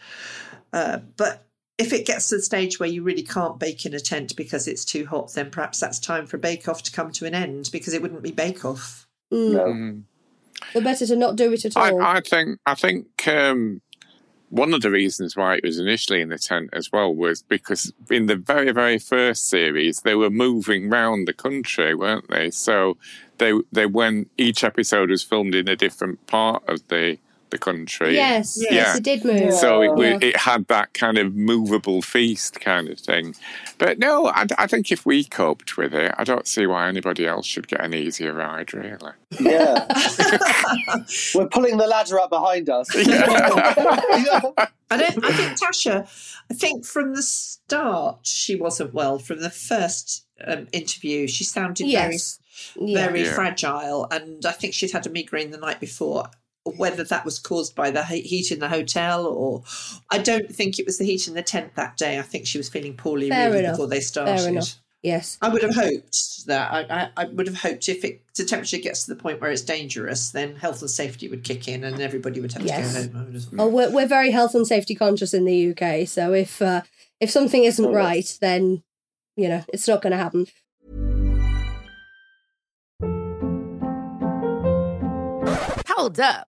Uh, 0.73 0.99
but 1.17 1.47
if 1.79 1.93
it 1.93 2.07
gets 2.07 2.29
to 2.29 2.37
the 2.37 2.43
stage 2.43 2.81
where 2.81 2.89
you 2.89 3.03
really 3.03 3.23
can't 3.23 3.59
bake 3.59 3.85
in 3.85 3.95
a 3.95 4.01
tent 4.01 4.37
because 4.37 4.67
it's 4.67 4.85
too 4.85 5.07
hot, 5.07 5.33
then 5.35 5.51
perhaps 5.51 5.81
that's 5.81 5.99
time 5.99 6.27
for 6.27 6.39
Bake 6.39 6.69
Off 6.69 6.83
to 6.85 6.93
come 6.93 7.13
to 7.13 7.27
an 7.27 7.35
end 7.35 7.69
because 7.71 7.93
it 7.93 8.01
wouldn't 8.01 8.23
be 8.23 8.33
Bake 8.33 8.65
Off. 8.65 9.07
Mm. 9.33 9.53
No. 9.53 10.03
So 10.73 10.81
better 10.81 11.07
to 11.07 11.17
not 11.17 11.37
do 11.37 11.53
it 11.53 11.65
at 11.65 11.77
all. 11.77 12.03
I 12.03 12.21
think 12.21 12.59
I 12.67 12.75
think 12.75 13.27
um, 13.29 13.81
one 14.51 14.73
of 14.73 14.83
the 14.83 14.91
reasons 14.91 15.37
why 15.37 15.57
it 15.57 15.65
was 15.65 15.79
initially 15.79 16.21
in 16.21 16.29
the 16.29 16.39
tent 16.39 16.71
as 16.73 16.91
well 16.93 17.15
was 17.15 17.43
because 17.43 17.93
in 18.11 18.27
the 18.27 18.37
very 18.37 18.73
very 18.73 18.99
first 18.99 19.49
series 19.49 20.01
they 20.01 20.15
were 20.15 20.31
moving 20.31 20.89
round 20.89 21.27
the 21.27 21.33
country, 21.33 21.95
weren't 21.95 22.29
they? 22.29 22.51
So 22.51 22.97
they 23.39 23.53
they 23.73 23.87
went. 23.87 24.31
each 24.37 24.65
episode 24.65 25.11
was 25.11 25.23
filmed 25.23 25.55
in 25.55 25.69
a 25.69 25.77
different 25.77 26.27
part 26.27 26.63
of 26.69 26.87
the 26.89 27.19
the 27.57 27.65
country. 27.65 28.15
yes, 28.15 28.59
Yeah. 28.61 28.75
yes, 28.75 28.97
it 28.99 29.03
did 29.05 29.25
move. 29.25 29.53
So 29.55 29.81
it, 29.83 29.99
Yeah. 29.99 30.19
it 30.29 30.37
had 30.37 30.67
that 30.69 30.93
kind 30.95 31.19
of 31.19 31.35
movable 31.35 32.03
feast 32.03 32.61
kind 32.61 32.89
of 32.89 32.99
thing. 32.99 33.35
But 33.79 33.99
no, 33.99 34.27
I, 34.29 34.47
I 34.59 34.67
think 34.67 34.93
if 34.93 35.05
we 35.07 35.25
coped 35.25 35.77
with 35.77 35.95
it, 35.95 36.13
I 36.19 36.25
don't 36.25 36.47
see 36.47 36.67
why 36.67 36.89
anybody 36.89 37.27
else 37.27 37.47
should 37.47 37.69
get 37.69 37.83
an 37.85 37.95
easier 37.95 38.33
ride, 38.35 38.73
really. 38.75 39.13
Yeah. 39.41 39.87
We're 41.35 41.49
pulling 41.49 41.77
the 41.79 41.87
ladder 41.87 42.19
up 42.21 42.31
behind 42.31 42.69
us. 42.71 42.89
I 42.97 44.67
don't. 44.91 45.25
I 45.25 45.33
think 45.33 45.59
Tasha. 45.59 46.07
I 46.51 46.55
think 46.55 46.85
from 46.85 47.15
the 47.15 47.23
start 47.23 48.19
she 48.23 48.55
wasn't 48.55 48.95
well. 48.95 49.19
From 49.19 49.41
the 49.41 49.51
first 49.51 50.25
um, 50.47 50.69
interview, 50.73 51.27
she 51.27 51.45
sounded 51.45 51.87
Yes. 51.87 52.39
Yeah. 52.77 52.99
very, 53.07 53.13
very 53.21 53.25
Yeah. 53.29 53.35
fragile, 53.35 54.07
and 54.11 54.45
I 54.47 54.53
think 54.53 54.75
she'd 54.75 54.93
had 54.93 55.07
a 55.07 55.11
migraine 55.11 55.51
the 55.51 55.59
night 55.59 55.81
before. 55.81 56.31
Whether 56.77 57.05
that 57.05 57.25
was 57.25 57.39
caused 57.39 57.75
by 57.77 57.91
the 57.91 58.03
heat 58.05 58.51
in 58.51 58.59
the 58.59 58.69
hotel, 58.69 59.27
or 59.27 59.63
I 60.11 60.19
don't 60.19 60.51
think 60.53 60.79
it 60.79 60.87
was 60.87 60.99
the 60.99 61.05
heat 61.05 61.29
in 61.29 61.35
the 61.35 61.43
tent 61.43 61.75
that 61.77 61.97
day. 61.97 62.19
I 62.19 62.23
think 62.23 62.47
she 62.47 62.59
was 62.59 62.69
feeling 62.69 62.95
poorly 62.97 63.29
Fair 63.29 63.49
really 63.51 63.61
enough. 63.61 63.75
before 63.75 63.87
they 63.87 64.01
started. 64.01 64.37
Fair 64.39 64.49
enough. 64.49 64.75
Yes. 65.03 65.39
I 65.41 65.49
would 65.51 65.63
have 65.63 65.75
hoped 65.77 66.47
that. 66.47 66.73
I, 66.73 66.81
I, 66.91 67.11
I 67.17 67.25
would 67.27 67.47
have 67.47 67.59
hoped 67.61 67.89
if 67.89 68.05
it, 68.05 68.23
the 68.35 68.45
temperature 68.45 68.79
gets 68.79 69.05
to 69.05 69.15
the 69.15 69.21
point 69.23 69.41
where 69.41 69.53
it's 69.53 69.63
dangerous, 69.63 70.31
then 70.31 70.57
health 70.57 70.81
and 70.81 70.91
safety 70.91 71.29
would 71.29 71.45
kick 71.45 71.69
in 71.69 71.85
and 71.85 72.01
everybody 72.01 72.41
would 72.41 72.53
have 72.55 72.63
Yes. 72.63 73.01
to 73.05 73.09
go 73.09 73.19
home. 73.19 73.37
I 73.37 73.57
Well, 73.57 73.71
we're, 73.71 73.91
we're 73.93 74.09
very 74.09 74.33
health 74.33 74.57
and 74.57 74.67
safety 74.67 74.97
conscious 74.97 75.33
in 75.33 75.45
the 75.45 75.71
UK, 75.71 76.09
so 76.09 76.33
if 76.33 76.61
uh, 76.61 76.81
if 77.21 77.31
something 77.31 77.63
isn't 77.63 77.85
Oh, 77.85 77.91
yes. 77.91 77.97
right, 77.97 78.39
then 78.41 78.83
you 79.37 79.49
know 79.49 79.65
it's 79.73 79.87
not 79.87 80.03
going 80.03 80.11
to 80.11 80.17
happen. 80.17 80.47
Hold 85.89 86.21
up. 86.21 86.49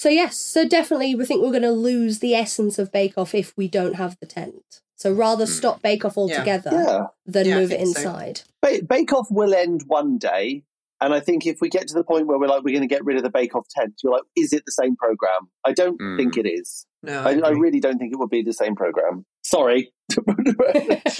So 0.00 0.08
yes, 0.08 0.38
so 0.38 0.66
definitely 0.66 1.14
we 1.14 1.26
think 1.26 1.42
we're 1.42 1.50
going 1.50 1.60
to 1.62 1.72
lose 1.72 2.20
the 2.20 2.34
essence 2.34 2.78
of 2.78 2.90
Bake 2.90 3.18
Off 3.18 3.34
if 3.34 3.54
we 3.54 3.68
don't 3.68 3.96
have 3.96 4.16
the 4.18 4.24
tent. 4.24 4.80
So 4.96 5.12
rather 5.12 5.44
stop 5.44 5.82
Bake 5.82 6.06
Off 6.06 6.16
altogether 6.16 6.70
Yeah. 6.72 7.06
than 7.26 7.46
Yeah, 7.46 7.58
move 7.60 7.70
it 7.70 7.80
think 7.80 7.96
so. 7.98 8.00
inside. 8.00 8.40
Ba- 8.62 8.82
Bake 8.88 9.12
Off 9.12 9.26
will 9.30 9.52
end 9.52 9.84
one 9.88 10.16
day. 10.16 10.64
And 11.02 11.12
I 11.12 11.20
think 11.20 11.46
if 11.46 11.60
we 11.60 11.68
get 11.68 11.86
to 11.88 11.94
the 11.94 12.02
point 12.02 12.26
where 12.28 12.38
we're 12.38 12.46
like, 12.48 12.62
we're 12.62 12.70
going 12.74 12.80
to 12.88 12.94
get 12.94 13.04
rid 13.04 13.18
of 13.18 13.22
the 13.24 13.28
Bake 13.30 13.54
Off 13.54 13.66
tent, 13.76 13.92
you're 14.02 14.12
like, 14.14 14.22
is 14.36 14.54
it 14.54 14.62
the 14.64 14.72
same 14.72 14.96
program? 14.96 15.50
I 15.66 15.72
don't 15.74 16.00
Mm. 16.00 16.16
think 16.16 16.38
it 16.38 16.46
is. 16.48 16.86
No, 17.02 17.20
I, 17.20 17.32
I 17.32 17.32
agree. 17.32 17.60
really 17.60 17.80
don't 17.80 17.98
think 17.98 18.10
it 18.14 18.18
would 18.18 18.30
be 18.30 18.42
the 18.42 18.54
same 18.54 18.74
program. 18.74 19.26
Sorry. 19.44 19.92
well, 20.26 20.34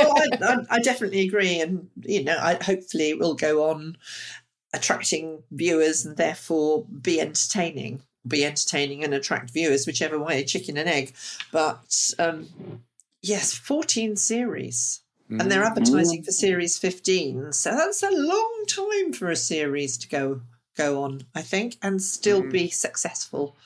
I, 0.01 0.27
I, 0.43 0.57
I 0.71 0.79
definitely 0.81 1.21
agree, 1.27 1.61
and 1.61 1.89
you 2.03 2.25
know, 2.25 2.39
I, 2.41 2.55
hopefully 2.65 3.11
it 3.11 3.19
will 3.19 3.35
go 3.35 3.69
on 3.71 3.99
attracting 4.73 5.43
viewers 5.51 6.07
and 6.07 6.17
therefore 6.17 6.87
be 7.03 7.21
entertaining, 7.21 8.03
be 8.27 8.45
entertaining 8.45 9.05
and 9.05 9.15
attract 9.15 9.51
viewers, 9.51 9.87
whichever 9.87 10.19
way, 10.19 10.45
chicken 10.45 10.77
and 10.77 10.89
egg. 10.89 11.15
But 11.53 12.13
um, 12.19 12.49
yes, 13.23 13.53
fourteen 13.53 14.17
series, 14.17 15.03
and 15.29 15.51
they're 15.51 15.65
advertising 15.65 16.23
for 16.23 16.33
series 16.33 16.79
fifteen, 16.79 17.53
so 17.53 17.71
that's 17.71 18.03
a 18.03 18.11
long 18.11 18.65
time 18.67 19.13
for 19.13 19.31
a 19.31 19.37
series 19.37 19.97
to 19.99 20.09
go 20.09 20.41
go 20.77 21.03
on, 21.03 21.23
I 21.35 21.43
think, 21.43 21.77
and 21.83 22.03
still 22.03 22.43
be 22.43 22.69
successful. 22.69 23.57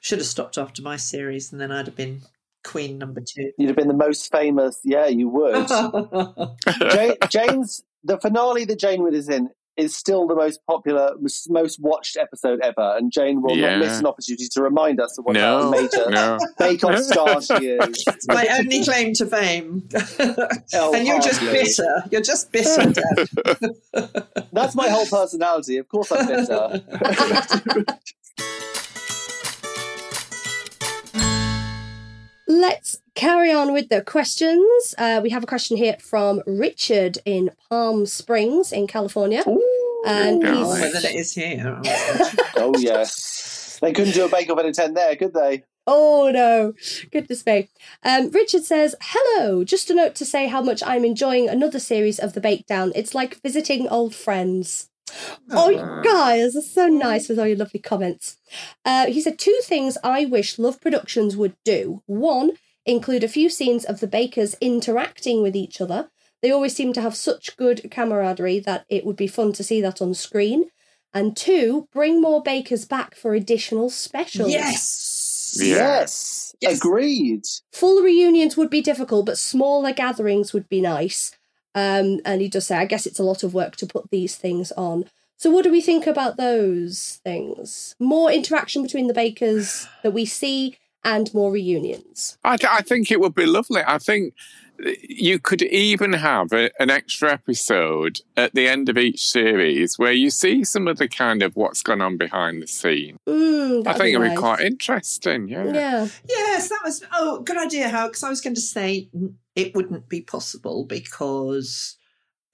Should 0.00 0.18
have 0.18 0.26
stopped 0.26 0.58
after 0.58 0.82
my 0.82 0.96
series, 0.96 1.52
and 1.52 1.60
then 1.60 1.70
I'd 1.70 1.86
have 1.86 1.96
been 1.96 2.22
queen 2.64 2.98
number 2.98 3.20
two. 3.20 3.52
You'd 3.58 3.68
have 3.68 3.76
been 3.76 3.88
the 3.88 3.94
most 3.94 4.30
famous. 4.30 4.80
Yeah, 4.84 5.06
you 5.06 5.28
would. 5.28 5.68
Jane, 6.90 7.14
Jane's 7.28 7.82
the 8.04 8.18
finale 8.18 8.64
that 8.64 8.78
Jane 8.78 9.02
Wood 9.02 9.14
is 9.14 9.28
in 9.28 9.50
is 9.76 9.96
still 9.96 10.26
the 10.26 10.34
most 10.34 10.60
popular, 10.66 11.14
most- 11.20 11.50
most 11.50 11.80
watched 11.80 12.16
episode 12.16 12.60
ever, 12.62 12.96
and 12.96 13.10
Jane 13.10 13.40
will 13.42 13.56
Yeah. 13.56 13.76
not 13.76 13.78
miss 13.78 13.98
an 13.98 14.06
opportunity 14.06 14.48
to 14.48 14.62
remind 14.62 15.00
us 15.00 15.16
of 15.18 15.24
what 15.24 15.34
No, 15.34 15.68
a 15.68 15.70
major 15.70 16.10
no. 16.10 16.38
Bake 16.58 16.84
Off 16.84 16.98
star 17.00 17.40
she 17.40 17.68
is. 17.68 18.04
It's 18.06 18.28
my 18.28 18.46
only 18.58 18.84
claim 18.84 19.14
to 19.14 19.26
fame. 19.26 19.88
Oh, 20.74 20.94
and 20.94 21.06
you're 21.06 21.16
oh, 21.16 21.20
just 21.20 21.40
bitter. 21.40 22.04
You're 22.10 22.20
just 22.20 22.52
bitter, 22.52 22.92
Deb. 23.94 24.18
That's 24.52 24.74
my 24.74 24.88
whole 24.88 25.06
personality. 25.06 25.78
Of 25.78 25.88
course, 25.88 26.12
I'm 26.12 26.26
bitter. 26.26 27.86
Let's 32.52 33.00
carry 33.14 33.50
on 33.50 33.72
with 33.72 33.88
the 33.88 34.02
questions. 34.02 34.94
Uh, 34.98 35.20
we 35.22 35.30
have 35.30 35.42
a 35.42 35.46
question 35.46 35.78
here 35.78 35.96
from 35.98 36.42
Richard 36.46 37.16
in 37.24 37.50
Palm 37.70 38.04
Springs 38.04 38.72
in 38.72 38.86
California. 38.86 39.42
And 40.04 40.40
Nice. 40.40 40.54
Oh, 40.54 40.74
he's, 40.74 40.82
whether 40.82 41.08
it 41.08 41.14
is 41.14 41.32
here. 41.32 41.80
oh 42.56 42.74
yes, 42.76 43.78
they 43.80 43.94
couldn't 43.94 44.12
do 44.12 44.26
a 44.26 44.28
Bake 44.28 44.50
Off 44.50 44.58
out 44.58 44.66
of 44.66 44.74
ten 44.74 44.92
there, 44.92 45.16
could 45.16 45.32
they? 45.32 45.64
oh 45.86 46.30
no, 46.30 46.74
goodness 47.10 47.46
me. 47.46 47.70
Um, 48.02 48.30
Richard 48.30 48.64
says, 48.64 48.94
Hello, 49.00 49.64
just 49.64 49.88
a 49.88 49.94
note 49.94 50.14
to 50.16 50.26
say 50.26 50.46
how 50.46 50.60
much 50.60 50.82
I'm 50.84 51.06
enjoying 51.06 51.48
another 51.48 51.78
series 51.78 52.18
of 52.18 52.34
The 52.34 52.40
Bakedown. 52.40 52.92
It's 52.94 53.14
like 53.14 53.40
visiting 53.40 53.88
old 53.88 54.14
friends. 54.14 54.90
Oh, 55.50 55.68
you 55.70 56.02
guys, 56.02 56.56
are 56.56 56.62
so 56.62 56.86
nice 56.88 57.28
with 57.28 57.38
all 57.38 57.46
your 57.46 57.56
lovely 57.56 57.80
comments. 57.80 58.38
Uh, 58.84 59.06
he 59.06 59.20
said 59.20 59.38
two 59.38 59.58
things 59.64 59.98
I 60.02 60.24
wish 60.24 60.58
Love 60.58 60.80
Productions 60.80 61.36
would 61.36 61.54
do. 61.64 62.02
One, 62.06 62.52
include 62.86 63.22
a 63.24 63.28
few 63.28 63.48
scenes 63.48 63.84
of 63.84 64.00
the 64.00 64.06
bakers 64.06 64.56
interacting 64.60 65.42
with 65.42 65.54
each 65.54 65.80
other. 65.80 66.10
They 66.42 66.50
always 66.50 66.74
seem 66.74 66.92
to 66.94 67.00
have 67.00 67.14
such 67.14 67.56
good 67.56 67.88
camaraderie 67.90 68.58
that 68.60 68.84
it 68.88 69.04
would 69.06 69.16
be 69.16 69.28
fun 69.28 69.52
to 69.52 69.62
see 69.62 69.80
that 69.82 70.02
on 70.02 70.14
screen. 70.14 70.70
And 71.14 71.36
two, 71.36 71.88
bring 71.92 72.20
more 72.20 72.42
bakers 72.42 72.84
back 72.86 73.14
for 73.14 73.34
additional 73.34 73.90
specials. 73.90 74.50
yes. 74.50 75.56
Yes, 75.60 76.54
Yes. 76.60 76.78
agreed. 76.78 77.42
Full 77.72 78.02
reunions 78.02 78.56
would 78.56 78.70
be 78.70 78.80
difficult, 78.80 79.26
but 79.26 79.36
smaller 79.38 79.92
gatherings 79.92 80.52
would 80.54 80.68
be 80.68 80.80
nice. 80.80 81.32
Um, 81.74 82.20
and 82.24 82.40
he 82.40 82.48
does 82.48 82.66
say, 82.66 82.76
I 82.76 82.84
guess 82.84 83.06
it's 83.06 83.18
a 83.18 83.24
lot 83.24 83.42
of 83.42 83.54
work 83.54 83.76
to 83.76 83.86
put 83.86 84.10
these 84.10 84.36
things 84.36 84.72
on. 84.72 85.06
So, 85.36 85.50
what 85.50 85.64
do 85.64 85.72
we 85.72 85.80
think 85.80 86.06
about 86.06 86.36
those 86.36 87.20
things? 87.24 87.96
More 87.98 88.30
interaction 88.30 88.82
between 88.82 89.08
the 89.08 89.14
bakers 89.14 89.88
that 90.02 90.12
we 90.12 90.24
see 90.24 90.76
and 91.04 91.32
more 91.34 91.50
reunions. 91.50 92.38
I, 92.44 92.56
th- 92.56 92.72
I 92.72 92.80
think 92.80 93.10
it 93.10 93.20
would 93.20 93.34
be 93.34 93.46
lovely. 93.46 93.82
I 93.84 93.98
think 93.98 94.34
you 95.02 95.38
could 95.38 95.62
even 95.62 96.12
have 96.12 96.52
a, 96.52 96.70
an 96.80 96.90
extra 96.90 97.32
episode 97.32 98.20
at 98.36 98.54
the 98.54 98.68
end 98.68 98.88
of 98.88 98.98
each 98.98 99.24
series 99.24 99.98
where 99.98 100.12
you 100.12 100.30
see 100.30 100.64
some 100.64 100.88
of 100.88 100.98
the 100.98 101.08
kind 101.08 101.42
of 101.42 101.56
what's 101.56 101.82
gone 101.82 102.00
on 102.00 102.16
behind 102.16 102.62
the 102.62 102.66
scene. 102.66 103.18
Mm, 103.28 103.86
I 103.86 103.92
think 103.94 104.14
it'd 104.14 104.30
be 104.30 104.36
quite 104.36 104.60
interesting. 104.60 105.48
Yeah. 105.48 105.72
Yeah. 105.72 106.08
Yes, 106.28 106.68
that 106.68 106.80
was. 106.84 107.04
Oh, 107.12 107.40
good 107.40 107.58
idea, 107.58 107.88
Howard. 107.88 108.12
Because 108.12 108.24
I 108.24 108.30
was 108.30 108.40
going 108.40 108.54
to 108.54 108.60
say 108.60 109.08
it 109.54 109.74
wouldn't 109.74 110.08
be 110.08 110.20
possible 110.20 110.84
because 110.84 111.96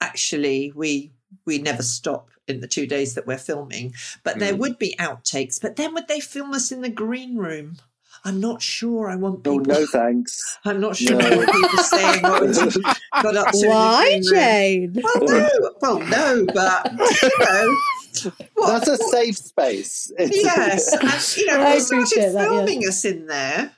actually 0.01 0.71
we 0.75 1.11
we 1.45 1.57
never 1.59 1.83
stop 1.83 2.29
in 2.47 2.61
the 2.61 2.67
two 2.67 2.87
days 2.87 3.13
that 3.13 3.27
we're 3.27 3.37
filming. 3.37 3.93
But 4.23 4.39
there 4.39 4.53
Mm. 4.53 4.57
would 4.59 4.79
be 4.79 4.95
outtakes. 4.99 5.61
But 5.61 5.75
then 5.75 5.93
would 5.93 6.07
they 6.07 6.19
film 6.19 6.53
us 6.53 6.71
in 6.71 6.81
the 6.81 6.89
green 6.89 7.37
room? 7.37 7.77
I'm 8.25 8.39
not 8.41 8.61
sure. 8.61 9.09
I 9.09 9.15
want 9.15 9.45
Oh 9.47 9.59
people. 9.59 9.73
no, 9.73 9.85
thanks. 9.85 10.57
I'm 10.65 10.81
not 10.81 10.95
sure. 10.97 11.15
No. 11.17 11.25
I 11.27 11.35
want 11.37 11.51
people 11.51 11.83
saying 11.83 12.21
what 12.23 12.41
we 12.75 12.81
got 13.21 13.35
up 13.37 13.51
to. 13.53 13.67
Why, 13.67 14.05
green 14.09 14.23
room. 14.23 14.33
Jane? 14.33 14.95
Well, 15.03 15.19
no. 15.27 15.49
Well, 15.81 15.99
no, 15.99 16.45
but 16.53 16.91
you 17.21 17.29
know. 17.39 17.77
what- 18.55 18.83
That's 18.85 18.87
a 18.87 18.97
safe 18.97 19.37
space. 19.37 20.11
It's- 20.17 20.31
yes, 20.43 20.91
and 20.93 21.37
you 21.37 21.45
know, 21.45 21.61
I 21.63 21.75
we 21.75 21.79
started 21.79 22.03
appreciate 22.07 22.31
that, 22.33 22.41
yeah. 22.43 22.49
filming 22.49 22.87
us 22.87 23.05
in 23.05 23.27
there. 23.27 23.71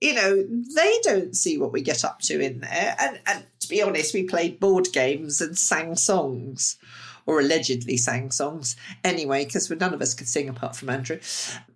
You 0.00 0.14
know, 0.14 0.42
they 0.74 0.98
don't 1.02 1.34
see 1.36 1.58
what 1.58 1.72
we 1.72 1.80
get 1.80 2.04
up 2.04 2.20
to 2.22 2.40
in 2.40 2.60
there. 2.60 2.96
And 2.98 3.20
and 3.26 3.46
to 3.60 3.68
be 3.68 3.82
honest, 3.82 4.14
we 4.14 4.24
played 4.24 4.60
board 4.60 4.88
games 4.92 5.40
and 5.40 5.58
sang 5.58 5.96
songs, 5.96 6.76
or 7.24 7.40
allegedly 7.40 7.96
sang 7.96 8.30
songs 8.30 8.76
anyway, 9.02 9.44
because 9.44 9.70
none 9.70 9.94
of 9.94 10.02
us 10.02 10.14
could 10.14 10.28
sing 10.28 10.48
apart 10.48 10.76
from 10.76 10.90
Andrew. 10.90 11.18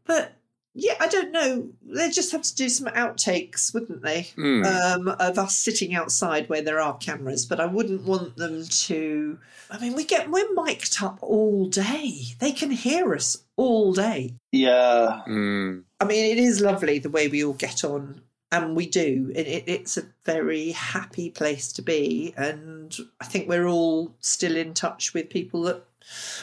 But 0.05 0.37
yeah, 0.75 0.95
I 1.01 1.09
don't 1.09 1.33
know. 1.33 1.69
They 1.83 2.11
just 2.11 2.31
have 2.31 2.43
to 2.43 2.55
do 2.55 2.69
some 2.69 2.87
outtakes, 2.89 3.75
wouldn't 3.75 4.03
they? 4.03 4.29
Hmm. 4.37 4.63
Um, 4.65 5.09
of 5.09 5.37
us 5.39 5.57
sitting 5.57 5.95
outside 5.95 6.49
where 6.49 6.63
there 6.63 6.81
are 6.81 6.97
cameras, 6.97 7.45
but 7.45 7.59
I 7.59 7.67
wouldn't 7.67 8.05
want 8.05 8.37
them 8.37 8.65
to. 8.65 9.39
I 9.71 9.79
mean, 9.79 9.95
we 9.95 10.05
get 10.05 10.31
we're 10.31 10.53
mic'd 10.55 11.03
up 11.03 11.19
all 11.23 11.67
day. 11.67 12.37
They 12.39 12.53
can 12.53 12.71
hear 12.71 13.15
us 13.15 13.43
all 13.61 13.93
day. 13.93 14.35
yeah. 14.53 15.23
Mm. 15.29 15.85
I 16.01 16.05
mean, 16.07 16.33
it 16.33 16.39
is 16.39 16.63
lovely 16.63 16.99
the 16.99 17.11
way 17.11 17.29
we 17.29 17.45
all 17.45 17.53
get 17.53 17.85
on, 17.85 18.23
and 18.51 18.75
we 18.75 18.87
do. 18.87 19.31
It, 19.35 19.47
it, 19.47 19.65
it's 19.67 19.99
a 19.99 20.07
very 20.25 20.71
happy 20.71 21.31
place 21.31 21.73
to 21.75 21.83
be, 21.83 22.33
and 22.37 22.97
I 23.21 23.27
think 23.27 23.49
we're 23.49 23.69
all 23.69 24.15
still 24.21 24.57
in 24.57 24.73
touch 24.73 25.13
with 25.13 25.29
people 25.29 25.63
that 25.63 25.85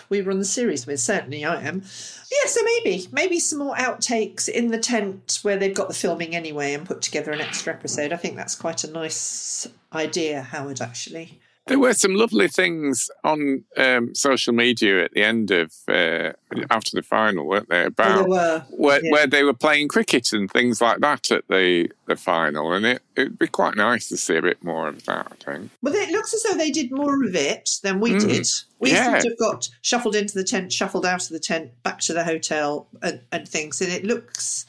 we 0.09 0.22
run 0.22 0.38
the 0.38 0.45
series 0.45 0.86
with. 0.86 0.99
Certainly, 0.99 1.43
I 1.43 1.61
am. 1.63 1.82
Yeah, 1.82 2.47
so 2.47 2.61
maybe, 2.63 3.07
maybe 3.11 3.39
some 3.39 3.59
more 3.59 3.76
outtakes 3.76 4.47
in 4.47 4.68
the 4.68 4.78
tent 4.78 5.39
where 5.41 5.57
they've 5.57 5.74
got 5.74 5.88
the 5.88 5.95
filming 5.95 6.36
anyway, 6.36 6.74
and 6.76 6.86
put 6.86 7.01
together 7.01 7.32
an 7.32 7.41
extra 7.41 7.74
episode. 7.74 8.13
I 8.13 8.18
think 8.18 8.36
that's 8.36 8.55
quite 8.55 8.84
a 8.84 8.91
nice 8.91 9.68
idea, 9.91 10.43
Howard. 10.43 10.82
Actually, 10.82 11.39
There 11.68 11.80
were 11.80 11.93
some 11.93 12.15
lovely 12.15 12.47
things 12.47 13.09
on 13.24 13.63
um, 13.78 14.15
social 14.15 14.53
media 14.53 15.03
at 15.05 15.11
the 15.13 15.24
end 15.24 15.51
of 15.51 15.74
uh, 15.88 16.32
after 16.70 16.91
the 16.95 17.01
final, 17.01 17.45
weren't 17.45 17.70
there? 17.70 17.84
Oh, 17.84 17.88
About 17.88 18.15
there 18.20 18.28
were, 18.28 18.65
where, 18.70 19.05
yeah. 19.05 19.11
where 19.11 19.28
they 19.28 19.43
were 19.43 19.53
playing 19.53 19.89
cricket 19.89 20.32
and 20.34 20.49
things 20.49 20.82
like 20.82 20.99
that 20.99 21.30
at 21.32 21.47
the, 21.49 21.89
the 22.07 22.15
final, 22.15 22.72
and 22.74 22.86
it 22.86 23.01
it'd 23.15 23.38
be 23.39 23.47
quite 23.47 23.76
nice 23.76 24.07
to 24.09 24.18
see 24.18 24.36
a 24.38 24.41
bit 24.41 24.63
more 24.63 24.88
of 24.88 25.03
that. 25.05 25.28
I 25.32 25.36
think. 25.43 25.72
Well, 25.82 25.93
it 25.95 26.09
looks 26.09 26.34
as 26.34 26.43
though 26.43 26.57
they 26.57 26.72
did 26.72 26.91
more 26.91 27.24
of 27.24 27.36
it 27.36 27.70
than 27.84 27.99
we 27.99 28.11
Mm. 28.11 28.22
did. 28.28 28.47
We 28.80 28.91
Yeah. 28.91 29.20
sort 29.20 29.34
of 29.34 29.38
got 29.39 29.70
shuffled 29.82 30.15
into 30.15 30.34
the 30.36 30.43
tent, 30.43 30.72
shuffled 30.72 31.05
out 31.05 31.24
of 31.24 31.30
the 31.30 31.39
tent, 31.39 31.72
back 31.84 31.99
to 32.01 32.13
the 32.13 32.24
hotel, 32.24 32.88
and, 33.01 33.22
and 33.32 33.47
things. 33.47 33.82
And 33.82 33.91
it 33.91 34.05
looks 34.05 34.65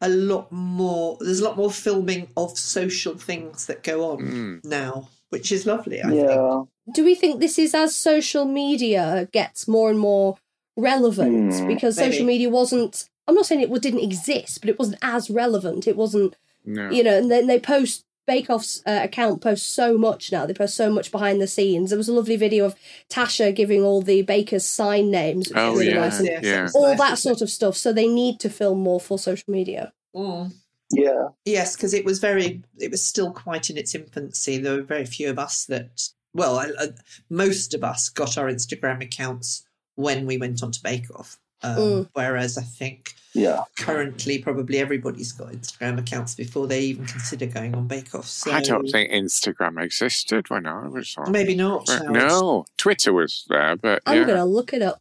a 0.00 0.08
lot 0.08 0.50
more. 0.52 1.16
There's 1.20 1.40
a 1.40 1.44
lot 1.44 1.56
more 1.56 1.70
filming 1.70 2.28
of 2.36 2.58
social 2.58 3.16
things 3.16 3.66
that 3.66 3.82
go 3.82 4.10
on 4.10 4.18
Mm. 4.18 4.64
now, 4.64 5.08
which 5.34 5.52
is 5.52 5.66
lovely. 5.66 5.98
I 6.02 6.08
think. 6.08 6.28
Yeah. 6.28 6.62
Do 6.96 7.04
we 7.04 7.14
think 7.14 7.40
this 7.40 7.58
is 7.58 7.74
as 7.74 7.94
social 7.94 8.44
media 8.44 9.28
gets 9.32 9.66
more 9.68 9.88
and 9.90 9.98
more 9.98 10.36
relevant? 10.76 11.54
Hmm, 11.54 11.66
because 11.68 11.96
maybe. 11.96 12.12
social 12.12 12.26
media 12.26 12.48
wasn't. 12.50 13.08
I'm 13.26 13.34
not 13.34 13.46
saying 13.46 13.62
it 13.62 13.82
didn't 13.82 14.00
exist, 14.10 14.60
but 14.60 14.68
it 14.70 14.78
wasn't 14.78 14.98
as 15.02 15.30
relevant. 15.30 15.86
It 15.86 15.96
wasn't 15.96 16.36
No. 16.64 16.90
you 16.90 17.02
know, 17.02 17.16
and 17.18 17.30
then 17.30 17.46
they 17.46 17.58
post 17.58 18.04
Bake 18.26 18.48
Off's 18.50 18.82
uh, 18.86 19.00
account 19.02 19.40
posts 19.42 19.66
so 19.68 19.98
much 19.98 20.32
now. 20.32 20.46
They 20.46 20.54
post 20.54 20.74
so 20.76 20.90
much 20.90 21.10
behind 21.12 21.40
the 21.40 21.46
scenes. 21.46 21.90
There 21.90 21.98
was 21.98 22.08
a 22.08 22.12
lovely 22.12 22.36
video 22.36 22.64
of 22.66 22.74
Tasha 23.10 23.54
giving 23.54 23.82
all 23.82 24.00
the 24.02 24.22
bakers 24.22 24.64
sign 24.64 25.10
names, 25.10 25.48
which 25.48 25.58
Oh, 25.58 25.70
was 25.72 25.80
really 25.80 25.92
yeah. 25.92 26.00
nice, 26.08 26.22
Yeah. 26.42 26.68
all 26.74 26.88
nice, 26.88 26.98
that 26.98 27.12
isn't 27.12 27.22
sort 27.22 27.42
of 27.42 27.50
stuff. 27.50 27.76
So 27.76 27.92
they 27.92 28.06
need 28.06 28.40
to 28.40 28.48
film 28.50 28.80
more 28.80 29.00
for 29.00 29.18
social 29.18 29.50
media. 29.52 29.92
it? 30.14 30.18
Mm. 30.18 30.52
Yeah. 30.90 31.28
Yes, 31.44 31.76
because 31.76 31.94
it 31.94 32.04
was 32.04 32.18
very. 32.18 32.62
It 32.78 32.90
was 32.90 33.02
still 33.02 33.32
quite 33.32 33.70
in 33.70 33.76
its 33.76 33.94
infancy. 33.94 34.58
There 34.58 34.76
were 34.76 34.82
very 34.82 35.06
few 35.06 35.30
of 35.30 35.38
us 35.38 35.64
that. 35.66 36.08
Well, 36.34 36.58
I, 36.58 36.70
I, 36.78 36.88
most 37.30 37.74
of 37.74 37.84
us 37.84 38.08
got 38.08 38.36
our 38.36 38.46
Instagram 38.46 39.02
accounts 39.02 39.64
when 39.94 40.26
we 40.26 40.36
went 40.36 40.62
on 40.62 40.72
to 40.72 40.82
Bake 40.82 41.06
Off. 41.16 41.38
Um, 41.62 41.76
Mm. 41.76 42.08
Whereas 42.12 42.58
I 42.58 42.62
think 42.62 43.14
Yeah. 43.32 43.62
currently 43.78 44.38
probably 44.40 44.78
everybody's 44.78 45.30
got 45.32 45.52
Instagram 45.52 45.98
accounts 45.98 46.34
before 46.34 46.66
they 46.66 46.80
even 46.82 47.06
consider 47.06 47.46
going 47.46 47.74
on 47.74 47.86
Bake 47.86 48.14
Off. 48.14 48.26
So 48.26 48.50
I 48.52 48.60
don't 48.60 48.86
think 48.88 49.12
Instagram 49.12 49.80
existed 49.82 50.50
when 50.50 50.66
I 50.66 50.88
was 50.88 51.14
on. 51.16 51.30
maybe 51.32 51.54
not. 51.54 51.86
But 51.86 52.10
no, 52.10 52.64
Twitter 52.76 53.12
was 53.12 53.44
there, 53.48 53.76
but 53.76 54.02
I'm 54.04 54.18
yeah. 54.18 54.24
gonna 54.26 54.44
look 54.44 54.72
it 54.74 54.82
up. 54.82 55.00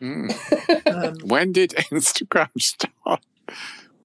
Mm. 0.00 0.32
Um, 0.86 1.28
When 1.28 1.52
did 1.52 1.70
Instagram 1.90 2.48
start? 2.60 3.20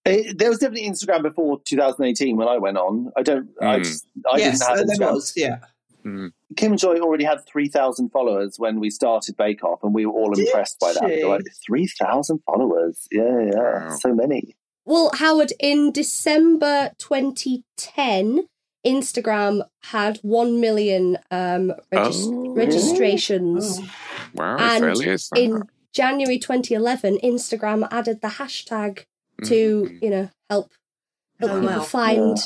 It, 0.05 0.37
there 0.37 0.49
was 0.49 0.59
definitely 0.59 0.89
Instagram 0.89 1.21
before 1.21 1.61
2018 1.65 2.35
when 2.37 2.47
I 2.47 2.57
went 2.57 2.77
on. 2.77 3.11
I 3.15 3.21
don't. 3.21 3.49
I, 3.61 3.77
Mm. 3.79 3.83
just, 3.83 4.07
I 4.31 4.37
yes, 4.37 4.59
didn't 4.59 4.69
have 4.69 4.71
uh, 4.71 4.83
there 4.87 5.07
Instagram. 5.07 5.13
was. 5.13 5.33
Yeah. 5.35 5.57
Mm. 6.05 6.31
Kim 6.57 6.77
Joy 6.77 6.97
already 6.99 7.23
had 7.23 7.45
3,000 7.45 8.09
followers 8.09 8.55
when 8.57 8.79
we 8.79 8.89
started 8.89 9.37
Bake 9.37 9.63
Off, 9.63 9.83
and 9.83 9.93
we 9.93 10.07
were 10.07 10.13
all 10.13 10.31
Did 10.31 10.47
impressed 10.47 10.79
by 10.79 10.93
that. 10.93 11.03
she? 11.07 11.23
Like 11.23 11.43
3,000 11.67 12.39
followers. 12.45 13.07
Yeah, 13.11 13.41
yeah, 13.53 13.89
Wow. 13.89 13.97
so 13.99 14.13
many. 14.15 14.55
Well, 14.83 15.11
Howard, 15.13 15.53
in 15.59 15.91
December 15.91 16.89
2010, 16.97 18.47
Instagram 18.85 19.61
had 19.83 20.17
1 20.23 20.59
million 20.59 21.19
um, 21.29 21.73
regis- 21.91 22.25
Oh, 22.25 22.31
really? 22.31 22.49
registrations. 22.65 23.79
Oh. 23.79 23.89
Wow, 24.33 24.57
And 24.59 24.83
early 24.83 25.09
as. 25.09 25.29
In 25.35 25.61
January 25.93 26.39
2011, 26.39 27.19
Instagram 27.23 27.87
added 27.91 28.21
the 28.21 28.27
hashtag 28.29 29.05
to, 29.45 29.83
Mm. 29.89 30.01
you 30.03 30.09
know, 30.09 30.29
help, 30.49 30.71
help 31.39 31.51
Oh, 31.51 31.59
people 31.61 31.77
wow. 31.77 31.83
find 31.83 32.37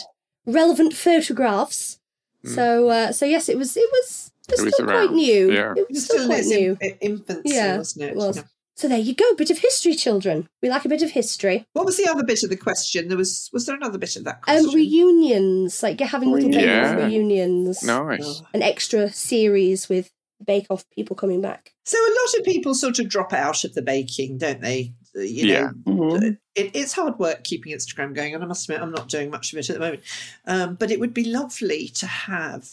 relevant 0.46 0.94
photographs. 0.94 2.00
So, 2.46 2.90
uh, 2.90 3.12
so 3.12 3.26
yes, 3.26 3.50
it 3.50 3.58
was, 3.58 3.76
it 3.76 3.90
was, 3.92 4.32
it 4.48 4.52
was 4.52 4.60
It 4.60 4.64
was 4.66 4.74
still 4.76 4.86
quite 4.86 5.12
new. 5.12 5.52
yeah. 5.52 5.72
It 5.72 5.80
It 5.80 5.88
was 5.90 5.96
was 5.96 6.04
still 6.06 6.18
still 6.18 6.28
quite 6.28 6.46
new. 6.46 6.78
in- 6.80 6.98
infancy, 7.02 7.56
Yeah, 7.56 7.78
wasn't 7.78 8.04
it? 8.06 8.10
it 8.12 8.16
was. 8.16 8.38
Yeah. 8.38 8.44
So 8.78 8.88
there 8.90 9.00
you 9.00 9.16
go, 9.16 9.34
bit 9.36 9.50
of 9.50 9.60
history, 9.60 9.96
children. 9.96 10.50
We 10.62 10.70
like 10.70 10.84
a 10.86 10.90
bit 10.90 11.02
of 11.02 11.12
history. 11.12 11.66
What 11.74 11.86
was 11.86 11.96
the 11.98 12.08
other 12.08 12.24
bit 12.24 12.44
of 12.44 12.50
the 12.50 12.58
question? 12.58 13.08
There 13.08 13.18
was 13.18 13.50
was 13.54 13.66
there 13.66 13.76
another 13.76 13.98
bit 13.98 14.16
of 14.18 14.26
that 14.26 14.42
Um, 14.48 14.70
reunions, 14.76 15.82
like 15.82 16.00
you're 16.00 16.10
having 16.10 16.30
little 16.32 16.50
Bake 16.50 16.62
Yeah. 16.66 17.06
reunions, 17.06 17.82
Nice. 17.84 18.20
Oh. 18.24 18.46
an 18.54 18.62
extra 18.62 19.12
series 19.14 19.88
with 19.90 20.12
Bake 20.46 20.68
Off 20.70 20.90
people 20.90 21.16
coming 21.16 21.42
back. 21.42 21.74
So 21.86 21.98
a 21.98 22.16
lot 22.22 22.40
of 22.40 22.46
people 22.46 22.74
sort 22.74 23.00
of 23.00 23.08
drop 23.10 23.32
out 23.34 23.64
of 23.64 23.74
the 23.74 23.82
baking, 23.82 24.38
don't 24.40 24.62
they? 24.62 24.94
Uh, 25.16 25.22
You 25.22 25.46
Yeah. 25.48 25.70
know, 25.86 25.94
Mhm. 25.94 26.38
it, 26.56 26.72
it's 26.74 26.94
hard 26.94 27.18
work 27.20 27.44
keeping 27.44 27.74
Instagram 27.74 28.14
going, 28.14 28.34
and 28.36 28.44
I 28.44 28.48
must 28.48 28.68
admit 28.70 28.82
I'm 28.82 28.92
not 28.92 29.08
doing 29.10 29.30
much 29.30 29.54
of 29.54 29.60
it 29.60 29.70
at 29.70 29.74
the 29.76 29.80
moment. 29.80 30.02
Um, 30.46 30.76
but 30.76 30.92
it 30.92 31.00
would 31.00 31.14
be 31.14 31.24
lovely 31.24 31.88
to 31.96 32.06
have 32.08 32.68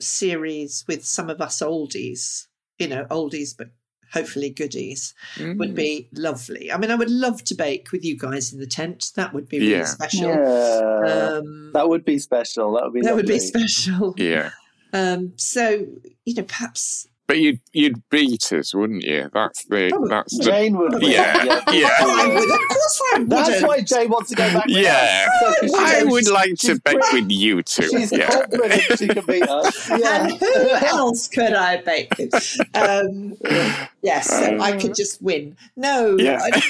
series 0.00 0.84
with 0.88 1.04
some 1.06 1.30
of 1.30 1.40
us 1.40 1.60
oldies, 1.60 2.46
you 2.78 2.88
know, 2.88 3.06
oldies, 3.10 3.54
but 3.56 3.68
hopefully 4.12 4.50
goodies 4.50 5.14
Mm. 5.36 5.58
would 5.58 5.74
be 5.74 6.08
lovely. 6.12 6.70
I 6.70 6.78
mean, 6.78 6.90
I 6.90 6.94
would 6.94 7.10
love 7.10 7.42
to 7.44 7.54
bake 7.54 7.90
with 7.92 8.04
you 8.04 8.16
guys 8.16 8.52
in 8.52 8.60
the 8.60 8.66
tent. 8.66 9.10
That 9.16 9.32
would 9.34 9.48
be 9.48 9.58
really 9.58 9.72
Yeah. 9.72 9.84
special. 9.84 10.28
Yeah. 10.28 11.38
Um, 11.38 11.70
that 11.72 11.88
would 11.88 12.04
be 12.04 12.18
special. 12.18 12.72
That 12.74 12.84
would 12.84 12.92
be 12.94 13.00
that 13.02 13.14
would 13.16 13.26
be 13.26 13.38
special. 13.40 14.14
Yeah. 14.16 14.50
Um, 14.92 15.32
so 15.36 15.86
you 16.24 16.34
know, 16.34 16.42
perhaps 16.44 17.06
But 17.26 17.38
you'd 17.38 17.60
you'd 17.72 18.02
beat 18.08 18.52
us, 18.52 18.74
wouldn't 18.74 19.02
you? 19.02 19.28
That's 19.32 19.64
the 19.64 19.88
Probably. 19.90 20.08
that's 20.08 20.38
the 20.38 20.44
Jane 20.44 20.76
would. 20.78 20.92
win. 20.94 21.02
Yeah, 21.10 21.44
yeah. 21.72 21.88
I. 22.00 22.26
Of 22.28 22.68
course, 22.68 23.02
I 23.14 23.18
would. 23.18 23.30
That's 23.30 23.62
why 23.62 23.80
Jane 23.80 24.10
wants 24.10 24.30
to 24.30 24.36
go 24.36 24.52
back. 24.52 24.66
With 24.66 24.76
Yeah. 24.76 25.26
us. 25.46 25.70
So 25.72 25.78
I 25.78 26.04
would 26.04 26.28
like 26.28 26.54
to 26.60 26.74
bet 26.80 26.84
bake 26.94 27.00
pretty- 27.02 27.20
with 27.22 27.30
you 27.32 27.62
two. 27.62 27.88
She's 27.88 28.12
Yeah. 28.12 28.30
confident 28.30 28.82
she 28.98 29.08
can 29.08 29.24
beat 29.26 29.42
us. 29.48 29.88
Yeah. 29.98 30.22
And 30.24 30.32
who 30.38 30.70
else 30.70 31.28
could 31.28 31.52
I 31.52 31.82
bake 31.82 32.16
with? 32.16 32.34
Um, 32.74 33.36
yes, 34.02 34.28
so 34.28 34.58
I 34.60 34.76
could 34.78 34.94
just 34.94 35.20
win. 35.20 35.56
No, 35.76 36.16
Yeah. 36.18 36.38
I, 36.40 36.62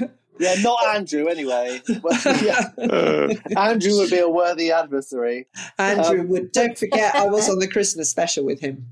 no. 0.00 0.10
Yeah, 0.40 0.54
not 0.62 0.78
Andrew 0.96 1.26
anyway. 1.28 1.80
Well, 2.02 2.18
yeah. 2.42 3.28
Andrew 3.56 3.94
would 3.98 4.10
be 4.10 4.18
a 4.18 4.28
worthy 4.28 4.72
adversary. 4.72 5.46
Andrew 5.78 6.20
Um, 6.22 6.28
would. 6.30 6.52
Don't 6.52 6.76
forget, 6.78 7.14
I 7.14 7.26
was 7.28 7.48
on 7.50 7.58
the 7.58 7.68
Christmas 7.68 8.10
special 8.10 8.44
with 8.44 8.58
him. 8.60 8.86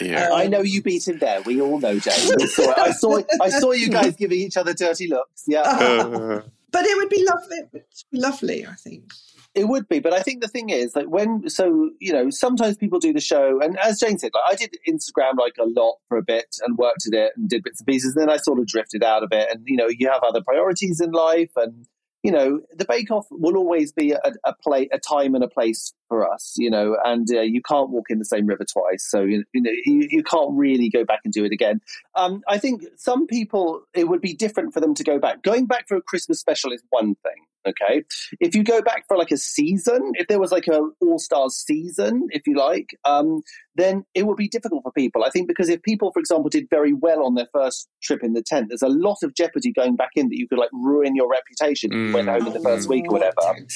yeah. 0.00 0.28
I 0.32 0.46
know 0.46 0.60
you 0.60 0.82
beat 0.82 1.08
him 1.08 1.18
there. 1.18 1.40
We 1.42 1.60
all 1.60 1.80
know, 1.80 1.98
Jane. 1.98 2.30
We 2.38 2.46
saw 2.46 2.70
it. 2.70 2.78
I 2.78 2.90
saw. 2.92 3.20
I 3.40 3.48
saw 3.48 3.72
you 3.72 3.88
guys 3.88 4.14
giving 4.16 4.38
each 4.38 4.56
other 4.56 4.74
dirty 4.74 5.08
looks. 5.08 5.44
Yeah, 5.46 5.62
Uh, 5.62 6.42
But 6.72 6.84
it 6.84 6.96
would 6.98 7.08
be 7.08 7.26
lovely. 7.28 7.56
It 7.56 7.68
would 7.72 7.82
be 8.12 8.18
lovely, 8.20 8.64
I 8.66 8.74
think. 8.74 9.12
It 9.54 9.68
would 9.68 9.88
be. 9.88 9.98
But 9.98 10.12
I 10.12 10.20
think 10.20 10.42
the 10.42 10.48
thing 10.48 10.70
is, 10.70 10.94
like, 10.94 11.06
when 11.06 11.48
so 11.48 11.90
you 12.00 12.12
know, 12.12 12.30
sometimes 12.30 12.76
people 12.76 12.98
do 12.98 13.12
the 13.12 13.20
show, 13.20 13.60
and 13.60 13.78
as 13.78 14.00
Jane 14.00 14.18
said, 14.18 14.30
like, 14.34 14.52
I 14.52 14.54
did 14.54 14.76
Instagram 14.88 15.38
like 15.38 15.56
a 15.58 15.64
lot 15.64 15.96
for 16.08 16.18
a 16.18 16.22
bit 16.22 16.56
and 16.64 16.78
worked 16.78 17.06
at 17.06 17.18
it 17.18 17.32
and 17.36 17.48
did 17.48 17.62
bits 17.62 17.80
and 17.80 17.86
pieces. 17.86 18.14
and 18.14 18.22
Then 18.22 18.30
I 18.30 18.36
sort 18.38 18.58
of 18.58 18.66
drifted 18.66 19.02
out 19.02 19.22
of 19.22 19.30
it, 19.32 19.48
and 19.50 19.62
you 19.66 19.76
know, 19.76 19.88
you 19.88 20.08
have 20.10 20.22
other 20.22 20.42
priorities 20.42 21.00
in 21.00 21.10
life, 21.10 21.50
and 21.56 21.86
you 22.22 22.32
know, 22.32 22.60
the 22.72 22.84
Bake 22.84 23.10
Off 23.10 23.26
will 23.30 23.56
always 23.56 23.92
be 23.92 24.12
a, 24.12 24.20
a 24.44 24.54
play, 24.62 24.88
a 24.92 24.98
time 24.98 25.34
and 25.34 25.42
a 25.42 25.48
place 25.48 25.92
for 26.10 26.30
us, 26.30 26.54
you 26.58 26.68
know, 26.68 26.96
and 27.04 27.28
uh, 27.32 27.40
you 27.40 27.62
can't 27.62 27.88
walk 27.88 28.10
in 28.10 28.18
the 28.18 28.24
same 28.24 28.46
river 28.46 28.64
twice, 28.70 29.06
so 29.08 29.22
you, 29.22 29.44
you 29.54 29.62
know, 29.62 29.70
you, 29.86 30.08
you 30.10 30.22
can't 30.24 30.50
really 30.52 30.90
go 30.90 31.04
back 31.04 31.20
and 31.24 31.32
do 31.32 31.44
it 31.44 31.52
again. 31.52 31.80
Um, 32.16 32.42
I 32.48 32.58
think 32.58 32.82
some 32.96 33.28
people 33.28 33.82
it 33.94 34.08
would 34.08 34.20
be 34.20 34.34
different 34.34 34.74
for 34.74 34.80
them 34.80 34.92
to 34.94 35.04
go 35.04 35.20
back. 35.20 35.42
Going 35.42 35.66
back 35.66 35.86
for 35.88 35.96
a 35.96 36.02
Christmas 36.02 36.40
special 36.40 36.72
is 36.72 36.82
one 36.90 37.14
thing. 37.14 37.46
Okay, 37.68 38.04
if 38.40 38.54
you 38.54 38.64
go 38.64 38.80
back 38.80 39.04
for 39.06 39.18
like 39.18 39.30
a 39.30 39.36
season, 39.36 40.12
if 40.14 40.28
there 40.28 40.40
was 40.40 40.50
like 40.50 40.66
an 40.66 40.92
All 41.02 41.18
Stars 41.18 41.56
season, 41.56 42.26
if 42.30 42.46
you 42.46 42.56
like, 42.56 42.96
um, 43.04 43.42
then 43.74 44.04
it 44.14 44.26
would 44.26 44.38
be 44.38 44.48
difficult 44.48 44.82
for 44.82 44.90
people. 44.92 45.24
I 45.24 45.28
think 45.28 45.46
because 45.46 45.68
if 45.68 45.82
people, 45.82 46.10
for 46.10 46.20
example, 46.20 46.48
did 46.48 46.68
very 46.70 46.94
well 46.94 47.22
on 47.22 47.34
their 47.34 47.48
first 47.52 47.86
trip 48.02 48.24
in 48.24 48.32
the 48.32 48.42
tent, 48.42 48.68
there's 48.70 48.80
a 48.80 48.88
lot 48.88 49.18
of 49.22 49.34
jeopardy 49.34 49.72
going 49.72 49.94
back 49.94 50.12
in 50.16 50.30
that 50.30 50.38
you 50.38 50.48
could 50.48 50.58
like 50.58 50.70
ruin 50.72 51.14
your 51.14 51.30
reputation 51.30 51.92
if 51.92 51.98
you 51.98 52.14
went 52.14 52.28
home 52.28 52.46
in 52.46 52.54
the 52.54 52.60
first 52.60 52.88
week 52.88 53.04
or 53.08 53.12
whatever. 53.12 53.66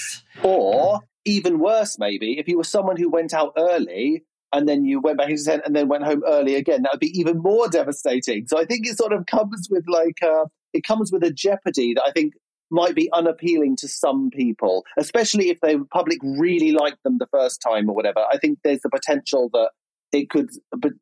Or 0.42 1.00
even 1.24 1.58
worse, 1.58 1.98
maybe 1.98 2.38
if 2.38 2.48
you 2.48 2.56
were 2.58 2.64
someone 2.64 2.96
who 2.96 3.08
went 3.08 3.32
out 3.32 3.52
early 3.56 4.24
and 4.52 4.68
then 4.68 4.84
you 4.84 5.00
went 5.00 5.18
back 5.18 5.30
into 5.30 5.44
tent 5.44 5.62
and 5.64 5.74
then 5.74 5.88
went 5.88 6.04
home 6.04 6.22
early 6.26 6.54
again, 6.54 6.82
that 6.82 6.92
would 6.92 7.00
be 7.00 7.18
even 7.18 7.38
more 7.38 7.68
devastating. 7.70 8.46
So 8.46 8.58
I 8.58 8.64
think 8.64 8.86
it 8.86 8.96
sort 8.98 9.12
of 9.12 9.26
comes 9.26 9.68
with 9.70 9.84
like 9.88 10.22
uh, 10.22 10.46
it 10.72 10.84
comes 10.84 11.10
with 11.12 11.22
a 11.24 11.32
jeopardy 11.32 11.94
that 11.94 12.04
I 12.06 12.10
think 12.12 12.34
might 12.70 12.94
be 12.94 13.08
unappealing 13.12 13.76
to 13.76 13.88
some 13.88 14.30
people, 14.30 14.84
especially 14.98 15.50
if 15.50 15.60
the 15.60 15.84
public 15.92 16.18
really 16.22 16.72
liked 16.72 17.02
them 17.04 17.18
the 17.18 17.26
first 17.30 17.60
time 17.62 17.88
or 17.88 17.94
whatever. 17.94 18.24
I 18.32 18.38
think 18.38 18.58
there's 18.64 18.80
the 18.80 18.90
potential 18.90 19.48
that 19.52 19.70
it 20.12 20.30
could 20.30 20.48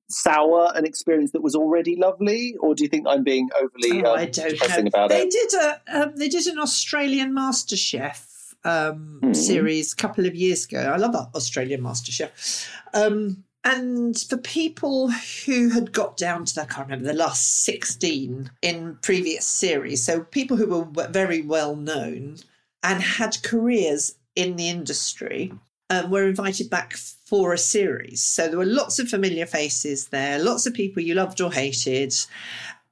sour 0.08 0.72
an 0.74 0.84
experience 0.86 1.32
that 1.32 1.42
was 1.42 1.54
already 1.54 1.96
lovely. 1.96 2.56
Or 2.60 2.74
do 2.74 2.82
you 2.82 2.88
think 2.88 3.06
I'm 3.08 3.22
being 3.24 3.48
overly 3.56 4.02
Oh, 4.04 4.12
um, 4.12 4.18
I 4.18 4.24
don't 4.26 4.50
depressing 4.50 4.84
know. 4.84 4.88
about 4.88 5.10
they 5.10 5.22
it? 5.22 5.30
did 5.30 5.60
a 5.60 5.80
um, 6.02 6.12
they 6.16 6.28
did 6.28 6.46
an 6.46 6.58
Australian 6.58 7.32
MasterChef 7.34 8.26
um, 8.64 9.18
Hmm. 9.22 9.32
series 9.34 9.92
a 9.92 9.96
couple 9.96 10.26
of 10.26 10.34
years 10.34 10.64
ago. 10.64 10.92
I 10.92 10.96
love 10.96 11.12
that 11.12 11.28
Australian 11.34 11.82
MasterChef. 11.82 12.68
Um, 12.94 13.44
and 13.64 14.18
for 14.18 14.36
people 14.36 15.10
who 15.46 15.70
had 15.70 15.92
got 15.92 16.16
down 16.16 16.44
to, 16.46 16.62
I 16.62 16.64
can't 16.64 16.88
remember, 16.88 17.06
the 17.06 17.14
last 17.18 17.64
16 17.64 18.50
in 18.60 18.98
previous 19.02 19.46
series, 19.46 20.04
so 20.04 20.22
people 20.24 20.56
who 20.56 20.66
were 20.66 21.08
very 21.08 21.42
well 21.42 21.76
known 21.76 22.38
and 22.82 23.00
had 23.02 23.42
careers 23.44 24.16
in 24.34 24.56
the 24.56 24.68
industry, 24.68 25.52
um, 25.90 26.10
were 26.10 26.26
invited 26.26 26.70
back 26.70 26.94
for 26.94 27.52
a 27.52 27.58
series. 27.58 28.22
So 28.22 28.48
there 28.48 28.58
were 28.58 28.64
lots 28.64 28.98
of 28.98 29.08
familiar 29.08 29.46
faces 29.46 30.08
there, 30.08 30.38
lots 30.38 30.66
of 30.66 30.74
people 30.74 31.02
you 31.02 31.14
loved 31.14 31.40
or 31.40 31.52
hated, 31.52 32.14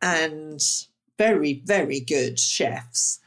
and 0.00 0.62
very, 1.18 1.62
very 1.64 2.00
good 2.00 2.38
chefs 2.38 3.18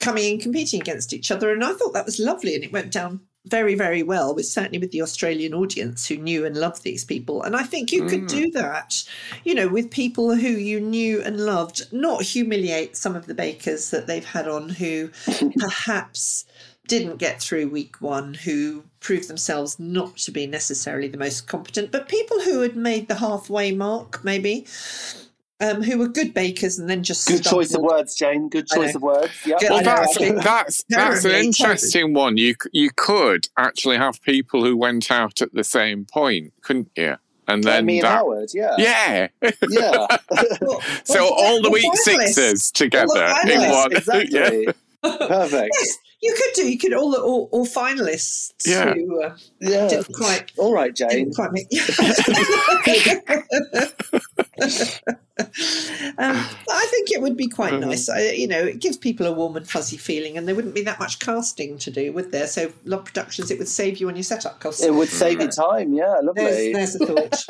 coming 0.00 0.32
and 0.32 0.42
competing 0.42 0.80
against 0.80 1.12
each 1.12 1.30
other. 1.30 1.52
And 1.52 1.64
I 1.64 1.72
thought 1.72 1.92
that 1.92 2.06
was 2.06 2.18
lovely. 2.18 2.54
And 2.54 2.64
it 2.64 2.72
went 2.72 2.92
down 2.92 3.20
very, 3.46 3.74
very 3.74 4.02
well, 4.02 4.34
with 4.34 4.46
certainly 4.46 4.78
with 4.78 4.92
the 4.92 5.02
Australian 5.02 5.54
audience 5.54 6.06
who 6.06 6.16
knew 6.16 6.44
and 6.44 6.56
loved 6.56 6.82
these 6.82 7.04
people. 7.04 7.42
And 7.42 7.56
I 7.56 7.62
think 7.62 7.92
you 7.92 8.04
could 8.04 8.22
mm. 8.22 8.28
do 8.28 8.50
that, 8.52 9.02
you 9.44 9.54
know, 9.54 9.68
with 9.68 9.90
people 9.90 10.34
who 10.34 10.48
you 10.48 10.80
knew 10.80 11.22
and 11.22 11.40
loved, 11.40 11.92
not 11.92 12.22
humiliate 12.22 12.96
some 12.96 13.16
of 13.16 13.26
the 13.26 13.34
bakers 13.34 13.90
that 13.90 14.06
they've 14.06 14.24
had 14.24 14.48
on 14.48 14.68
who 14.68 15.10
perhaps 15.58 16.44
didn't 16.86 17.18
get 17.18 17.40
through 17.40 17.68
week 17.68 18.00
one, 18.00 18.34
who 18.34 18.82
proved 19.00 19.28
themselves 19.28 19.78
not 19.78 20.16
to 20.16 20.30
be 20.30 20.46
necessarily 20.46 21.08
the 21.08 21.18
most 21.18 21.46
competent, 21.46 21.92
but 21.92 22.08
people 22.08 22.40
who 22.40 22.60
had 22.60 22.76
made 22.76 23.08
the 23.08 23.14
halfway 23.16 23.72
mark, 23.72 24.24
maybe. 24.24 24.66
Um, 25.60 25.82
who 25.82 25.98
were 25.98 26.06
good 26.06 26.34
bakers 26.34 26.78
and 26.78 26.88
then 26.88 27.02
just 27.02 27.26
Good 27.26 27.42
choice 27.42 27.74
of 27.74 27.82
words, 27.82 28.14
Jane. 28.14 28.48
Good 28.48 28.68
choice 28.68 28.94
of 28.94 29.02
words. 29.02 29.32
Yep. 29.44 29.58
Well, 29.68 29.82
that's 29.82 30.16
I 30.20 30.30
that's 30.30 30.84
that's 30.88 31.24
an 31.24 31.32
interesting 31.32 32.14
one. 32.14 32.36
You 32.36 32.54
you 32.72 32.90
could 32.94 33.48
actually 33.58 33.96
have 33.96 34.22
people 34.22 34.64
who 34.64 34.76
went 34.76 35.10
out 35.10 35.42
at 35.42 35.52
the 35.52 35.64
same 35.64 36.04
point, 36.04 36.52
couldn't 36.62 36.90
you? 36.96 37.16
And 37.48 37.64
Like 37.64 37.74
then 37.74 37.86
me 37.86 37.98
and 37.98 38.04
that, 38.04 38.16
Howard, 38.18 38.50
yeah. 38.54 38.76
yeah. 38.78 39.28
Yeah. 39.68 40.06
Well, 40.60 40.80
so 41.04 41.24
well, 41.24 41.32
all 41.32 41.62
the 41.62 41.70
well, 41.70 41.72
week 41.72 41.92
finalists. 42.06 42.34
sixes 42.34 42.70
together 42.70 43.34
in 43.48 43.70
one. 43.70 43.92
exactly. 43.96 44.64
Yeah. 44.66 44.72
Perfect. 45.02 45.70
Yes, 45.78 45.98
you 46.22 46.34
could 46.34 46.50
do. 46.54 46.70
You 46.70 46.78
could 46.78 46.92
all 46.92 47.10
the 47.10 47.20
all, 47.20 47.48
all 47.52 47.66
finalists 47.66 48.52
Yeah. 48.66 48.94
who 48.94 49.22
uh, 49.22 49.36
Yeah. 49.60 49.88
didn't 49.88 50.12
quite 50.14 50.52
All 50.56 50.74
right, 50.74 50.94
Jane. 50.94 51.08
didn't 51.10 51.34
quite 51.34 51.52
make. 51.52 51.68
um, 56.18 56.18
I 56.18 56.86
think 56.90 57.10
it 57.12 57.20
would 57.22 57.36
be 57.36 57.48
quite 57.48 57.72
Mm-hmm. 57.72 57.88
nice. 57.90 58.08
I, 58.08 58.30
you 58.30 58.48
know, 58.48 58.60
it 58.60 58.80
gives 58.80 58.96
people 58.96 59.26
a 59.26 59.32
warm 59.32 59.56
and 59.56 59.68
fuzzy 59.68 59.96
feeling, 59.96 60.36
and 60.38 60.48
there 60.48 60.54
wouldn't 60.54 60.74
be 60.74 60.82
that 60.82 60.98
much 60.98 61.18
casting 61.18 61.78
to 61.78 61.90
do, 61.90 62.12
would 62.12 62.32
there? 62.32 62.46
So, 62.46 62.72
Love 62.84 63.04
Productions, 63.04 63.50
it 63.50 63.58
would 63.58 63.68
save 63.68 63.98
you 63.98 64.08
on 64.08 64.16
your 64.16 64.22
setup 64.22 64.60
costs. 64.60 64.82
It 64.82 64.94
would 64.94 65.08
save 65.08 65.40
you 65.40 65.48
time. 65.48 65.92
Yeah, 65.92 66.16
lovely. 66.22 66.72
There's, 66.72 66.94
there's 66.94 66.96
a 66.96 67.06
thought. 67.06 67.44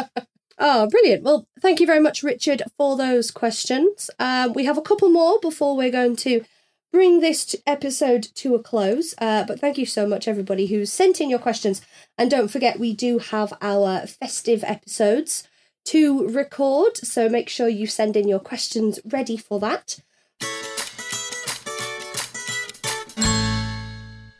Oh, 0.59 0.87
brilliant. 0.91 1.23
Well, 1.23 1.47
thank 1.63 1.81
you 1.81 1.87
very 1.87 2.01
much, 2.01 2.23
Richard, 2.23 2.63
for 2.77 2.97
those 2.97 3.31
questions. 3.31 4.11
Um, 4.19 4.53
we 4.55 4.65
have 4.65 4.77
a 4.77 4.83
couple 4.83 5.09
more 5.09 5.39
before 5.41 5.77
we're 5.77 5.93
going 5.93 6.17
to 6.17 6.45
bring 6.93 7.21
this 7.21 7.55
episode 7.67 8.23
to 8.35 8.55
a 8.55 8.63
close. 8.63 9.15
Uh, 9.19 9.45
but 9.45 9.61
thank 9.61 9.79
you 9.79 9.87
so 9.87 10.07
much, 10.07 10.27
everybody 10.27 10.67
who's 10.67 10.93
sent 10.93 11.21
in 11.21 11.31
your 11.31 11.39
questions. 11.39 11.83
And 12.17 12.31
don't 12.31 12.49
forget, 12.49 12.79
we 12.79 12.95
do 12.95 13.19
have 13.19 13.53
our 13.61 14.07
festive 14.07 14.65
episodes 14.65 15.47
to 15.87 16.29
record. 16.29 16.97
So 16.99 17.29
make 17.29 17.49
sure 17.49 17.69
you 17.69 17.87
send 17.87 18.17
in 18.17 18.29
your 18.29 18.41
questions 18.41 19.01
ready 19.05 19.37
for 19.37 19.61
that. 19.61 20.01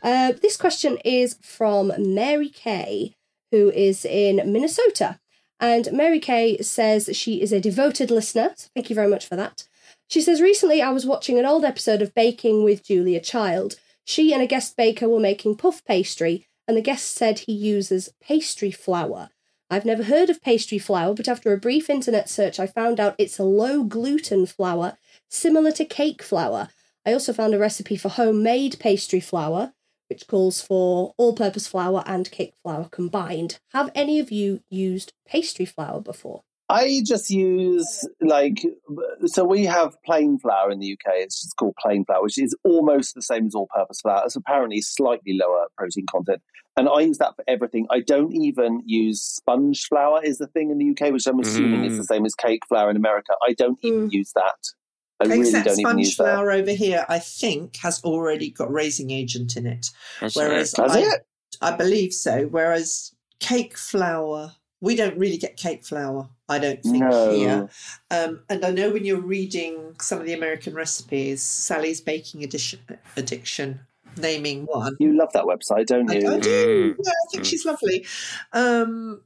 Uh, 0.01 0.31
this 0.41 0.57
question 0.57 0.97
is 1.03 1.37
from 1.41 1.91
Mary 1.97 2.49
Kay, 2.49 3.15
who 3.51 3.69
is 3.71 4.05
in 4.05 4.37
Minnesota. 4.51 5.19
And 5.59 5.91
Mary 5.91 6.19
Kay 6.19 6.61
says 6.61 7.09
she 7.13 7.41
is 7.41 7.51
a 7.51 7.59
devoted 7.59 8.09
listener. 8.09 8.51
So 8.55 8.69
thank 8.73 8.89
you 8.89 8.95
very 8.95 9.09
much 9.09 9.25
for 9.25 9.35
that. 9.35 9.67
She 10.09 10.21
says, 10.21 10.41
Recently 10.41 10.81
I 10.81 10.89
was 10.89 11.05
watching 11.05 11.37
an 11.37 11.45
old 11.45 11.63
episode 11.63 12.01
of 12.01 12.15
Baking 12.15 12.63
with 12.63 12.83
Julia 12.83 13.19
Child. 13.19 13.75
She 14.03 14.33
and 14.33 14.41
a 14.41 14.47
guest 14.47 14.75
baker 14.75 15.07
were 15.07 15.19
making 15.19 15.57
puff 15.57 15.85
pastry, 15.85 16.47
and 16.67 16.75
the 16.75 16.81
guest 16.81 17.13
said 17.13 17.37
he 17.37 17.53
uses 17.53 18.09
pastry 18.19 18.71
flour. 18.71 19.29
I've 19.69 19.85
never 19.85 20.01
heard 20.01 20.31
of 20.31 20.41
pastry 20.41 20.79
flour, 20.79 21.13
but 21.13 21.27
after 21.27 21.53
a 21.53 21.59
brief 21.59 21.91
internet 21.91 22.27
search, 22.27 22.59
I 22.59 22.65
found 22.65 22.99
out 22.99 23.13
it's 23.19 23.37
a 23.37 23.43
low 23.43 23.83
gluten 23.83 24.47
flour, 24.47 24.97
similar 25.29 25.71
to 25.73 25.85
cake 25.85 26.23
flour. 26.23 26.69
I 27.05 27.13
also 27.13 27.31
found 27.31 27.53
a 27.53 27.59
recipe 27.59 27.95
for 27.95 28.09
homemade 28.09 28.77
pastry 28.79 29.19
flour, 29.19 29.73
which 30.09 30.25
calls 30.25 30.59
for 30.59 31.13
all 31.17 31.35
purpose 31.35 31.67
flour 31.67 32.01
and 32.07 32.31
cake 32.31 32.55
flour 32.63 32.85
combined. 32.89 33.59
Have 33.73 33.91
any 33.93 34.19
of 34.19 34.31
you 34.31 34.63
used 34.71 35.13
pastry 35.27 35.65
flour 35.65 36.01
before? 36.01 36.41
I 36.69 37.01
just 37.03 37.31
use 37.31 38.07
like 38.21 38.63
so 39.25 39.43
we 39.43 39.65
have 39.65 39.97
plain 40.05 40.37
flour 40.37 40.69
in 40.69 40.79
the 40.79 40.93
UK. 40.93 41.13
It's 41.15 41.41
just 41.41 41.57
called 41.57 41.75
plain 41.81 42.05
flour, 42.05 42.21
which 42.21 42.37
is 42.37 42.55
almost 42.63 43.15
the 43.15 43.23
same 43.23 43.47
as 43.47 43.55
all-purpose 43.55 44.01
flour. 44.01 44.21
It's 44.25 44.35
apparently 44.35 44.81
slightly 44.81 45.33
lower 45.33 45.65
protein 45.77 46.05
content, 46.09 46.41
and 46.77 46.87
I 46.87 47.01
use 47.01 47.17
that 47.17 47.35
for 47.35 47.43
everything. 47.47 47.87
I 47.89 48.01
don't 48.01 48.33
even 48.33 48.83
use 48.85 49.21
sponge 49.21 49.85
flour. 49.87 50.23
Is 50.23 50.37
the 50.37 50.47
thing 50.47 50.69
in 50.69 50.77
the 50.77 50.91
UK, 50.91 51.11
which 51.11 51.25
I'm 51.25 51.39
assuming 51.39 51.85
is 51.85 51.97
the 51.97 52.03
mm. 52.03 52.07
same 52.07 52.25
as 52.25 52.35
cake 52.35 52.61
flour 52.67 52.91
in 52.91 52.95
America. 52.97 53.33
I 53.47 53.53
don't 53.53 53.79
even 53.81 54.09
mm. 54.09 54.13
use 54.13 54.31
that. 54.33 54.69
I 55.19 55.25
really 55.25 55.41
Except 55.41 55.65
don't 55.65 55.79
even 55.79 55.89
sponge 55.89 56.05
use 56.05 56.17
that. 56.17 56.23
flour 56.23 56.51
over 56.51 56.71
here, 56.71 57.05
I 57.09 57.19
think, 57.19 57.77
has 57.77 58.01
already 58.03 58.51
got 58.51 58.71
raising 58.71 59.09
agent 59.09 59.57
in 59.57 59.65
it. 59.65 59.87
That's 60.21 60.35
Whereas 60.35 60.73
it. 60.73 60.81
Has 60.81 60.95
I, 60.95 60.99
it? 60.99 61.27
I 61.61 61.75
believe 61.75 62.13
so. 62.13 62.43
Whereas 62.43 63.13
cake 63.39 63.77
flour, 63.77 64.53
we 64.81 64.95
don't 64.95 65.17
really 65.17 65.37
get 65.37 65.57
cake 65.57 65.83
flour, 65.83 66.29
I 66.47 66.59
don't 66.59 66.81
think, 66.81 67.03
No. 67.03 67.31
here. 67.31 67.69
Um, 68.11 68.41
and 68.49 68.63
I 68.65 68.71
know 68.71 68.91
when 68.91 69.05
you're 69.05 69.19
reading 69.19 69.95
some 69.99 70.19
of 70.19 70.25
the 70.25 70.33
American 70.33 70.73
recipes, 70.73 71.43
Sally's 71.43 72.01
Baking 72.01 72.43
Addition, 72.43 72.79
Addiction, 73.17 73.81
naming 74.17 74.65
one. 74.65 74.95
You 74.99 75.17
love 75.17 75.33
that 75.33 75.43
website, 75.43 75.87
don't 75.87 76.11
you? 76.11 76.31
I 76.31 76.39
do. 76.39 76.93
Mm. 76.93 76.97
Yeah, 77.03 77.11
I 77.11 77.25
think 77.31 77.45
she's 77.45 77.65
lovely. 77.65 78.05
Um, 78.53 79.21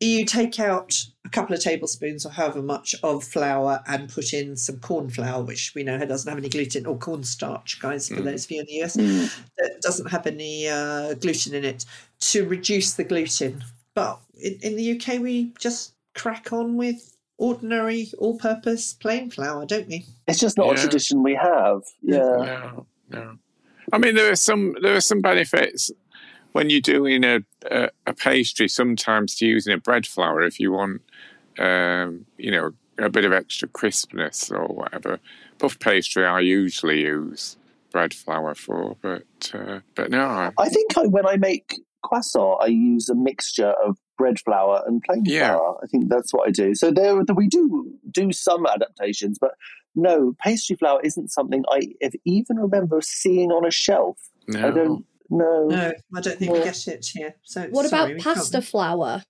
you 0.00 0.24
take 0.24 0.60
out 0.60 0.94
a 1.24 1.28
couple 1.28 1.54
of 1.56 1.60
tablespoons 1.60 2.24
or 2.24 2.30
however 2.30 2.62
much 2.62 2.94
of 3.02 3.24
flour 3.24 3.82
and 3.88 4.08
put 4.08 4.32
in 4.32 4.56
some 4.56 4.78
corn 4.78 5.10
flour, 5.10 5.42
which 5.42 5.72
we 5.74 5.82
know 5.82 5.98
doesn't 6.04 6.28
have 6.28 6.38
any 6.38 6.48
gluten, 6.48 6.86
or 6.86 6.96
cornstarch, 6.96 7.80
guys, 7.80 8.08
for 8.08 8.20
those 8.20 8.44
of 8.44 8.50
you 8.50 8.60
in 8.60 8.66
the 8.66 8.82
US, 8.84 8.94
that 8.94 9.80
doesn't 9.80 10.10
have 10.10 10.26
any 10.26 10.68
uh, 10.68 11.14
gluten 11.14 11.54
in 11.54 11.64
it, 11.64 11.84
to 12.20 12.46
reduce 12.46 12.94
the 12.94 13.04
gluten. 13.04 13.64
But 13.94 14.20
in, 14.38 14.58
in 14.62 14.76
the 14.76 14.98
UK, 14.98 15.20
we 15.20 15.52
just 15.58 15.94
crack 16.14 16.52
on 16.52 16.76
with 16.76 17.16
ordinary, 17.38 18.08
all 18.18 18.36
purpose 18.36 18.92
plain 18.94 19.30
flour, 19.30 19.64
don't 19.64 19.88
we? 19.88 20.04
It's 20.26 20.40
just 20.40 20.56
not 20.56 20.76
a 20.76 20.80
tradition 20.80 21.22
we 21.22 21.34
have. 21.34 21.82
Yeah. 22.02 22.18
No, 22.18 22.86
no. 23.10 23.38
I 23.92 23.98
mean, 23.98 24.14
there 24.14 24.30
are 24.30 24.36
some 24.36 24.76
there 24.82 24.96
are 24.96 25.00
some 25.00 25.20
benefits 25.20 25.90
when 26.52 26.68
you're 26.68 26.80
doing 26.80 27.24
a, 27.24 27.40
a, 27.70 27.90
a 28.06 28.12
pastry. 28.12 28.68
Sometimes 28.68 29.36
to 29.36 29.46
using 29.46 29.72
a 29.72 29.78
bread 29.78 30.06
flour 30.06 30.42
if 30.42 30.60
you 30.60 30.72
want, 30.72 31.00
um, 31.58 32.26
you 32.36 32.50
know, 32.50 32.72
a 32.98 33.08
bit 33.08 33.24
of 33.24 33.32
extra 33.32 33.68
crispness 33.68 34.50
or 34.50 34.66
whatever. 34.66 35.20
Puff 35.58 35.78
pastry, 35.78 36.26
I 36.26 36.40
usually 36.40 37.00
use 37.00 37.56
bread 37.92 38.12
flour 38.12 38.54
for, 38.54 38.96
but 39.00 39.24
uh, 39.54 39.80
but 39.94 40.10
no, 40.10 40.26
I, 40.26 40.52
I 40.58 40.68
think 40.68 40.98
I, 40.98 41.06
when 41.06 41.26
I 41.26 41.36
make 41.36 41.80
croissant, 42.02 42.58
I 42.60 42.66
use 42.66 43.08
a 43.08 43.14
mixture 43.14 43.74
of 43.84 43.96
bread 44.18 44.38
flour 44.40 44.82
and 44.86 45.02
plain 45.02 45.22
Yeah. 45.24 45.54
flour. 45.54 45.78
I 45.82 45.86
think 45.86 46.08
that's 46.10 46.32
what 46.34 46.46
I 46.48 46.50
do. 46.50 46.74
So 46.74 46.90
there, 46.90 47.16
we 47.34 47.46
do 47.48 47.92
do 48.10 48.32
some 48.32 48.66
adaptations, 48.66 49.38
but 49.40 49.52
no, 49.94 50.34
pastry 50.42 50.76
flour 50.76 51.00
isn't 51.02 51.30
something 51.30 51.64
I 51.70 51.94
even 52.24 52.58
remember 52.58 53.00
seeing 53.00 53.50
on 53.50 53.64
a 53.66 53.70
shelf. 53.70 54.18
no. 54.48 54.58
I 54.68 54.70
don't 54.70 55.04
know. 55.30 55.66
No, 55.68 55.92
I 56.16 56.20
don't 56.20 56.38
think 56.38 56.52
we 56.52 56.58
get 56.62 56.86
it 56.88 57.06
here. 57.14 57.34
So 57.42 57.66
What 57.70 57.86
sorry, 57.86 58.02
about 58.02 58.14
we 58.16 58.20
can't- 58.20 58.36
pasta 58.36 58.60
flour? 58.62 59.22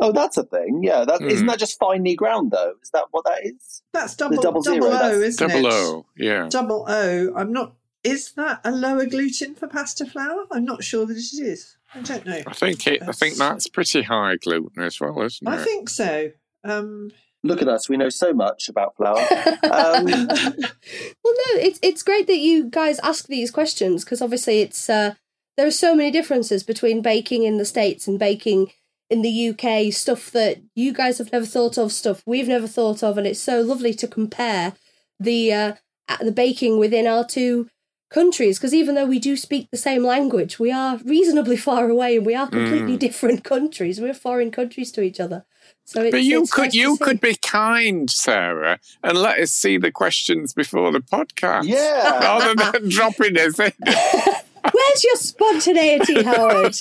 Oh, 0.00 0.12
that's 0.12 0.36
a 0.36 0.44
thing. 0.44 0.80
Yeah, 0.84 1.04
that 1.04 1.20
Mm. 1.20 1.42
not 1.44 1.52
that 1.54 1.58
just 1.58 1.78
finely 1.78 2.14
ground 2.14 2.50
though. 2.52 2.74
Is 2.82 2.90
that 2.90 3.06
what 3.10 3.24
that 3.24 3.40
is? 3.44 3.82
That's 3.92 4.14
double, 4.14 4.36
double 4.42 4.62
double, 4.62 4.80
zero, 4.82 4.86
O, 4.86 4.90
that's- 4.90 5.22
isn't 5.22 5.48
Double 5.48 5.66
it? 5.66 5.72
O, 5.72 6.06
yeah. 6.16 6.48
Double 6.50 6.84
O. 6.88 7.32
I'm 7.34 7.52
not. 7.52 7.74
Is 8.04 8.32
that 8.32 8.60
a 8.64 8.70
lower 8.70 9.06
gluten 9.06 9.54
for 9.56 9.66
pasta 9.66 10.06
flour? 10.06 10.46
I'm 10.52 10.64
not 10.64 10.84
sure 10.84 11.04
that 11.06 11.16
it 11.16 11.40
is. 11.40 11.76
I 11.94 12.00
don't 12.02 12.26
know. 12.26 12.42
I 12.46 12.52
think 12.52 12.86
it. 12.86 13.02
I 13.02 13.12
think 13.12 13.36
that's 13.36 13.68
pretty 13.68 14.02
high 14.02 14.36
gluten 14.36 14.82
as 14.82 15.00
well, 15.00 15.20
isn't 15.22 15.46
it? 15.46 15.50
I 15.50 15.62
think 15.62 15.88
so. 15.88 16.30
Um, 16.64 17.10
Look 17.44 17.62
at 17.62 17.68
us. 17.68 17.88
We 17.88 17.96
know 17.96 18.08
so 18.08 18.32
much 18.32 18.68
about 18.68 18.96
flour. 18.96 19.24
Um, 19.62 20.04
well, 20.06 21.34
no, 21.34 21.60
it's 21.60 21.78
it's 21.82 22.02
great 22.02 22.26
that 22.26 22.38
you 22.38 22.64
guys 22.64 22.98
ask 23.00 23.26
these 23.26 23.50
questions 23.50 24.04
because 24.04 24.22
obviously 24.22 24.60
it's 24.60 24.88
uh, 24.88 25.14
there 25.56 25.66
are 25.66 25.72
so 25.72 25.94
many 25.94 26.10
differences 26.10 26.62
between 26.62 27.02
baking 27.02 27.42
in 27.44 27.58
the 27.58 27.64
states 27.64 28.06
and 28.06 28.18
baking 28.18 28.72
in 29.10 29.22
the 29.22 29.48
UK. 29.50 29.92
Stuff 29.92 30.30
that 30.32 30.58
you 30.74 30.92
guys 30.92 31.18
have 31.18 31.32
never 31.32 31.46
thought 31.46 31.78
of, 31.78 31.92
stuff 31.92 32.22
we've 32.26 32.48
never 32.48 32.66
thought 32.66 33.02
of, 33.02 33.18
and 33.18 33.26
it's 33.26 33.40
so 33.40 33.60
lovely 33.60 33.94
to 33.94 34.08
compare 34.08 34.74
the 35.20 35.52
uh, 35.52 35.72
the 36.20 36.32
baking 36.32 36.78
within 36.78 37.06
our 37.06 37.24
two 37.24 37.68
countries 38.10 38.58
because 38.58 38.72
even 38.74 38.94
though 38.94 39.06
we 39.06 39.18
do 39.18 39.36
speak 39.36 39.70
the 39.70 39.76
same 39.76 40.04
language, 40.04 40.58
we 40.58 40.70
are 40.72 40.98
reasonably 41.04 41.56
far 41.68 41.88
away 41.88 42.16
and 42.16 42.26
we 42.26 42.34
are 42.34 42.48
completely 42.48 42.96
different 42.96 43.44
countries. 43.44 44.00
We're 44.00 44.14
foreign 44.14 44.50
countries 44.50 44.90
to 44.92 45.02
each 45.02 45.20
other. 45.20 45.44
So 45.84 46.02
it's, 46.02 46.10
But 46.12 46.22
you 46.24 46.42
it's 46.42 46.52
could 46.52 46.64
nice 46.66 46.74
you 46.74 46.96
see. 46.96 47.04
could 47.04 47.20
be 47.20 47.34
kind, 47.36 48.10
Sarah, 48.10 48.78
and 49.02 49.16
let 49.18 49.38
us 49.38 49.52
see 49.52 49.78
the 49.78 49.90
questions 49.90 50.52
before 50.52 50.92
the 50.92 51.00
podcast. 51.00 51.64
Yeah. 51.64 52.18
Rather 52.20 52.54
than 52.72 52.88
dropping 52.90 53.38
us 53.38 53.58
in. 53.58 53.72
Where's 53.82 55.04
your 55.04 55.16
spontaneity, 55.16 56.22
Howard? 56.22 56.76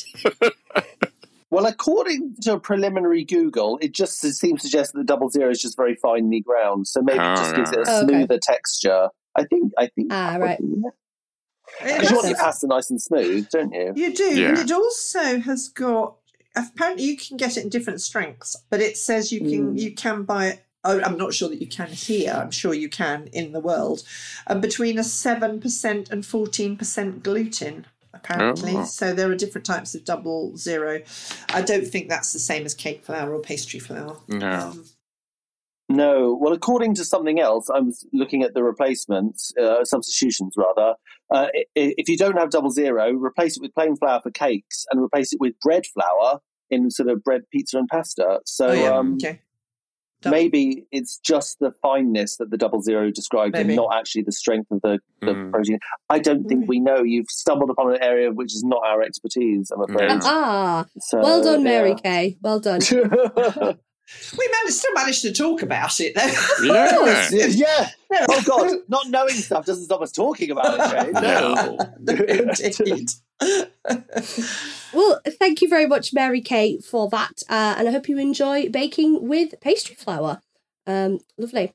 well, 1.49 1.65
according 1.65 2.35
to 2.41 2.53
a 2.53 2.59
preliminary 2.59 3.23
Google, 3.23 3.77
it 3.81 3.93
just 3.93 4.19
seems 4.19 4.61
to 4.61 4.67
suggest 4.67 4.91
that 4.93 4.99
the 4.99 5.05
double 5.05 5.29
zero 5.29 5.49
is 5.49 5.61
just 5.61 5.77
very 5.77 5.95
finely 5.95 6.41
ground. 6.41 6.87
So 6.87 7.01
maybe 7.01 7.19
it 7.19 7.21
Oh, 7.21 7.35
just 7.37 7.55
gives 7.55 7.71
it 7.71 7.77
a 7.77 7.81
right. 7.83 7.89
Okay. 8.03 8.07
smoother 8.07 8.39
texture. 8.41 9.09
I 9.37 9.43
think. 9.45 9.71
I 9.77 9.87
think. 9.87 10.07
Ah, 10.11 10.35
right. 10.39 10.59
be- 10.59 10.65
yeah. 10.83 10.89
It 11.81 11.95
Because 11.95 12.09
you 12.09 12.15
want 12.17 12.29
your 12.29 12.37
pasta 12.37 12.67
nice 12.67 12.89
and 12.89 13.01
smooth, 13.01 13.49
don't 13.49 13.73
you? 13.73 13.93
you 13.95 14.13
do, 14.13 14.39
Yeah. 14.39 14.49
and 14.49 14.57
it 14.57 14.71
also 14.71 15.39
has 15.39 15.67
got. 15.69 16.15
Apparently, 16.55 17.03
you 17.05 17.17
can 17.17 17.37
get 17.37 17.55
it 17.57 17.63
in 17.63 17.69
different 17.69 18.01
strengths, 18.01 18.55
but 18.69 18.81
it 18.81 18.97
says 18.97 19.31
you 19.31 19.39
can 19.41 19.77
you 19.77 19.91
can 19.93 20.23
buy 20.23 20.47
it. 20.47 20.63
Oh, 20.83 21.01
I'm 21.01 21.17
not 21.17 21.33
sure 21.33 21.49
that 21.49 21.59
you 21.61 21.67
can 21.67 21.89
here. 21.89 22.31
I'm 22.33 22.51
sure 22.51 22.73
you 22.73 22.87
can 22.89 23.27
in 23.33 23.51
the 23.51 23.59
world, 23.59 24.03
uh, 24.47 24.55
between 24.55 24.97
a 24.97 25.03
seven 25.03 25.59
percent 25.59 26.09
and 26.09 26.25
fourteen 26.25 26.75
percent 26.77 27.21
gluten. 27.23 27.85
Apparently, 28.13 28.73
Oh. 28.75 28.83
so 28.85 29.13
there 29.13 29.29
are 29.31 29.35
different 29.35 29.65
types 29.65 29.93
of 29.93 30.03
double 30.03 30.57
zero. 30.57 31.01
I 31.49 31.61
don't 31.61 31.85
think 31.85 32.09
that's 32.09 32.33
the 32.33 32.39
same 32.39 32.65
as 32.65 32.73
cake 32.73 33.03
flour 33.05 33.31
or 33.35 33.39
pastry 33.41 33.79
flour. 33.79 34.17
No. 34.27 34.49
Um, 34.49 34.85
No. 35.89 36.37
Well, 36.39 36.53
according 36.53 36.95
to 36.95 37.05
something 37.05 37.39
else, 37.39 37.69
I 37.69 37.79
was 37.79 38.05
looking 38.13 38.43
at 38.43 38.53
the 38.53 38.63
replacements, 38.63 39.53
uh, 39.61 39.83
substitutions 39.85 40.53
rather. 40.57 40.95
Uh, 41.33 41.47
i- 41.55 41.65
i- 41.77 41.95
if 41.97 42.09
you 42.09 42.17
don't 42.17 42.37
have 42.37 42.49
double 42.49 42.69
zero, 42.71 43.11
replace 43.13 43.55
it 43.57 43.61
with 43.61 43.73
plain 43.73 43.95
flour 43.95 44.19
for 44.21 44.31
cakes 44.31 44.85
and 44.91 45.01
replace 45.01 45.31
it 45.33 45.39
with 45.39 45.53
bread 45.61 45.85
flour 45.85 46.39
in 46.69 46.89
sort 46.91 47.09
of 47.09 47.23
bread, 47.23 47.43
pizza, 47.51 47.77
and 47.77 47.87
pasta. 47.87 48.39
So 48.45 48.67
oh 48.67 48.73
yeah, 48.73 48.97
um, 48.97 49.13
okay. 49.15 49.41
Maybe 50.25 50.87
it's 50.91 51.19
just 51.19 51.59
the 51.59 51.71
fineness 51.81 52.37
that 52.37 52.49
the 52.49 52.57
double 52.57 52.81
zero 52.81 53.11
described 53.11 53.55
and 53.55 53.73
not 53.75 53.93
actually 53.95 54.23
the 54.23 54.31
strength 54.31 54.69
of 54.71 54.81
the, 54.81 54.97
the 55.21 55.27
Mm. 55.33 55.51
protein. 55.51 55.77
I 56.09 56.17
don't 56.19 56.43
think 56.45 56.61
Maybe. 56.61 56.67
we 56.69 56.79
know. 56.79 57.03
You've 57.03 57.29
stumbled 57.29 57.69
upon 57.69 57.93
an 57.93 58.01
area 58.01 58.31
which 58.31 58.53
is 58.53 58.63
not 58.63 58.81
our 58.85 59.03
expertise, 59.03 59.69
I'm 59.71 59.81
afraid. 59.83 60.09
Yeah. 60.09 60.19
ah, 60.23 60.85
So, 60.99 61.19
well 61.19 61.43
done, 61.43 61.63
Mary 61.63 61.91
yeah. 61.91 61.95
Kay. 62.03 62.37
Well 62.41 62.59
done. 62.59 62.81
We 64.37 64.47
managed, 64.51 64.77
still 64.77 64.93
managed 64.93 65.21
to 65.23 65.33
talk 65.33 65.61
about 65.61 65.99
it 65.99 66.15
though. 66.15 66.27
Yeah. 66.63 67.27
yeah. 67.31 67.89
yeah. 68.11 68.25
Oh 68.29 68.41
God, 68.45 68.79
not 68.87 69.07
knowing 69.09 69.35
stuff 69.35 69.65
doesn't 69.65 69.85
stop 69.85 70.01
us 70.01 70.11
talking 70.11 70.51
about 70.51 70.79
it. 70.79 71.13
Jane. 71.13 71.13
No. 71.13 71.77
Indeed. 72.85 73.09
Well, 74.93 75.19
thank 75.39 75.61
you 75.61 75.69
very 75.69 75.85
much, 75.85 76.13
Mary 76.13 76.41
Kay, 76.41 76.79
for 76.79 77.09
that. 77.09 77.43
Uh, 77.49 77.75
and 77.77 77.87
I 77.87 77.91
hope 77.91 78.07
you 78.09 78.17
enjoy 78.17 78.69
baking 78.69 79.27
with 79.27 79.59
pastry 79.61 79.95
flour. 79.95 80.41
Um, 80.85 81.19
lovely. 81.37 81.73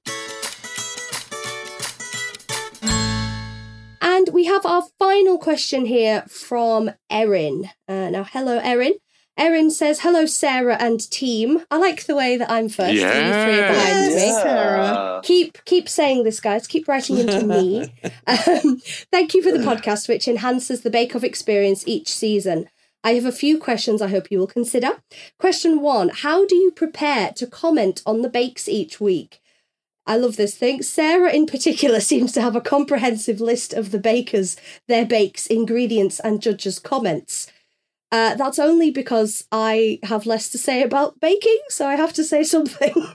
And 4.01 4.29
we 4.33 4.45
have 4.47 4.67
our 4.67 4.83
final 4.99 5.39
question 5.39 5.87
here 5.87 6.25
from 6.29 6.91
Erin. 7.11 7.71
Uh, 7.87 8.11
now, 8.11 8.25
hello, 8.25 8.59
Erin. 8.59 8.95
Erin 9.39 9.71
says, 9.71 10.01
"Hello, 10.01 10.27
Sarah 10.27 10.77
and 10.79 11.11
team. 11.11 11.65
I 11.71 11.79
like 11.79 12.05
the 12.05 12.15
way 12.15 12.37
that 12.37 12.51
I'm 12.51 12.69
first. 12.69 12.95
Yeah. 12.95 13.11
and 13.11 13.27
you 13.27 13.33
three 13.33 13.63
are 13.63 13.73
behind 13.73 14.15
me. 14.15 14.33
Sarah. 14.43 15.21
Keep 15.25 15.65
keep 15.65 15.89
saying 15.89 16.25
this, 16.25 16.41
guys. 16.41 16.67
Keep 16.67 16.87
writing 16.89 17.19
into 17.19 17.45
me. 17.47 17.93
Um, 18.25 18.81
thank 19.11 19.35
you 19.35 19.43
for 19.43 19.51
the 19.51 19.65
podcast, 19.65 20.09
which 20.09 20.29
enhances 20.29 20.83
the 20.83 20.91
Bake 20.91 21.17
Off 21.17 21.25
experience 21.25 21.83
each 21.87 22.09
season. 22.09 22.69
I 23.05 23.15
have 23.15 23.25
a 23.25 23.33
few 23.33 23.59
questions 23.59 24.01
I 24.01 24.09
hope 24.09 24.31
you 24.31 24.39
will 24.39 24.47
consider. 24.47 25.03
Question 25.39 25.81
one 25.81 26.11
How 26.11 26.47
do 26.47 26.55
you 26.55 26.71
prepare 26.71 27.33
to 27.33 27.47
comment 27.47 28.03
on 28.07 28.23
the 28.23 28.29
bakes 28.29 28.69
each 28.69 29.01
week? 29.01 29.41
I 30.07 30.17
love 30.17 30.37
this 30.37 30.57
thing. 30.57 30.83
Sarah, 30.83 31.33
in 31.33 31.47
particular, 31.47 32.01
seems 32.13 32.33
to 32.33 32.41
have 32.41 32.57
a 32.57 32.61
comprehensive 32.61 33.41
list 33.41 33.73
of 33.73 33.91
the 33.91 33.99
bakers, 33.99 34.57
their 34.89 35.05
bakes, 35.07 35.47
ingredients, 35.47 36.21
and 36.21 36.43
judges' 36.43 36.79
comments. 36.79 37.51
Uh, 38.13 38.35
that's 38.35 38.59
only 38.59 38.91
because 38.91 39.47
I 39.51 39.99
have 40.03 40.27
less 40.27 40.51
to 40.51 40.59
say 40.59 40.83
about 40.83 41.19
baking, 41.19 41.59
so 41.71 41.87
I 41.87 41.97
have 41.97 42.13
to 42.13 42.23
say 42.23 42.45
something. 42.45 42.95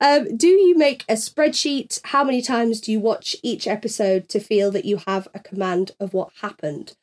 um, 0.00 0.36
do 0.36 0.46
you 0.46 0.76
make 0.76 1.04
a 1.08 1.14
spreadsheet? 1.14 2.00
How 2.04 2.22
many 2.22 2.42
times 2.42 2.82
do 2.82 2.92
you 2.92 3.00
watch 3.00 3.34
each 3.42 3.66
episode 3.66 4.28
to 4.28 4.40
feel 4.40 4.70
that 4.72 4.84
you 4.84 4.98
have 5.06 5.26
a 5.32 5.40
command 5.40 5.92
of 5.98 6.12
what 6.12 6.32
happened? 6.42 6.96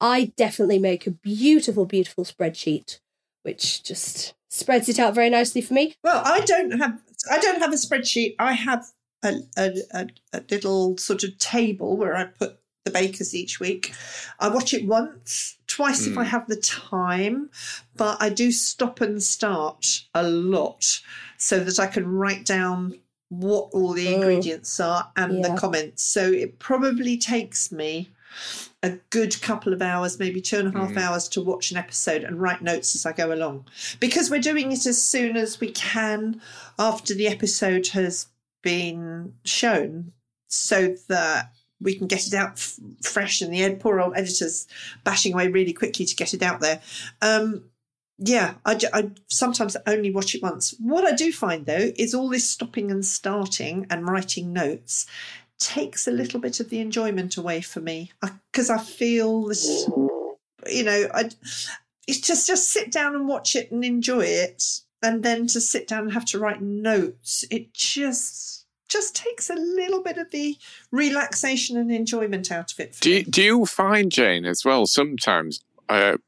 I 0.00 0.32
definitely 0.36 0.80
make 0.80 1.06
a 1.06 1.12
beautiful, 1.12 1.86
beautiful 1.86 2.24
spreadsheet, 2.24 2.98
which 3.44 3.84
just 3.84 4.34
spreads 4.50 4.88
it 4.88 4.98
out 4.98 5.14
very 5.14 5.30
nicely 5.30 5.60
for 5.60 5.74
me. 5.74 5.94
Well, 6.02 6.22
I 6.24 6.40
don't 6.40 6.72
have 6.72 7.00
I 7.30 7.38
don't 7.38 7.60
have 7.60 7.72
a 7.72 7.76
spreadsheet. 7.76 8.34
I 8.40 8.54
have 8.54 8.86
a, 9.22 9.34
a, 9.56 9.72
a, 9.94 10.08
a 10.32 10.42
little 10.50 10.98
sort 10.98 11.22
of 11.22 11.38
table 11.38 11.96
where 11.96 12.16
I 12.16 12.24
put 12.24 12.58
the 12.84 12.90
bakers 12.90 13.34
each 13.34 13.60
week. 13.60 13.94
I 14.40 14.48
watch 14.48 14.74
it 14.74 14.86
once, 14.86 15.56
twice 15.66 16.06
if 16.06 16.18
I 16.18 16.24
hmm. 16.24 16.30
have 16.30 16.48
the 16.48 16.56
time, 16.56 17.50
but 17.96 18.16
I 18.20 18.28
do 18.28 18.50
stop 18.50 19.00
and 19.00 19.22
start 19.22 20.04
a 20.14 20.22
lot 20.22 21.00
so 21.38 21.60
that 21.60 21.78
I 21.78 21.86
can 21.86 22.06
write 22.06 22.44
down 22.44 22.98
what 23.28 23.70
all 23.72 23.92
the 23.92 24.08
Oh. 24.08 24.14
ingredients 24.14 24.78
are 24.80 25.10
and 25.16 25.38
Yeah. 25.38 25.48
the 25.48 25.60
comments. 25.60 26.02
So 26.02 26.30
it 26.30 26.58
probably 26.58 27.16
takes 27.16 27.72
me 27.72 28.10
a 28.82 28.90
good 29.10 29.40
couple 29.40 29.72
of 29.72 29.80
hours, 29.80 30.18
maybe 30.18 30.40
two 30.40 30.58
and 30.58 30.68
a 30.68 30.78
half 30.78 30.92
hmm. 30.92 30.98
hours 30.98 31.28
to 31.28 31.40
watch 31.40 31.70
an 31.70 31.76
episode 31.76 32.24
and 32.24 32.40
write 32.40 32.62
notes 32.62 32.94
as 32.94 33.06
I 33.06 33.12
go 33.12 33.32
along. 33.32 33.66
Because 34.00 34.30
we're 34.30 34.40
doing 34.40 34.72
it 34.72 34.86
as 34.86 35.00
soon 35.00 35.36
as 35.36 35.60
we 35.60 35.70
can 35.70 36.40
after 36.78 37.14
the 37.14 37.28
episode 37.28 37.88
has 37.88 38.26
been 38.62 39.34
shown 39.44 40.12
so 40.48 40.96
that 41.08 41.52
we 41.82 41.94
can 41.94 42.06
get 42.06 42.26
it 42.26 42.34
out 42.34 42.52
f- 42.52 42.78
fresh 43.02 43.40
and 43.40 43.52
the 43.52 43.62
ed- 43.62 43.80
poor 43.80 44.00
old 44.00 44.14
editors 44.16 44.66
bashing 45.04 45.34
away 45.34 45.48
really 45.48 45.72
quickly 45.72 46.04
to 46.04 46.16
get 46.16 46.34
it 46.34 46.42
out 46.42 46.60
there. 46.60 46.80
Um, 47.20 47.64
yeah, 48.18 48.54
I, 48.64 48.78
I 48.92 49.10
sometimes 49.28 49.76
only 49.86 50.12
watch 50.12 50.34
it 50.34 50.42
once. 50.42 50.74
What 50.78 51.04
I 51.04 51.14
do 51.14 51.32
find 51.32 51.66
though 51.66 51.92
is 51.96 52.14
all 52.14 52.28
this 52.28 52.48
stopping 52.48 52.90
and 52.90 53.04
starting 53.04 53.86
and 53.90 54.06
writing 54.06 54.52
notes 54.52 55.06
takes 55.58 56.06
a 56.06 56.12
little 56.12 56.40
bit 56.40 56.60
of 56.60 56.70
the 56.70 56.80
enjoyment 56.80 57.36
away 57.36 57.60
for 57.60 57.80
me 57.80 58.12
because 58.50 58.68
I, 58.68 58.78
feel 58.78 59.46
this, 59.46 59.88
you 60.68 60.82
know, 60.82 61.08
I 61.14 61.30
it's 62.08 62.20
just 62.20 62.46
just 62.46 62.70
sit 62.70 62.90
down 62.90 63.14
and 63.14 63.28
watch 63.28 63.54
it 63.54 63.70
and 63.70 63.84
enjoy 63.84 64.24
it, 64.24 64.80
and 65.02 65.22
then 65.22 65.46
to 65.48 65.60
sit 65.60 65.86
down 65.86 66.04
and 66.04 66.12
have 66.12 66.24
to 66.26 66.38
write 66.38 66.60
notes, 66.60 67.44
it 67.50 67.72
just 67.72 68.61
just 68.92 69.16
takes 69.16 69.48
a 69.50 69.54
little 69.54 70.02
bit 70.02 70.18
of 70.18 70.30
the 70.30 70.56
relaxation 70.90 71.76
and 71.76 71.90
enjoyment 71.90 72.50
out 72.52 72.72
of 72.72 72.80
it. 72.80 72.94
For 72.94 73.00
Do 73.02 73.10
you, 73.10 73.24
do 73.24 73.42
you 73.42 73.66
find, 73.66 74.12
Jane, 74.12 74.44
as 74.44 74.64
well, 74.64 74.86
sometimes 74.86 75.60
uh, 75.88 76.18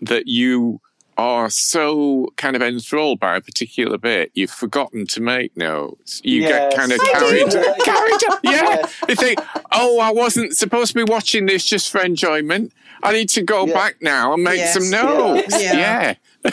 that 0.00 0.26
you 0.26 0.80
are 1.18 1.48
so 1.48 2.28
kind 2.36 2.54
of 2.56 2.60
enthralled 2.62 3.18
by 3.18 3.36
a 3.36 3.40
particular 3.40 3.96
bit, 3.96 4.30
you've 4.34 4.50
forgotten 4.50 5.06
to 5.06 5.20
make 5.20 5.56
notes. 5.56 6.20
You 6.22 6.42
Yes. 6.42 6.50
get 6.74 6.78
kind 6.78 6.92
of 6.92 7.00
I 7.00 7.12
carried, 7.12 7.50
carried 7.84 8.24
up. 8.30 8.40
Yeah. 8.44 8.52
Yes. 8.52 8.94
You 9.08 9.14
think, 9.14 9.38
oh, 9.72 9.98
I 9.98 10.10
wasn't 10.12 10.54
supposed 10.56 10.92
to 10.92 11.04
be 11.04 11.10
watching 11.10 11.46
this 11.46 11.64
just 11.64 11.90
for 11.90 12.02
enjoyment. 12.02 12.72
I 13.02 13.12
need 13.12 13.30
to 13.30 13.42
go 13.42 13.66
Yeah. 13.66 13.72
back 13.72 13.96
now 14.02 14.34
and 14.34 14.42
make 14.42 14.58
Yes. 14.58 14.74
some 14.74 14.90
notes. 14.90 15.62
Yeah. 15.62 16.14
Yeah. 16.44 16.50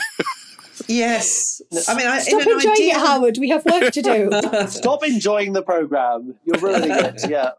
Yes, 0.88 1.62
I 1.88 1.94
mean, 1.94 2.06
I, 2.06 2.18
Stop 2.20 2.42
in 2.42 2.48
an 2.48 2.54
enjoying 2.56 2.72
ideal, 2.74 2.88
it, 2.90 2.96
Howard. 3.06 3.38
We 3.38 3.48
have 3.50 3.64
work 3.64 3.92
to 3.92 4.02
do. 4.02 4.30
Stop 4.68 5.04
enjoying 5.04 5.52
the 5.52 5.62
program. 5.62 6.34
You're 6.44 6.60
ruining 6.60 6.90
it. 6.90 7.22
Yeah. 7.28 7.52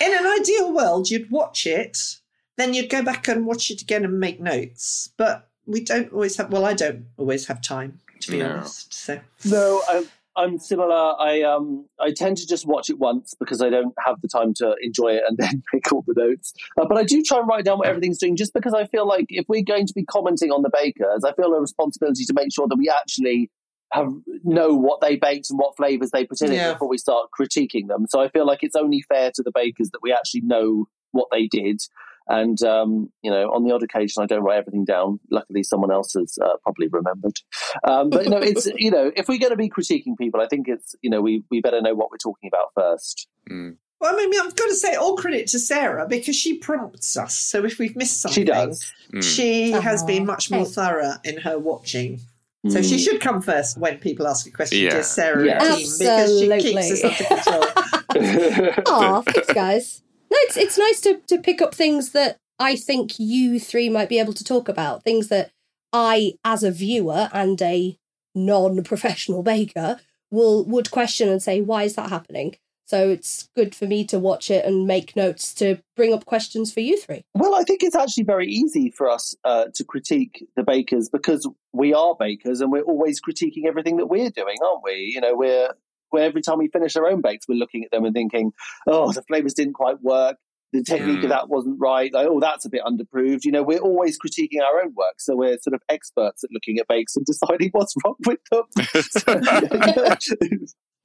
in 0.00 0.12
an 0.14 0.26
ideal 0.40 0.72
world, 0.72 1.10
you'd 1.10 1.30
watch 1.30 1.66
it, 1.66 2.16
then 2.56 2.74
you'd 2.74 2.90
go 2.90 3.02
back 3.02 3.28
and 3.28 3.46
watch 3.46 3.70
it 3.70 3.80
again 3.82 4.04
and 4.04 4.18
make 4.20 4.40
notes. 4.40 5.10
But 5.16 5.48
we 5.66 5.80
don't 5.82 6.12
always 6.12 6.36
have. 6.36 6.50
Well, 6.52 6.64
I 6.64 6.74
don't 6.74 7.06
always 7.16 7.46
have 7.46 7.60
time 7.62 8.00
to 8.20 8.30
be 8.30 8.38
No. 8.38 8.50
honest. 8.50 8.92
So 8.94 9.20
No, 9.44 9.82
I'm, 9.88 10.08
I'm 10.36 10.58
similar. 10.58 11.14
I 11.18 11.42
um 11.42 11.86
I 11.98 12.12
tend 12.12 12.36
to 12.38 12.46
just 12.46 12.66
watch 12.66 12.90
it 12.90 12.98
once 12.98 13.34
because 13.38 13.62
I 13.62 13.70
don't 13.70 13.94
have 14.04 14.20
the 14.20 14.28
time 14.28 14.52
to 14.54 14.74
enjoy 14.82 15.14
it 15.14 15.22
and 15.26 15.38
then 15.38 15.62
make 15.72 15.90
all 15.92 16.04
the 16.06 16.14
notes. 16.16 16.52
Uh, 16.78 16.84
but 16.88 16.98
I 16.98 17.04
do 17.04 17.22
try 17.22 17.38
and 17.38 17.48
write 17.48 17.64
down 17.64 17.78
what 17.78 17.88
everything's 17.88 18.18
doing, 18.18 18.36
just 18.36 18.52
because 18.54 18.74
I 18.74 18.86
feel 18.86 19.06
like 19.06 19.26
if 19.30 19.46
we're 19.48 19.62
going 19.62 19.86
to 19.86 19.94
be 19.94 20.04
commenting 20.04 20.50
on 20.50 20.62
the 20.62 20.70
bakers, 20.72 21.24
I 21.24 21.32
feel 21.32 21.52
a 21.54 21.60
responsibility 21.60 22.24
to 22.24 22.34
make 22.34 22.52
sure 22.52 22.66
that 22.68 22.76
we 22.76 22.88
actually 22.90 23.50
have 23.92 24.12
know 24.42 24.74
what 24.74 25.00
they 25.00 25.16
baked 25.16 25.48
and 25.48 25.58
what 25.58 25.76
flavors 25.76 26.10
they 26.10 26.26
put 26.26 26.40
in 26.42 26.52
Yeah. 26.52 26.70
it 26.70 26.72
before 26.74 26.88
we 26.88 26.98
start 26.98 27.28
critiquing 27.38 27.86
them. 27.86 28.06
So 28.08 28.20
I 28.20 28.28
feel 28.28 28.44
like 28.44 28.62
it's 28.62 28.74
only 28.76 29.00
fair 29.08 29.30
to 29.34 29.42
the 29.42 29.52
bakers 29.54 29.90
that 29.90 30.00
we 30.02 30.12
actually 30.12 30.40
know 30.42 30.86
what 31.12 31.28
they 31.30 31.46
did. 31.46 31.80
And 32.28 32.60
um, 32.62 33.10
you 33.22 33.30
know, 33.30 33.50
on 33.52 33.64
the 33.64 33.72
odd 33.72 33.82
occasion, 33.82 34.22
I 34.22 34.26
don't 34.26 34.42
write 34.42 34.58
everything 34.58 34.84
down. 34.84 35.20
Luckily, 35.30 35.62
someone 35.62 35.90
else 35.92 36.12
has 36.14 36.38
uh, 36.42 36.56
probably 36.62 36.88
remembered. 36.88 37.38
Um, 37.84 38.10
but 38.10 38.24
you 38.24 38.30
know, 38.30 38.38
it's 38.38 38.66
you 38.76 38.90
know, 38.90 39.12
if 39.14 39.28
we're 39.28 39.38
going 39.38 39.52
to 39.52 39.56
be 39.56 39.70
critiquing 39.70 40.16
people, 40.18 40.40
I 40.40 40.46
think 40.48 40.66
it's 40.68 40.94
you 41.02 41.10
know, 41.10 41.20
we 41.20 41.44
we 41.50 41.60
better 41.60 41.80
know 41.80 41.94
what 41.94 42.10
we're 42.10 42.16
talking 42.18 42.48
about 42.52 42.72
first. 42.74 43.28
Mm. 43.50 43.76
Well, 44.00 44.12
I 44.14 44.26
mean, 44.26 44.40
I've 44.40 44.54
got 44.54 44.66
to 44.68 44.74
say 44.74 44.94
all 44.94 45.16
credit 45.16 45.46
to 45.48 45.58
Sarah 45.58 46.06
because 46.06 46.36
she 46.36 46.58
prompts 46.58 47.16
us. 47.16 47.34
So 47.34 47.64
if 47.64 47.78
we've 47.78 47.96
missed 47.96 48.20
something, 48.20 48.42
She 48.42 48.44
does. 48.44 48.92
Mm. 49.14 49.22
she 49.22 49.70
has 49.70 50.02
been 50.02 50.26
much 50.26 50.50
more 50.50 50.64
thanks. 50.64 50.74
thorough 50.74 51.14
in 51.24 51.38
her 51.38 51.58
watching. 51.58 52.20
So 52.68 52.82
she 52.82 52.96
Mm. 52.96 53.04
should 53.04 53.20
come 53.20 53.40
first 53.40 53.78
when 53.78 53.98
people 53.98 54.26
ask 54.26 54.46
a 54.46 54.50
question 54.50 54.80
Yeah. 54.80 54.90
to 54.90 55.02
Sarah 55.04 55.46
Yeah. 55.46 55.58
team 55.60 55.88
because 55.98 56.40
she 56.40 56.48
keeps 56.58 56.90
us 56.90 57.04
Absolutely. 57.04 57.26
under 57.26 58.72
control. 58.72 58.82
Aw, 58.86 59.22
thanks, 59.22 59.52
guys. 59.52 60.02
No, 60.30 60.36
it's 60.42 60.56
it's 60.56 60.78
nice 60.78 61.00
to 61.02 61.20
to 61.28 61.38
pick 61.38 61.60
up 61.60 61.74
things 61.74 62.12
that 62.12 62.38
I 62.58 62.76
think 62.76 63.18
you 63.18 63.60
three 63.60 63.88
might 63.88 64.08
be 64.08 64.18
able 64.18 64.32
to 64.34 64.44
talk 64.44 64.68
about. 64.68 65.02
Things 65.02 65.28
that 65.28 65.50
I, 65.92 66.34
as 66.44 66.62
a 66.62 66.70
viewer 66.70 67.28
and 67.32 67.60
a 67.62 67.98
non-professional 68.34 69.42
baker, 69.54 70.00
will 70.30 70.64
would 70.64 70.90
question 70.90 71.28
and 71.28 71.42
say, 71.42 71.60
"Why 71.60 71.84
is 71.84 71.94
that 71.94 72.10
happening?" 72.10 72.56
So 72.86 73.10
it's 73.10 73.48
good 73.56 73.74
for 73.74 73.86
me 73.86 74.04
to 74.06 74.18
watch 74.18 74.48
it 74.48 74.64
and 74.64 74.86
make 74.86 75.16
notes 75.16 75.52
to 75.54 75.78
bring 75.96 76.14
up 76.14 76.24
questions 76.24 76.72
for 76.72 76.78
you 76.78 76.96
three. 76.96 77.24
Well, 77.34 77.56
I 77.56 77.64
think 77.64 77.82
it's 77.82 77.96
actually 77.96 78.22
very 78.22 78.46
easy 78.46 78.92
for 78.92 79.10
us 79.10 79.34
uh, 79.44 79.66
to 79.74 79.84
critique 79.84 80.46
the 80.54 80.62
bakers 80.62 81.08
because 81.08 81.48
we 81.72 81.92
are 81.92 82.14
bakers 82.14 82.60
and 82.60 82.70
we're 82.70 82.82
always 82.82 83.20
critiquing 83.20 83.66
everything 83.66 83.96
that 83.96 84.06
we're 84.06 84.30
doing, 84.30 84.58
aren't 84.64 84.84
we? 84.84 85.10
You 85.12 85.20
know, 85.20 85.34
we're, 85.34 85.70
we're 86.12 86.20
every 86.20 86.42
time 86.42 86.58
we 86.58 86.68
finish 86.68 86.96
our 86.96 87.06
own 87.06 87.20
bakes, 87.20 87.46
we're 87.48 87.54
looking 87.58 87.84
at 87.84 87.90
them 87.90 88.04
and 88.04 88.14
thinking, 88.14 88.52
oh, 88.86 89.12
the 89.12 89.22
flavors 89.22 89.54
didn't 89.54 89.74
quite 89.74 90.02
work. 90.02 90.36
The 90.72 90.82
technique 90.82 91.20
Mm. 91.20 91.24
of 91.24 91.28
that 91.30 91.48
wasn't 91.48 91.78
right. 91.80 92.12
Like, 92.12 92.26
oh, 92.28 92.40
that's 92.40 92.64
a 92.64 92.68
bit 92.68 92.82
underproved. 92.84 93.44
You 93.44 93.52
know, 93.52 93.62
we're 93.62 93.78
always 93.78 94.18
critiquing 94.18 94.60
our 94.60 94.82
own 94.82 94.94
work. 94.96 95.14
So 95.18 95.36
we're 95.36 95.58
sort 95.58 95.74
of 95.74 95.80
experts 95.88 96.42
at 96.42 96.50
looking 96.52 96.78
at 96.78 96.88
bakes 96.88 97.14
and 97.16 97.24
deciding 97.32 97.70
what's 97.70 97.94
wrong 98.04 98.16
with 98.26 98.40
them. 98.50 98.64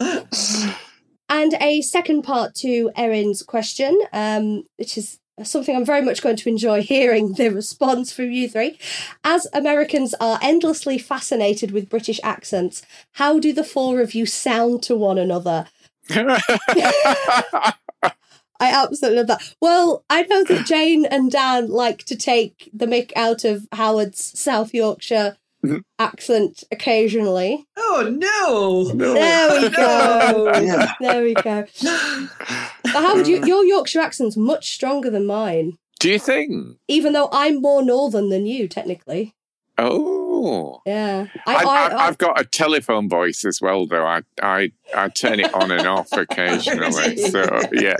And 1.33 1.53
a 1.61 1.81
second 1.81 2.23
part 2.23 2.55
to 2.55 2.91
Erin's 2.97 3.41
question, 3.41 3.97
um, 4.11 4.63
which 4.75 4.97
is 4.97 5.20
something 5.43 5.75
I'm 5.75 5.85
very 5.85 6.01
much 6.01 6.21
going 6.21 6.35
to 6.37 6.49
enjoy 6.49 6.81
hearing 6.83 7.33
the 7.33 7.49
response 7.49 8.11
from 8.11 8.31
you 8.31 8.49
three. 8.49 8.77
As 9.23 9.47
Americans 9.53 10.13
are 10.19 10.39
endlessly 10.41 10.97
fascinated 10.97 11.71
with 11.71 11.89
British 11.89 12.19
accents, 12.23 12.83
how 13.13 13.39
do 13.39 13.53
the 13.53 13.63
four 13.63 14.01
of 14.01 14.13
you 14.13 14.25
sound 14.25 14.83
to 14.83 14.95
one 14.95 15.17
another? 15.17 15.67
I 18.61 18.71
absolutely 18.73 19.17
love 19.17 19.27
that. 19.27 19.55
Well, 19.59 20.05
I 20.09 20.21
know 20.23 20.43
that 20.43 20.67
Jane 20.67 21.05
and 21.05 21.31
Dan 21.31 21.67
like 21.67 22.03
to 22.05 22.15
take 22.15 22.69
the 22.71 22.85
mick 22.85 23.11
out 23.15 23.43
of 23.43 23.67
Howard's 23.71 24.39
South 24.39 24.71
Yorkshire 24.71 25.37
accent 25.99 26.63
occasionally. 26.71 27.65
oh 27.77 28.09
no! 28.11 28.91
No. 28.93 29.13
There 29.13 29.61
we 29.61 29.69
go. 29.69 30.51
yeah. 30.61 30.93
There 30.99 31.23
we 31.23 31.33
go. 31.33 31.65
But 32.83 32.93
Howard, 32.93 33.27
you, 33.27 33.45
your 33.45 33.63
Yorkshire 33.63 33.99
accent's 33.99 34.37
much 34.37 34.71
stronger 34.71 35.09
than 35.09 35.25
mine, 35.25 35.77
Do 35.99 36.09
you 36.09 36.19
think? 36.19 36.77
even 36.87 37.13
though 37.13 37.29
I'm 37.31 37.61
more 37.61 37.83
northern 37.83 38.29
than 38.29 38.45
you, 38.45 38.67
technically. 38.67 39.35
Oh. 39.77 40.81
Yeah. 40.85 41.27
I, 41.47 41.55
I, 41.55 42.05
have 42.05 42.17
got 42.17 42.39
a 42.39 42.43
telephone 42.43 43.09
voice 43.09 43.45
as 43.45 43.59
well, 43.61 43.87
though. 43.87 44.05
I, 44.05 44.21
I, 44.41 44.71
I 44.95 45.09
turn 45.09 45.39
it 45.39 45.53
on 45.53 45.71
and 45.71 45.87
off 45.87 46.11
occasionally. 46.11 47.17
so, 47.29 47.61
yeah. 47.71 47.95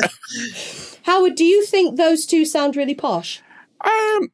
Howard, 1.04 1.36
do 1.36 1.44
you 1.44 1.66
think 1.66 1.98
those 1.98 2.26
two 2.26 2.46
sound 2.46 2.76
really 2.76 2.94
posh? 2.94 3.42
Um, 3.84 4.30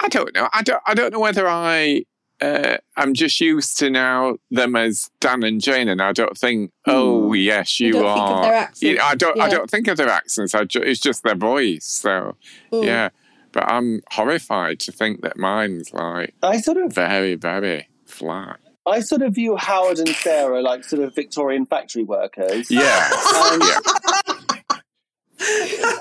I 0.00 0.08
don't 0.08 0.34
know. 0.34 0.48
I 0.52 0.62
don't. 0.62 0.82
I 0.86 0.94
don't 0.94 1.12
know 1.12 1.20
whether 1.20 1.48
I. 1.48 2.02
Uh, 2.40 2.78
I'm 2.96 3.12
just 3.14 3.40
used 3.40 3.78
to 3.78 3.90
now 3.90 4.36
them 4.50 4.74
as 4.76 5.10
Dan 5.20 5.42
and 5.42 5.60
Jane, 5.60 5.88
and 5.88 6.00
I 6.00 6.12
don't 6.12 6.36
think. 6.36 6.72
Oh 6.86 7.32
yes, 7.34 7.78
you, 7.80 7.88
You 7.88 7.92
don't 7.94 8.02
think 8.14 8.18
of 8.28 8.36
are. 8.36 8.42
their 8.42 8.54
accents, 8.54 9.00
I 9.02 9.14
don't. 9.14 9.40
I 9.40 9.48
don't 9.48 9.70
think 9.70 9.88
of 9.88 9.96
their 9.98 10.08
accents. 10.08 10.54
I 10.54 10.64
ju- 10.64 10.82
it's 10.82 11.00
just 11.00 11.22
their 11.22 11.34
voice. 11.34 11.84
So 11.86 12.36
Mm. 12.72 12.84
yeah. 12.84 13.08
But 13.52 13.64
I'm 13.64 14.00
horrified 14.12 14.78
to 14.80 14.92
think 14.92 15.22
that 15.22 15.36
mine's 15.36 15.92
like 15.92 16.34
I 16.42 16.60
sort 16.60 16.76
of 16.78 16.92
very, 16.92 17.34
very 17.34 17.88
flat. 18.06 18.60
I 18.86 19.00
sort 19.00 19.22
of 19.22 19.34
view 19.34 19.56
Howard 19.56 19.98
and 19.98 20.08
Sarah 20.08 20.62
like 20.62 20.84
sort 20.84 21.02
of 21.02 21.14
Victorian 21.14 21.66
factory 21.66 22.04
workers. 22.04 22.70
Yeah. 22.70 23.10
And, 23.34 23.62
yeah. 23.62 24.34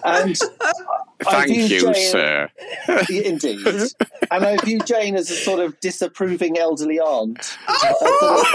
And 0.04 0.38
Thank 1.22 1.50
you, 1.50 1.68
Jane- 1.68 1.94
sir. 1.94 2.50
Indeed. 3.10 3.66
And 4.32 4.46
I 4.46 4.58
view 4.64 4.80
Jane 4.80 5.16
as 5.16 5.30
a 5.30 5.36
sort 5.36 5.60
of 5.60 5.80
disapproving 5.80 6.58
elderly 6.58 7.00
aunt. 7.00 7.58
A 7.68 7.94
sort 8.00 8.46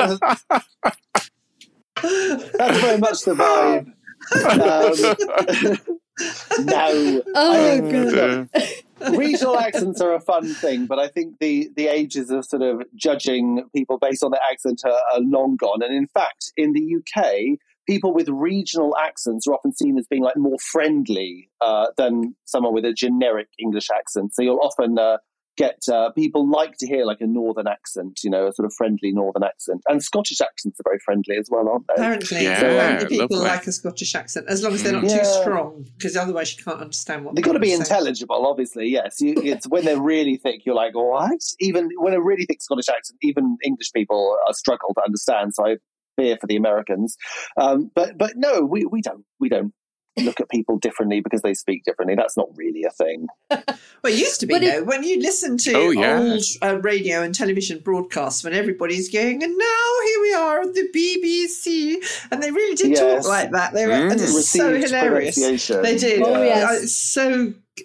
of- 0.00 0.20
That's 2.02 2.80
very 2.80 2.98
much 2.98 3.22
the 3.22 3.34
vibe. 3.34 3.92
Um, 4.34 5.76
no. 6.64 7.22
Oh, 7.34 7.52
I 7.52 7.80
think, 7.80 8.14
God. 8.14 8.48
Uh, 8.54 9.12
regional 9.16 9.58
accents 9.58 10.00
are 10.00 10.14
a 10.14 10.20
fun 10.20 10.52
thing, 10.54 10.86
but 10.86 10.98
I 10.98 11.08
think 11.08 11.38
the, 11.38 11.70
the 11.76 11.86
ages 11.88 12.30
of 12.30 12.44
sort 12.44 12.62
of 12.62 12.82
judging 12.94 13.64
people 13.74 13.98
based 13.98 14.22
on 14.24 14.30
their 14.32 14.40
accent 14.50 14.82
are, 14.84 14.98
are 15.12 15.20
long 15.20 15.56
gone. 15.56 15.82
And 15.82 15.94
in 15.94 16.06
fact, 16.08 16.52
in 16.56 16.72
the 16.72 16.96
UK, 16.96 17.58
people 17.88 18.12
with 18.12 18.28
regional 18.28 18.94
accents 18.96 19.46
are 19.48 19.54
often 19.54 19.72
seen 19.72 19.98
as 19.98 20.06
being 20.06 20.22
like 20.22 20.36
more 20.36 20.58
friendly 20.58 21.50
uh, 21.60 21.86
than 21.96 22.34
someone 22.44 22.74
with 22.74 22.84
a 22.84 22.92
generic 22.92 23.48
English 23.58 23.88
accent. 23.90 24.34
So 24.34 24.42
you'll 24.42 24.60
often 24.60 24.98
uh, 24.98 25.16
get 25.56 25.78
uh, 25.90 26.10
people 26.12 26.48
like 26.48 26.76
to 26.78 26.86
hear 26.86 27.04
like 27.04 27.20
a 27.20 27.26
northern 27.26 27.66
accent, 27.66 28.20
you 28.22 28.30
know, 28.30 28.46
a 28.46 28.52
sort 28.52 28.66
of 28.66 28.72
friendly 28.76 29.10
northern 29.10 29.42
accent. 29.42 29.80
And 29.88 30.02
Scottish 30.04 30.40
accents 30.40 30.78
are 30.78 30.84
very 30.86 31.00
friendly 31.04 31.36
as 31.36 31.48
well, 31.50 31.68
aren't 31.68 31.86
they? 31.88 31.94
Apparently, 31.94 32.44
Yeah, 32.44 32.60
apparently 32.60 33.06
people 33.08 33.38
lovely. 33.38 33.48
like 33.48 33.66
a 33.66 33.72
Scottish 33.72 34.14
accent 34.14 34.46
as 34.48 34.62
long 34.62 34.74
as 34.74 34.82
they're 34.84 34.92
not 34.92 35.04
Yeah. 35.04 35.18
too 35.18 35.24
strong, 35.24 35.86
because 35.96 36.16
otherwise 36.16 36.56
you 36.56 36.62
can't 36.62 36.80
understand 36.80 37.24
what 37.24 37.34
They've 37.34 37.44
got 37.44 37.54
to 37.54 37.58
be 37.58 37.68
saying. 37.68 37.80
intelligible, 37.80 38.46
obviously. 38.46 38.88
Yes, 38.88 39.20
you, 39.20 39.34
it's 39.36 39.66
when 39.66 39.84
they're 39.84 40.00
really 40.00 40.36
thick. 40.36 40.64
You're 40.64 40.76
like, 40.76 40.94
what? 40.94 41.40
Even 41.58 41.88
when 41.96 42.12
a 42.12 42.20
really 42.20 42.44
thick 42.44 42.62
Scottish 42.62 42.88
accent, 42.88 43.18
even 43.22 43.56
English 43.64 43.92
people 43.92 44.36
uh, 44.46 44.52
struggle 44.52 44.92
to 44.94 45.02
understand. 45.04 45.54
So 45.54 45.66
I 45.66 45.76
fear 46.18 46.36
for 46.40 46.46
the 46.46 46.56
Americans. 46.56 47.16
Um, 47.56 47.90
but 47.94 48.18
but 48.18 48.32
no, 48.36 48.62
we, 48.62 48.84
we 48.84 49.00
don't 49.02 49.24
we 49.40 49.48
don't 49.48 49.72
look 50.18 50.40
at 50.40 50.48
people 50.50 50.78
differently 50.78 51.20
because 51.20 51.42
they 51.42 51.54
speak 51.54 51.84
differently. 51.84 52.16
That's 52.16 52.36
not 52.36 52.48
really 52.56 52.82
a 52.84 52.90
thing. 52.90 53.26
Well, 54.04 54.12
it 54.12 54.18
used 54.18 54.38
to 54.40 54.46
be 54.46 54.54
But 54.54 54.62
it- 54.62 54.72
though. 54.74 54.84
When 54.84 55.02
you 55.02 55.20
listen 55.20 55.56
to 55.58 55.72
Oh, 55.74 55.90
yeah. 55.90 56.20
old 56.20 56.42
uh, 56.62 56.78
radio 56.82 57.20
and 57.22 57.34
television 57.34 57.80
broadcasts, 57.80 58.44
when 58.44 58.52
everybody's 58.52 59.08
going, 59.12 59.42
and 59.42 59.58
now 59.58 59.88
here 60.06 60.20
we 60.22 60.34
are 60.34 60.60
on 60.60 60.72
the 60.72 60.86
BBC, 60.94 61.96
and 62.30 62.40
they 62.40 62.52
really 62.52 62.76
did 62.76 62.90
Yes. 62.92 63.00
talk 63.00 63.28
like 63.28 63.50
that. 63.52 63.72
They 63.74 63.86
were 63.86 63.92
Mm. 63.92 64.12
and 64.12 64.20
it's 64.20 64.50
so 64.50 64.72
hilarious. 64.76 65.34
They 65.36 65.96
did. 65.98 66.22
Oh, 66.22 66.42
yes. 66.42 66.82
Uh, 66.82 66.86
so 66.86 67.30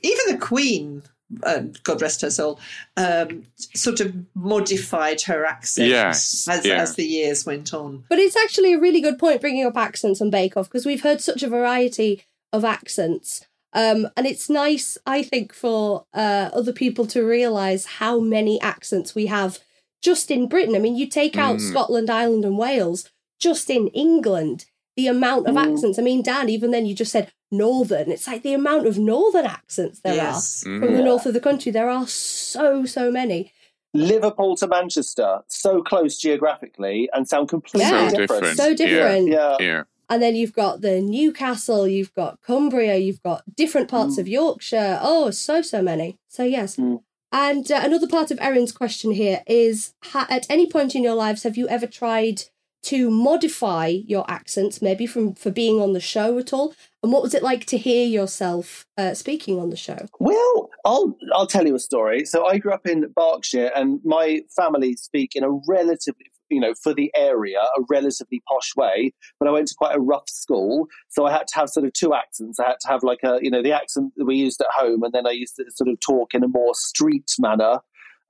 even 0.03 0.25
the 0.29 0.37
Queen. 0.39 1.01
Uh, 1.41 1.63
God 1.83 2.01
rest 2.01 2.21
her 2.21 2.29
soul. 2.29 2.59
Um, 2.97 3.43
sort 3.57 3.99
of 3.99 4.13
modified 4.35 5.21
her 5.23 5.45
accent 5.45 5.89
Yes, 5.89 6.47
as, 6.47 6.65
yeah. 6.65 6.75
as 6.81 6.95
the 6.95 7.05
years 7.05 7.45
went 7.45 7.73
on. 7.73 8.03
But 8.09 8.19
it's 8.19 8.35
actually 8.37 8.73
a 8.73 8.79
really 8.79 9.01
good 9.01 9.17
point 9.17 9.41
bringing 9.41 9.65
up 9.65 9.77
accents 9.77 10.21
on 10.21 10.29
Bake 10.29 10.55
Off 10.57 10.67
because 10.69 10.85
we've 10.85 11.03
heard 11.03 11.21
such 11.21 11.43
a 11.43 11.49
variety 11.49 12.23
of 12.51 12.63
accents. 12.63 13.45
Um, 13.73 14.07
and 14.15 14.27
it's 14.27 14.49
nice, 14.49 14.97
I 15.07 15.23
think, 15.23 15.51
for 15.53 16.05
uh, 16.13 16.49
other 16.53 16.71
people 16.73 17.07
to 17.07 17.23
realise 17.23 17.85
how 17.85 18.19
many 18.19 18.61
accents 18.61 19.15
we 19.15 19.25
have 19.25 19.59
just 20.03 20.29
in 20.29 20.47
Britain. 20.47 20.75
I 20.75 20.79
mean, 20.79 20.95
you 20.95 21.07
take 21.07 21.37
out 21.37 21.57
Mm. 21.57 21.69
Scotland, 21.71 22.09
Ireland, 22.09 22.45
and 22.45 22.57
Wales, 22.57 23.09
just 23.39 23.69
in 23.71 23.87
England, 23.87 24.65
the 24.95 25.07
amount 25.07 25.47
of 25.47 25.55
Mm. 25.55 25.73
accents. 25.73 25.97
I 25.97 26.03
mean, 26.03 26.21
Dan, 26.21 26.49
even 26.49 26.69
then 26.69 26.85
you 26.85 26.93
just 26.93 27.11
said 27.11 27.31
northern. 27.53 28.11
It's 28.11 28.27
like 28.27 28.43
the 28.43 28.53
amount 28.53 28.87
of 28.87 28.97
northern 28.97 29.45
accents 29.45 29.99
there 29.99 30.15
yes. 30.15 30.65
are 30.65 30.79
from 30.79 30.93
the 30.93 31.03
north 31.03 31.25
of 31.25 31.33
the 31.33 31.39
country. 31.39 31.71
There 31.71 31.89
are 31.89 32.07
so, 32.07 32.85
so 32.85 33.09
many. 33.11 33.53
Liverpool 33.93 34.55
to 34.57 34.67
Manchester, 34.67 35.41
so 35.47 35.83
close 35.83 36.17
geographically, 36.17 37.09
and 37.13 37.27
sound 37.27 37.47
completely 37.49 37.89
Yeah. 37.89 38.09
So 38.09 38.17
different. 38.17 38.41
different. 38.41 38.57
So 38.57 38.75
different. 38.75 39.27
Yeah. 39.29 39.57
Yeah. 39.59 39.83
And 40.09 40.21
then 40.21 40.35
you've 40.35 40.53
got 40.53 40.81
the 40.81 40.99
Newcastle, 40.99 41.87
you've 41.87 42.13
got 42.13 42.41
Cumbria, 42.41 42.97
you've 42.97 43.23
got 43.23 43.43
different 43.55 43.87
parts 43.87 44.17
of 44.17 44.27
Yorkshire. 44.27 44.99
Oh, 45.01 45.31
so, 45.31 45.61
so 45.61 45.81
many. 45.81 46.17
So, 46.27 46.43
yes. 46.43 46.75
Mm. 46.75 47.01
And 47.31 47.71
uh, 47.71 47.81
another 47.83 48.07
part 48.07 48.29
of 48.29 48.37
Erin's 48.41 48.71
question 48.71 49.11
here 49.11 49.41
is 49.47 49.93
ha- 50.03 50.27
at 50.29 50.45
any 50.49 50.69
point 50.69 50.93
in 50.93 51.03
your 51.03 51.15
lives, 51.15 51.43
have 51.43 51.57
you 51.57 51.67
ever 51.67 51.87
tried 51.87 52.43
to 52.83 53.09
modify 53.09 53.87
your 53.87 54.29
accents, 54.29 54.81
maybe 54.81 55.05
from 55.05 55.33
for 55.35 55.51
being 55.51 55.79
on 55.81 55.93
the 55.93 55.99
show 55.99 56.37
at 56.37 56.53
all? 56.53 56.73
And 57.01 57.11
what 57.11 57.23
was 57.23 57.33
it 57.33 57.43
like 57.43 57.65
to 57.65 57.77
hear 57.77 58.05
yourself 58.05 58.85
uh, 58.97 59.13
speaking 59.13 59.59
on 59.59 59.69
the 59.69 59.75
show? 59.75 60.07
Well, 60.19 60.69
I'll 60.85 61.15
I'll 61.33 61.47
tell 61.47 61.65
you 61.65 61.75
a 61.75 61.79
story. 61.79 62.25
So 62.25 62.45
I 62.45 62.57
grew 62.57 62.73
up 62.73 62.85
in 62.85 63.11
Berkshire, 63.15 63.71
and 63.75 63.99
my 64.03 64.41
family 64.55 64.95
speak 64.95 65.31
in 65.35 65.43
a 65.43 65.49
relatively, 65.67 66.31
you 66.49 66.59
know, 66.59 66.73
for 66.81 66.93
the 66.93 67.11
area, 67.15 67.59
a 67.59 67.81
relatively 67.89 68.41
posh 68.47 68.75
way. 68.75 69.13
But 69.39 69.49
I 69.49 69.51
went 69.51 69.67
to 69.69 69.75
quite 69.75 69.95
a 69.95 69.99
rough 69.99 70.29
school, 70.29 70.87
so 71.09 71.25
I 71.25 71.31
had 71.31 71.47
to 71.47 71.55
have 71.55 71.69
sort 71.69 71.85
of 71.85 71.93
two 71.93 72.13
accents. 72.13 72.59
I 72.59 72.67
had 72.67 72.79
to 72.81 72.87
have 72.87 73.03
like 73.03 73.19
a, 73.23 73.39
you 73.41 73.51
know, 73.51 73.61
the 73.61 73.73
accent 73.73 74.13
that 74.17 74.25
we 74.25 74.35
used 74.35 74.61
at 74.61 74.67
home, 74.73 75.03
and 75.03 75.13
then 75.13 75.27
I 75.27 75.31
used 75.31 75.55
to 75.57 75.65
sort 75.69 75.89
of 75.89 75.99
talk 75.99 76.33
in 76.33 76.43
a 76.43 76.47
more 76.47 76.73
street 76.75 77.31
manner 77.39 77.79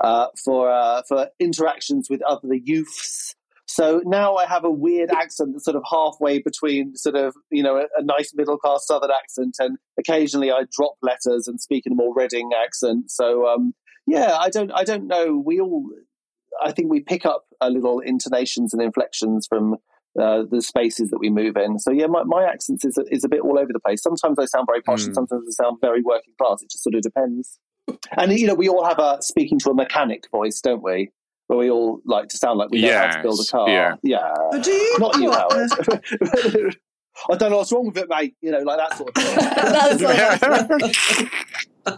uh, 0.03 0.27
for 0.43 0.71
uh, 0.71 1.01
for 1.07 1.29
interactions 1.39 2.07
with 2.09 2.21
other 2.23 2.53
youths. 2.53 3.35
So 3.73 4.01
now 4.05 4.35
I 4.35 4.45
have 4.45 4.63
a 4.63 4.69
weird 4.69 5.09
accent 5.09 5.53
that's 5.53 5.65
sort 5.65 5.75
of 5.75 5.83
halfway 5.89 6.39
between 6.39 6.95
sort 6.95 7.15
of, 7.15 7.33
you 7.49 7.63
know, 7.63 7.77
a, 7.77 7.85
a 7.97 8.03
nice 8.03 8.31
middle 8.35 8.57
class 8.57 8.85
southern 8.85 9.09
accent 9.11 9.55
and 9.59 9.77
occasionally 9.97 10.51
I 10.51 10.63
drop 10.77 10.93
letters 11.01 11.47
and 11.47 11.59
speak 11.59 11.87
in 11.87 11.93
a 11.93 11.95
more 11.95 12.13
Reading 12.15 12.51
accent. 12.53 13.09
So 13.09 13.47
um, 13.47 13.73
yeah, 14.05 14.37
I 14.39 14.49
don't 14.49 14.71
I 14.71 14.83
don't 14.83 15.07
know. 15.07 15.41
We 15.43 15.59
all 15.59 15.89
I 16.63 16.71
think 16.71 16.91
we 16.91 16.99
pick 16.99 17.25
up 17.25 17.45
a 17.61 17.69
little 17.71 17.99
intonations 17.99 18.73
and 18.73 18.81
inflections 18.83 19.47
from 19.47 19.77
uh, 20.21 20.43
the 20.51 20.61
spaces 20.61 21.09
that 21.09 21.17
we 21.17 21.31
move 21.31 21.57
in. 21.57 21.79
So 21.79 21.91
yeah, 21.91 22.05
my, 22.05 22.23
my 22.23 22.43
accent 22.45 22.85
is 22.85 22.95
a, 22.99 23.03
is 23.11 23.23
a 23.23 23.29
bit 23.29 23.41
all 23.41 23.57
over 23.57 23.73
the 23.73 23.79
place. 23.79 24.03
Sometimes 24.03 24.37
I 24.37 24.45
sound 24.45 24.67
very 24.67 24.83
posh, 24.83 25.05
and 25.05 25.13
Mm. 25.13 25.15
sometimes 25.15 25.45
I 25.49 25.63
sound 25.63 25.77
very 25.81 26.03
working 26.03 26.35
class. 26.39 26.61
It 26.61 26.69
just 26.69 26.83
sort 26.83 26.93
of 26.93 27.01
depends. 27.01 27.57
And 28.15 28.31
you 28.39 28.45
know, 28.45 28.53
we 28.53 28.69
all 28.69 28.85
have 28.85 28.99
a 28.99 29.17
speaking 29.21 29.57
to 29.59 29.71
a 29.71 29.73
mechanic 29.73 30.29
voice, 30.29 30.61
don't 30.61 30.83
we? 30.83 31.09
Where 31.53 31.59
we 31.59 31.69
all 31.69 32.01
like 32.03 32.29
to 32.29 32.37
sound 32.37 32.57
like 32.57 32.71
we 32.71 32.81
know 32.81 32.97
how 32.97 33.15
to 33.15 33.21
build 33.21 33.39
a 33.39 33.45
car. 33.51 33.69
yeah. 33.69 33.95
yeah. 34.01 34.33
Oh, 34.35 34.59
do 34.59 34.71
you? 34.71 34.97
Not 34.99 35.17
you, 35.19 35.29
What? 35.29 35.51
Howard. 35.53 35.69
I 37.29 37.35
don't 37.37 37.51
know 37.51 37.57
what's 37.57 37.71
wrong 37.71 37.85
with 37.85 37.97
it, 37.97 38.09
mate. 38.09 38.35
You 38.41 38.49
know, 38.51 38.59
like 38.61 38.79
that 38.79 38.97
sort 38.97 39.15
of 39.15 39.23
thing. 39.23 39.35
That's 40.01 40.01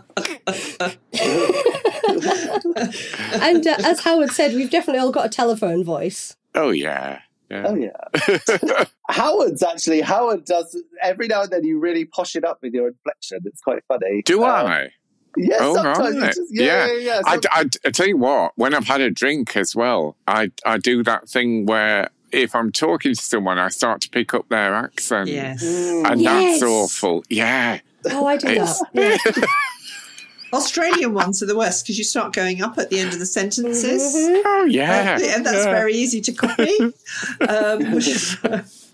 and 3.42 3.66
uh, 3.68 3.76
as 3.84 4.00
Howard 4.02 4.32
said, 4.32 4.54
we've 4.56 4.70
definitely 4.70 5.00
all 5.02 5.12
got 5.12 5.26
a 5.26 5.30
telephone 5.30 5.84
voice. 5.84 6.36
oh 6.54 6.70
yeah. 6.72 7.20
Yeah. 7.50 7.66
Oh 7.68 7.76
yeah. 7.76 8.84
Howard's 9.10 9.62
actually 9.62 10.02
Howard 10.02 10.46
does 10.46 10.82
every 11.02 11.28
now 11.28 11.44
and 11.44 11.52
then 11.52 11.64
you 11.64 11.78
really 11.80 12.06
posh 12.06 12.36
it 12.36 12.44
up 12.44 12.58
with 12.64 12.74
your 12.74 12.88
inflection. 12.88 13.40
It's 13.46 13.62
quite 13.62 13.84
funny. 13.88 14.24
Do 14.26 14.44
Uh, 14.44 14.48
I? 14.48 14.90
Yes, 15.38 15.60
Oh, 15.62 15.76
sometimes. 15.76 16.18
right. 16.18 16.34
Just, 16.36 16.42
yeah, 16.54 16.88
yeah, 16.88 16.94
yeah. 16.94 17.22
I, 17.26 17.34
Some- 17.36 17.42
I, 17.52 17.66
I 17.86 17.92
tell 17.92 18.08
you 18.08 18.18
what, 18.18 18.54
when 18.56 18.74
I've 18.74 18.88
had 18.88 19.02
a 19.02 19.10
drink 19.10 19.56
as 19.58 19.76
well, 19.76 20.16
I, 20.28 20.52
I 20.66 20.78
do 20.78 21.04
that 21.04 21.28
thing 21.30 21.66
where 21.66 22.10
if 22.32 22.54
I'm 22.56 22.72
talking 22.72 23.14
to 23.16 23.22
someone, 23.22 23.58
I 23.60 23.70
start 23.70 24.02
to 24.02 24.10
pick 24.10 24.34
up 24.34 24.50
their 24.50 24.74
accent. 24.76 25.30
Yes. 25.30 25.64
Mm. 25.64 26.12
And 26.12 26.22
Yes. 26.22 26.60
that's 26.60 26.64
awful. 26.72 27.24
Yeah. 27.30 27.80
Oh, 28.12 28.26
I 28.28 28.38
do 28.38 28.48
It's- 28.48 28.80
that. 28.94 29.20
Yeah. 29.36 29.46
Australian 30.54 31.14
ones 31.14 31.44
are 31.44 31.48
the 31.48 31.58
worst 31.58 31.84
because 31.84 31.98
you 31.98 32.04
start 32.06 32.32
going 32.32 32.62
up 32.62 32.78
at 32.78 32.90
the 32.90 33.00
end 33.00 33.12
of 33.12 33.20
the 33.20 33.26
sentences. 33.26 34.02
Mhm. 34.16 34.42
Oh, 34.46 34.64
yeah. 34.70 35.18
Uh, 35.20 35.26
yeah, 35.26 35.40
that's 35.40 35.66
yeah. 35.66 35.72
very 35.72 35.94
easy 35.94 36.22
to 36.22 36.32
copy. 36.32 36.78
um, 37.50 38.00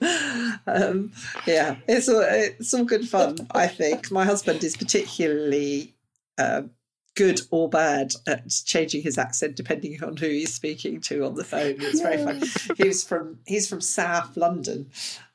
um, 0.68 1.12
yeah, 1.46 1.76
it's 1.88 2.10
all, 2.10 2.22
it's 2.26 2.74
all 2.74 2.84
good 2.86 3.08
fun. 3.08 3.38
I 3.52 3.68
think 3.68 4.10
my 4.12 4.26
husband 4.26 4.64
is 4.64 4.76
particularly 4.76 5.94
uh, 6.42 6.62
good 7.16 7.42
or 7.52 7.70
bad 7.70 8.14
at 8.26 8.50
changing 8.66 9.02
his 9.02 9.18
accent 9.18 9.56
depending 9.56 10.02
on 10.04 10.16
who 10.18 10.28
he's 10.28 10.54
speaking 10.54 11.02
to 11.02 11.26
on 11.26 11.36
the 11.36 11.44
phone. 11.44 11.76
It's 11.80 12.02
very 12.02 12.24
fun. 12.24 12.42
He 12.78 12.88
was 12.88 13.04
from 13.04 13.39
he's 13.46 13.70
from 13.70 13.82
South 13.82 14.38
London. 14.38 14.89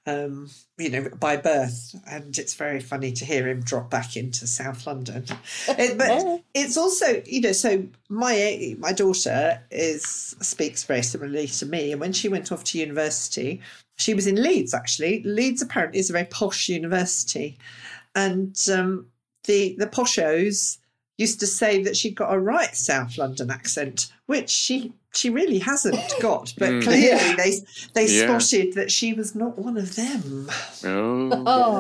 um, 0.07 0.49
you 0.79 0.89
know, 0.89 1.09
by 1.19 1.37
birth, 1.37 1.95
and 2.09 2.39
it's 2.39 2.55
very 2.55 2.81
funny 2.81 3.11
to 3.13 3.25
hear 3.25 3.49
him 3.49 3.61
drop 3.61 3.91
back 3.91 4.17
into 4.17 4.47
South 4.47 4.87
London. 4.87 5.25
It, 5.69 5.99
but 5.99 6.43
it's 6.55 6.77
also, 6.77 7.23
you 7.27 7.41
know, 7.41 7.53
so 7.53 7.87
my 8.09 8.77
my 8.79 8.93
daughter 8.93 9.61
is 9.71 10.37
speaks 10.41 10.85
very 10.85 11.03
similarly 11.03 11.49
to 11.49 11.67
me, 11.67 11.91
and 11.93 12.01
when 12.01 12.13
she 12.13 12.29
went 12.29 12.53
off 12.53 12.63
to 12.65 12.79
university, 12.79 13.61
she 13.97 14.15
was 14.15 14.27
in 14.29 14.41
Leeds. 14.41 14.75
Actually, 14.75 15.23
Leeds 15.25 15.61
apparently 15.61 15.99
is 15.99 16.09
a 16.09 16.13
very 16.13 16.27
posh 16.27 16.69
university, 16.69 17.59
and 18.15 18.57
um, 18.73 19.07
the 19.45 19.75
the 19.77 19.87
poshos 19.87 20.79
used 21.19 21.41
to 21.41 21.47
say 21.47 21.83
that 21.83 21.97
she'd 21.97 22.15
got 22.15 22.33
a 22.33 22.39
right 22.39 22.77
South 22.77 23.17
London 23.19 23.51
accent, 23.51 24.13
which 24.27 24.51
she 24.51 24.93
she 25.15 25.31
really 25.31 25.59
hasn't 25.59 25.99
got. 26.21 26.53
But 26.59 26.69
Mm. 26.73 26.83
clearly 26.83 27.35
they 27.37 27.61
they 27.95 28.07
Yeah. 28.07 28.25
spotted 28.39 28.75
that 28.75 28.93
she 28.93 29.15
was 29.15 29.35
not 29.35 29.59
one 29.59 29.79
of 29.79 29.97
them. 29.97 30.51
Oh. 30.85 31.31
Oh, 31.47 31.79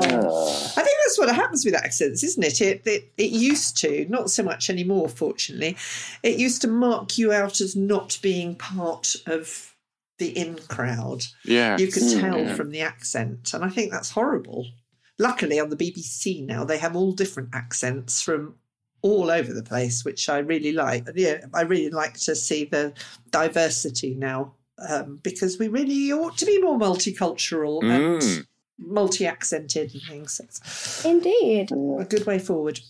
I 0.77 0.83
think 0.83 0.97
that's 1.05 1.19
what 1.19 1.35
happens 1.35 1.65
with 1.65 1.75
accents, 1.75 2.23
isn't 2.25 2.43
it? 2.43 2.61
It, 2.63 2.83
it? 2.87 3.13
it 3.19 3.31
used 3.31 3.77
to, 3.83 4.07
not 4.09 4.31
so 4.31 4.43
much 4.43 4.71
anymore, 4.71 5.09
fortunately. 5.11 5.77
It 6.23 6.39
used 6.39 6.63
to 6.63 6.69
mark 6.69 7.19
you 7.19 7.31
out 7.33 7.61
as 7.61 7.77
not 7.77 8.19
being 8.23 8.55
part 8.55 9.17
of 9.27 9.75
the 10.19 10.29
in 10.29 10.59
crowd. 10.69 11.25
Yeah. 11.45 11.77
You 11.77 11.89
could 11.89 12.09
tell 12.19 12.39
Yeah. 12.39 12.55
from 12.55 12.71
the 12.71 12.81
accent, 12.81 13.53
and 13.53 13.63
I 13.63 13.69
think 13.69 13.91
that's 13.93 14.11
horrible. 14.11 14.67
Luckily, 15.19 15.61
on 15.61 15.69
the 15.69 15.77
BBC 15.77 16.41
now, 16.41 16.65
they 16.65 16.79
have 16.79 16.97
all 16.97 17.13
different 17.13 17.51
accents 17.53 18.23
from 18.23 18.55
all 19.07 19.31
over 19.31 19.53
the 19.53 19.63
place, 19.63 20.05
which 20.05 20.29
I 20.29 20.39
really 20.39 20.73
like. 20.73 21.05
Yeah, 21.15 21.39
I 21.55 21.63
really 21.63 21.91
like 21.91 22.15
to 22.21 22.35
see 22.35 22.65
the 22.65 22.93
diversity 23.31 24.15
now 24.15 24.53
um, 24.89 25.21
because 25.23 25.59
we 25.59 25.69
really 25.69 26.13
ought 26.13 26.37
to 26.39 26.47
be 26.47 26.61
more 26.61 26.79
multicultural 26.79 27.83
and 27.83 28.21
Mm. 28.23 28.47
multi-accented 28.79 29.93
and 29.95 30.03
things. 30.29 31.03
Indeed. 31.05 31.71
a 31.73 32.05
good 32.05 32.27
way 32.27 32.39
forward. 32.39 32.81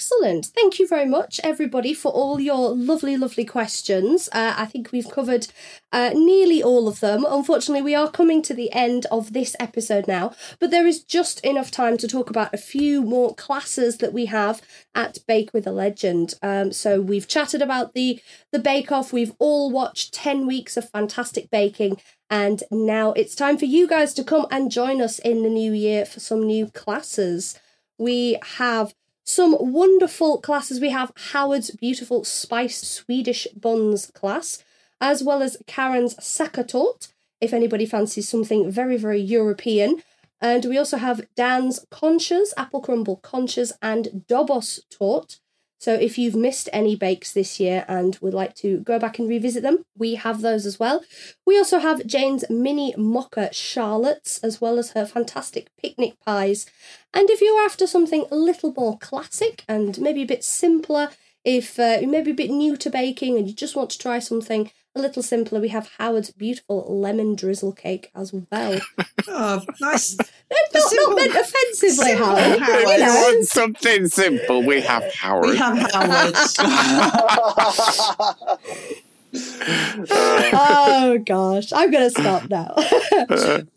Excellent. 0.00 0.46
Thank 0.46 0.78
you 0.78 0.88
very 0.88 1.04
much, 1.04 1.40
everybody, 1.44 1.92
for 1.92 2.10
all 2.10 2.40
your 2.40 2.70
lovely, 2.74 3.18
lovely 3.18 3.44
questions. 3.44 4.30
Uh, 4.32 4.54
I 4.56 4.64
think 4.64 4.92
we've 4.92 5.10
covered 5.10 5.48
uh, 5.92 6.12
nearly 6.14 6.62
all 6.62 6.88
of 6.88 7.00
them. 7.00 7.26
Unfortunately, 7.28 7.82
we 7.82 7.94
are 7.94 8.10
coming 8.10 8.40
to 8.42 8.54
the 8.54 8.72
end 8.72 9.04
of 9.10 9.34
this 9.34 9.54
episode 9.60 10.08
now, 10.08 10.32
but 10.58 10.70
there 10.70 10.86
is 10.86 11.04
just 11.04 11.44
enough 11.44 11.70
time 11.70 11.98
to 11.98 12.08
talk 12.08 12.30
about 12.30 12.54
a 12.54 12.56
few 12.56 13.02
more 13.02 13.34
classes 13.34 13.98
that 13.98 14.14
we 14.14 14.24
have 14.24 14.62
at 14.94 15.18
Bake 15.28 15.52
with 15.52 15.66
a 15.66 15.70
Legend. 15.70 16.32
Um, 16.40 16.72
so 16.72 17.02
we've 17.02 17.28
chatted 17.28 17.60
about 17.60 17.92
the 17.92 18.22
the 18.52 18.58
Bake 18.58 18.90
Off. 18.90 19.12
We've 19.12 19.34
all 19.38 19.70
watched 19.70 20.14
ten 20.14 20.46
weeks 20.46 20.78
of 20.78 20.88
fantastic 20.88 21.50
baking. 21.50 22.00
And 22.30 22.62
now 22.70 23.12
it's 23.12 23.34
time 23.34 23.58
for 23.58 23.66
you 23.66 23.86
guys 23.86 24.14
to 24.14 24.24
come 24.24 24.46
and 24.50 24.70
join 24.70 25.02
us 25.02 25.18
in 25.18 25.42
the 25.42 25.50
new 25.50 25.72
year 25.72 26.06
for 26.06 26.20
some 26.20 26.46
new 26.46 26.68
classes. 26.70 27.58
We 27.98 28.38
have 28.56 28.94
some 29.30 29.56
wonderful 29.58 30.38
classes. 30.40 30.80
We 30.80 30.90
have 30.90 31.12
Howard's 31.32 31.70
beautiful 31.70 32.24
spiced 32.24 32.84
Swedish 32.84 33.46
buns 33.48 34.10
class, 34.10 34.62
as 35.00 35.22
well 35.22 35.42
as 35.42 35.56
Karen's 35.66 36.14
Sachertorte, 36.16 37.12
if 37.40 37.52
anybody 37.52 37.86
fancies 37.86 38.28
something 38.28 38.70
very, 38.70 38.96
very 38.96 39.20
European. 39.20 40.02
And 40.40 40.64
we 40.64 40.78
also 40.78 40.96
have 40.96 41.26
Dan's 41.36 41.84
conchas, 41.90 42.50
apple 42.56 42.80
crumble 42.80 43.18
conchas, 43.18 43.72
and 43.82 44.24
Dobos 44.28 44.80
tort. 44.90 45.39
So 45.80 45.94
if 45.94 46.18
you've 46.18 46.36
missed 46.36 46.68
any 46.74 46.94
bakes 46.94 47.32
this 47.32 47.58
year 47.58 47.86
and 47.88 48.18
would 48.20 48.34
like 48.34 48.54
to 48.56 48.80
go 48.80 48.98
back 48.98 49.18
and 49.18 49.26
revisit 49.26 49.62
them, 49.62 49.86
we 49.96 50.16
have 50.16 50.42
those 50.42 50.66
as 50.66 50.78
well. 50.78 51.02
We 51.46 51.56
also 51.56 51.78
have 51.78 52.06
Jane's 52.06 52.44
mini 52.50 52.94
mocha 52.98 53.48
charlottes, 53.50 54.38
as 54.42 54.60
well 54.60 54.78
as 54.78 54.90
her 54.90 55.06
fantastic 55.06 55.74
picnic 55.80 56.20
pies. 56.24 56.66
And 57.14 57.30
if 57.30 57.40
you're 57.40 57.64
after 57.64 57.86
something 57.86 58.26
a 58.30 58.36
little 58.36 58.74
more 58.76 58.98
classic 58.98 59.64
and 59.66 59.98
maybe 59.98 60.20
a 60.20 60.26
bit 60.26 60.44
simpler, 60.44 61.08
if 61.46 61.78
uh, 61.78 61.96
you're 61.98 62.10
maybe 62.10 62.32
a 62.32 62.34
bit 62.34 62.50
new 62.50 62.76
to 62.76 62.90
baking 62.90 63.38
and 63.38 63.48
you 63.48 63.54
just 63.54 63.74
want 63.74 63.88
to 63.90 63.98
try 63.98 64.18
something 64.18 64.70
a 64.96 65.00
little 65.00 65.22
simpler, 65.22 65.60
we 65.60 65.68
have 65.68 65.88
Howard's 65.98 66.30
beautiful 66.32 66.84
lemon 66.88 67.36
drizzle 67.36 67.72
cake 67.72 68.10
as 68.14 68.32
well. 68.32 68.80
Oh, 69.32 69.62
nice. 69.80 70.16
not, 70.72 70.92
not 70.92 71.14
meant 71.16 71.34
offensively, 71.34 72.06
simple 72.06 72.24
Howard. 72.26 72.58
Howard. 72.58 72.82
You 72.82 72.90
You 72.92 72.98
know. 72.98 73.14
want 73.14 73.46
something 73.46 74.08
simple? 74.08 74.62
We 74.64 74.80
have 74.80 75.04
Howard. 75.14 75.50
We 75.50 75.56
have 75.58 75.92
Howard. 75.92 76.34
oh 80.12 81.18
gosh, 81.24 81.72
I'm 81.72 81.90
going 81.90 82.10
to 82.10 82.10
stop 82.10 82.48
now. 82.48 82.74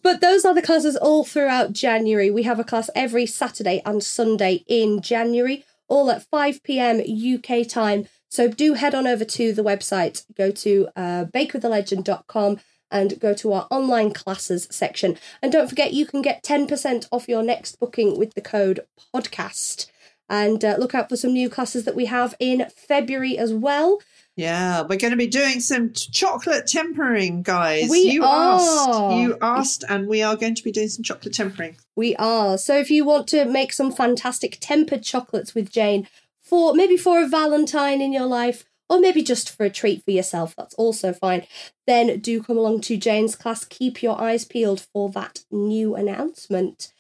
but 0.01 0.21
those 0.21 0.45
are 0.45 0.53
the 0.53 0.61
classes 0.61 0.95
all 0.95 1.23
throughout 1.25 1.73
January. 1.73 2.31
We 2.31 2.43
have 2.43 2.59
a 2.59 2.63
class 2.63 2.89
every 2.95 3.25
Saturday 3.25 3.81
and 3.85 4.03
Sunday 4.03 4.63
in 4.67 5.01
January, 5.01 5.65
all 5.87 6.09
at 6.09 6.23
5 6.23 6.63
pm 6.63 6.99
UK 7.01 7.67
time. 7.67 8.07
So 8.33 8.47
do 8.47 8.73
head 8.73 8.95
on 8.95 9.05
over 9.05 9.23
to 9.23 9.53
the 9.53 9.63
website, 9.63 10.25
go 10.35 10.49
to 10.49 10.87
uh, 10.95 11.25
bakewithalegend.com 11.25 12.59
and 12.89 13.19
go 13.19 13.35
to 13.35 13.53
our 13.53 13.67
online 13.69 14.11
classes 14.11 14.67
section. 14.71 15.19
And 15.43 15.51
don't 15.51 15.69
forget, 15.69 15.93
you 15.93 16.07
can 16.07 16.23
get 16.23 16.43
10% 16.43 17.07
off 17.11 17.29
your 17.29 17.43
next 17.43 17.79
booking 17.79 18.17
with 18.17 18.33
the 18.33 18.41
code 18.41 18.79
podcast. 19.13 19.85
And 20.27 20.65
uh, 20.65 20.77
look 20.79 20.95
out 20.95 21.09
for 21.09 21.15
some 21.15 21.31
new 21.31 21.47
classes 21.47 21.85
that 21.85 21.93
we 21.93 22.07
have 22.07 22.33
in 22.39 22.65
February 22.75 23.37
as 23.37 23.53
well. 23.53 23.99
Yeah, 24.35 24.81
we're 24.81 24.97
going 24.97 25.11
to 25.11 25.17
be 25.17 25.27
doing 25.27 25.59
some 25.59 25.93
chocolate 25.93 26.65
tempering, 26.65 27.43
guys. 27.43 27.87
We 27.87 27.99
you 27.99 28.23
are. 28.23 28.55
asked, 28.55 29.15
you 29.15 29.37
asked, 29.43 29.83
and 29.87 30.07
we 30.07 30.23
are 30.23 30.35
going 30.35 30.55
to 30.55 30.63
be 30.63 30.71
doing 30.71 30.87
some 30.87 31.03
chocolate 31.03 31.35
tempering. 31.35 31.75
We 31.95 32.15
are. 32.15 32.57
So 32.57 32.75
if 32.79 32.89
you 32.89 33.05
want 33.05 33.27
to 33.27 33.45
make 33.45 33.73
some 33.73 33.91
fantastic 33.91 34.57
tempered 34.59 35.03
chocolates 35.03 35.53
with 35.53 35.69
Jane 35.69 36.07
for 36.53 36.75
maybe 36.75 36.95
for 36.95 37.19
a 37.19 37.27
Valentine 37.27 37.99
in 37.99 38.13
your 38.13 38.27
life, 38.27 38.63
or 38.87 38.99
maybe 38.99 39.23
just 39.23 39.49
for 39.49 39.65
a 39.65 39.71
treat 39.71 40.05
for 40.05 40.11
yourself, 40.11 40.55
that's 40.55 40.75
also 40.75 41.11
fine. 41.11 41.47
Then 41.87 42.19
do 42.19 42.43
come 42.43 42.59
along 42.59 42.81
to 42.81 42.95
Jane's 42.95 43.35
class. 43.35 43.65
Keep 43.65 44.03
your 44.03 44.21
eyes 44.21 44.45
peeled 44.45 44.85
for 44.93 45.09
that 45.13 45.45
new 45.49 45.95
announcement. 45.95 46.93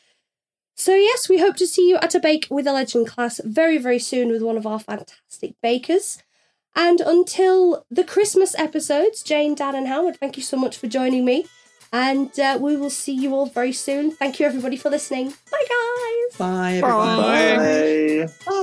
So, 0.75 0.95
yes, 0.95 1.29
we 1.29 1.37
hope 1.37 1.55
to 1.57 1.67
see 1.67 1.87
you 1.87 1.97
at 1.97 2.15
a 2.15 2.19
Bake 2.19 2.47
with 2.49 2.65
a 2.65 2.73
Legend 2.73 3.05
class 3.05 3.39
very, 3.45 3.77
very 3.77 3.99
soon 3.99 4.29
with 4.29 4.41
one 4.41 4.57
of 4.57 4.65
our 4.65 4.79
fantastic 4.79 5.53
bakers. 5.61 6.17
And 6.75 6.99
until 6.99 7.85
the 7.91 8.03
Christmas 8.03 8.55
episodes, 8.57 9.21
Jane, 9.21 9.53
Dan, 9.53 9.75
and 9.75 9.87
Howard, 9.87 10.17
thank 10.19 10.35
you 10.35 10.41
so 10.41 10.57
much 10.57 10.77
for 10.77 10.87
joining 10.87 11.25
me. 11.25 11.45
And 11.91 12.39
uh, 12.39 12.57
we 12.59 12.75
will 12.75 12.89
see 12.89 13.13
you 13.13 13.35
all 13.35 13.45
very 13.45 13.71
soon. 13.71 14.09
Thank 14.09 14.39
you, 14.39 14.47
everybody, 14.47 14.77
for 14.77 14.89
listening. 14.89 15.31
Bye, 15.51 15.67
guys. 15.69 16.37
Bye, 16.39 16.73
everyone. 16.77 17.17
Bye. 17.17 18.33
Bye. 18.47 18.62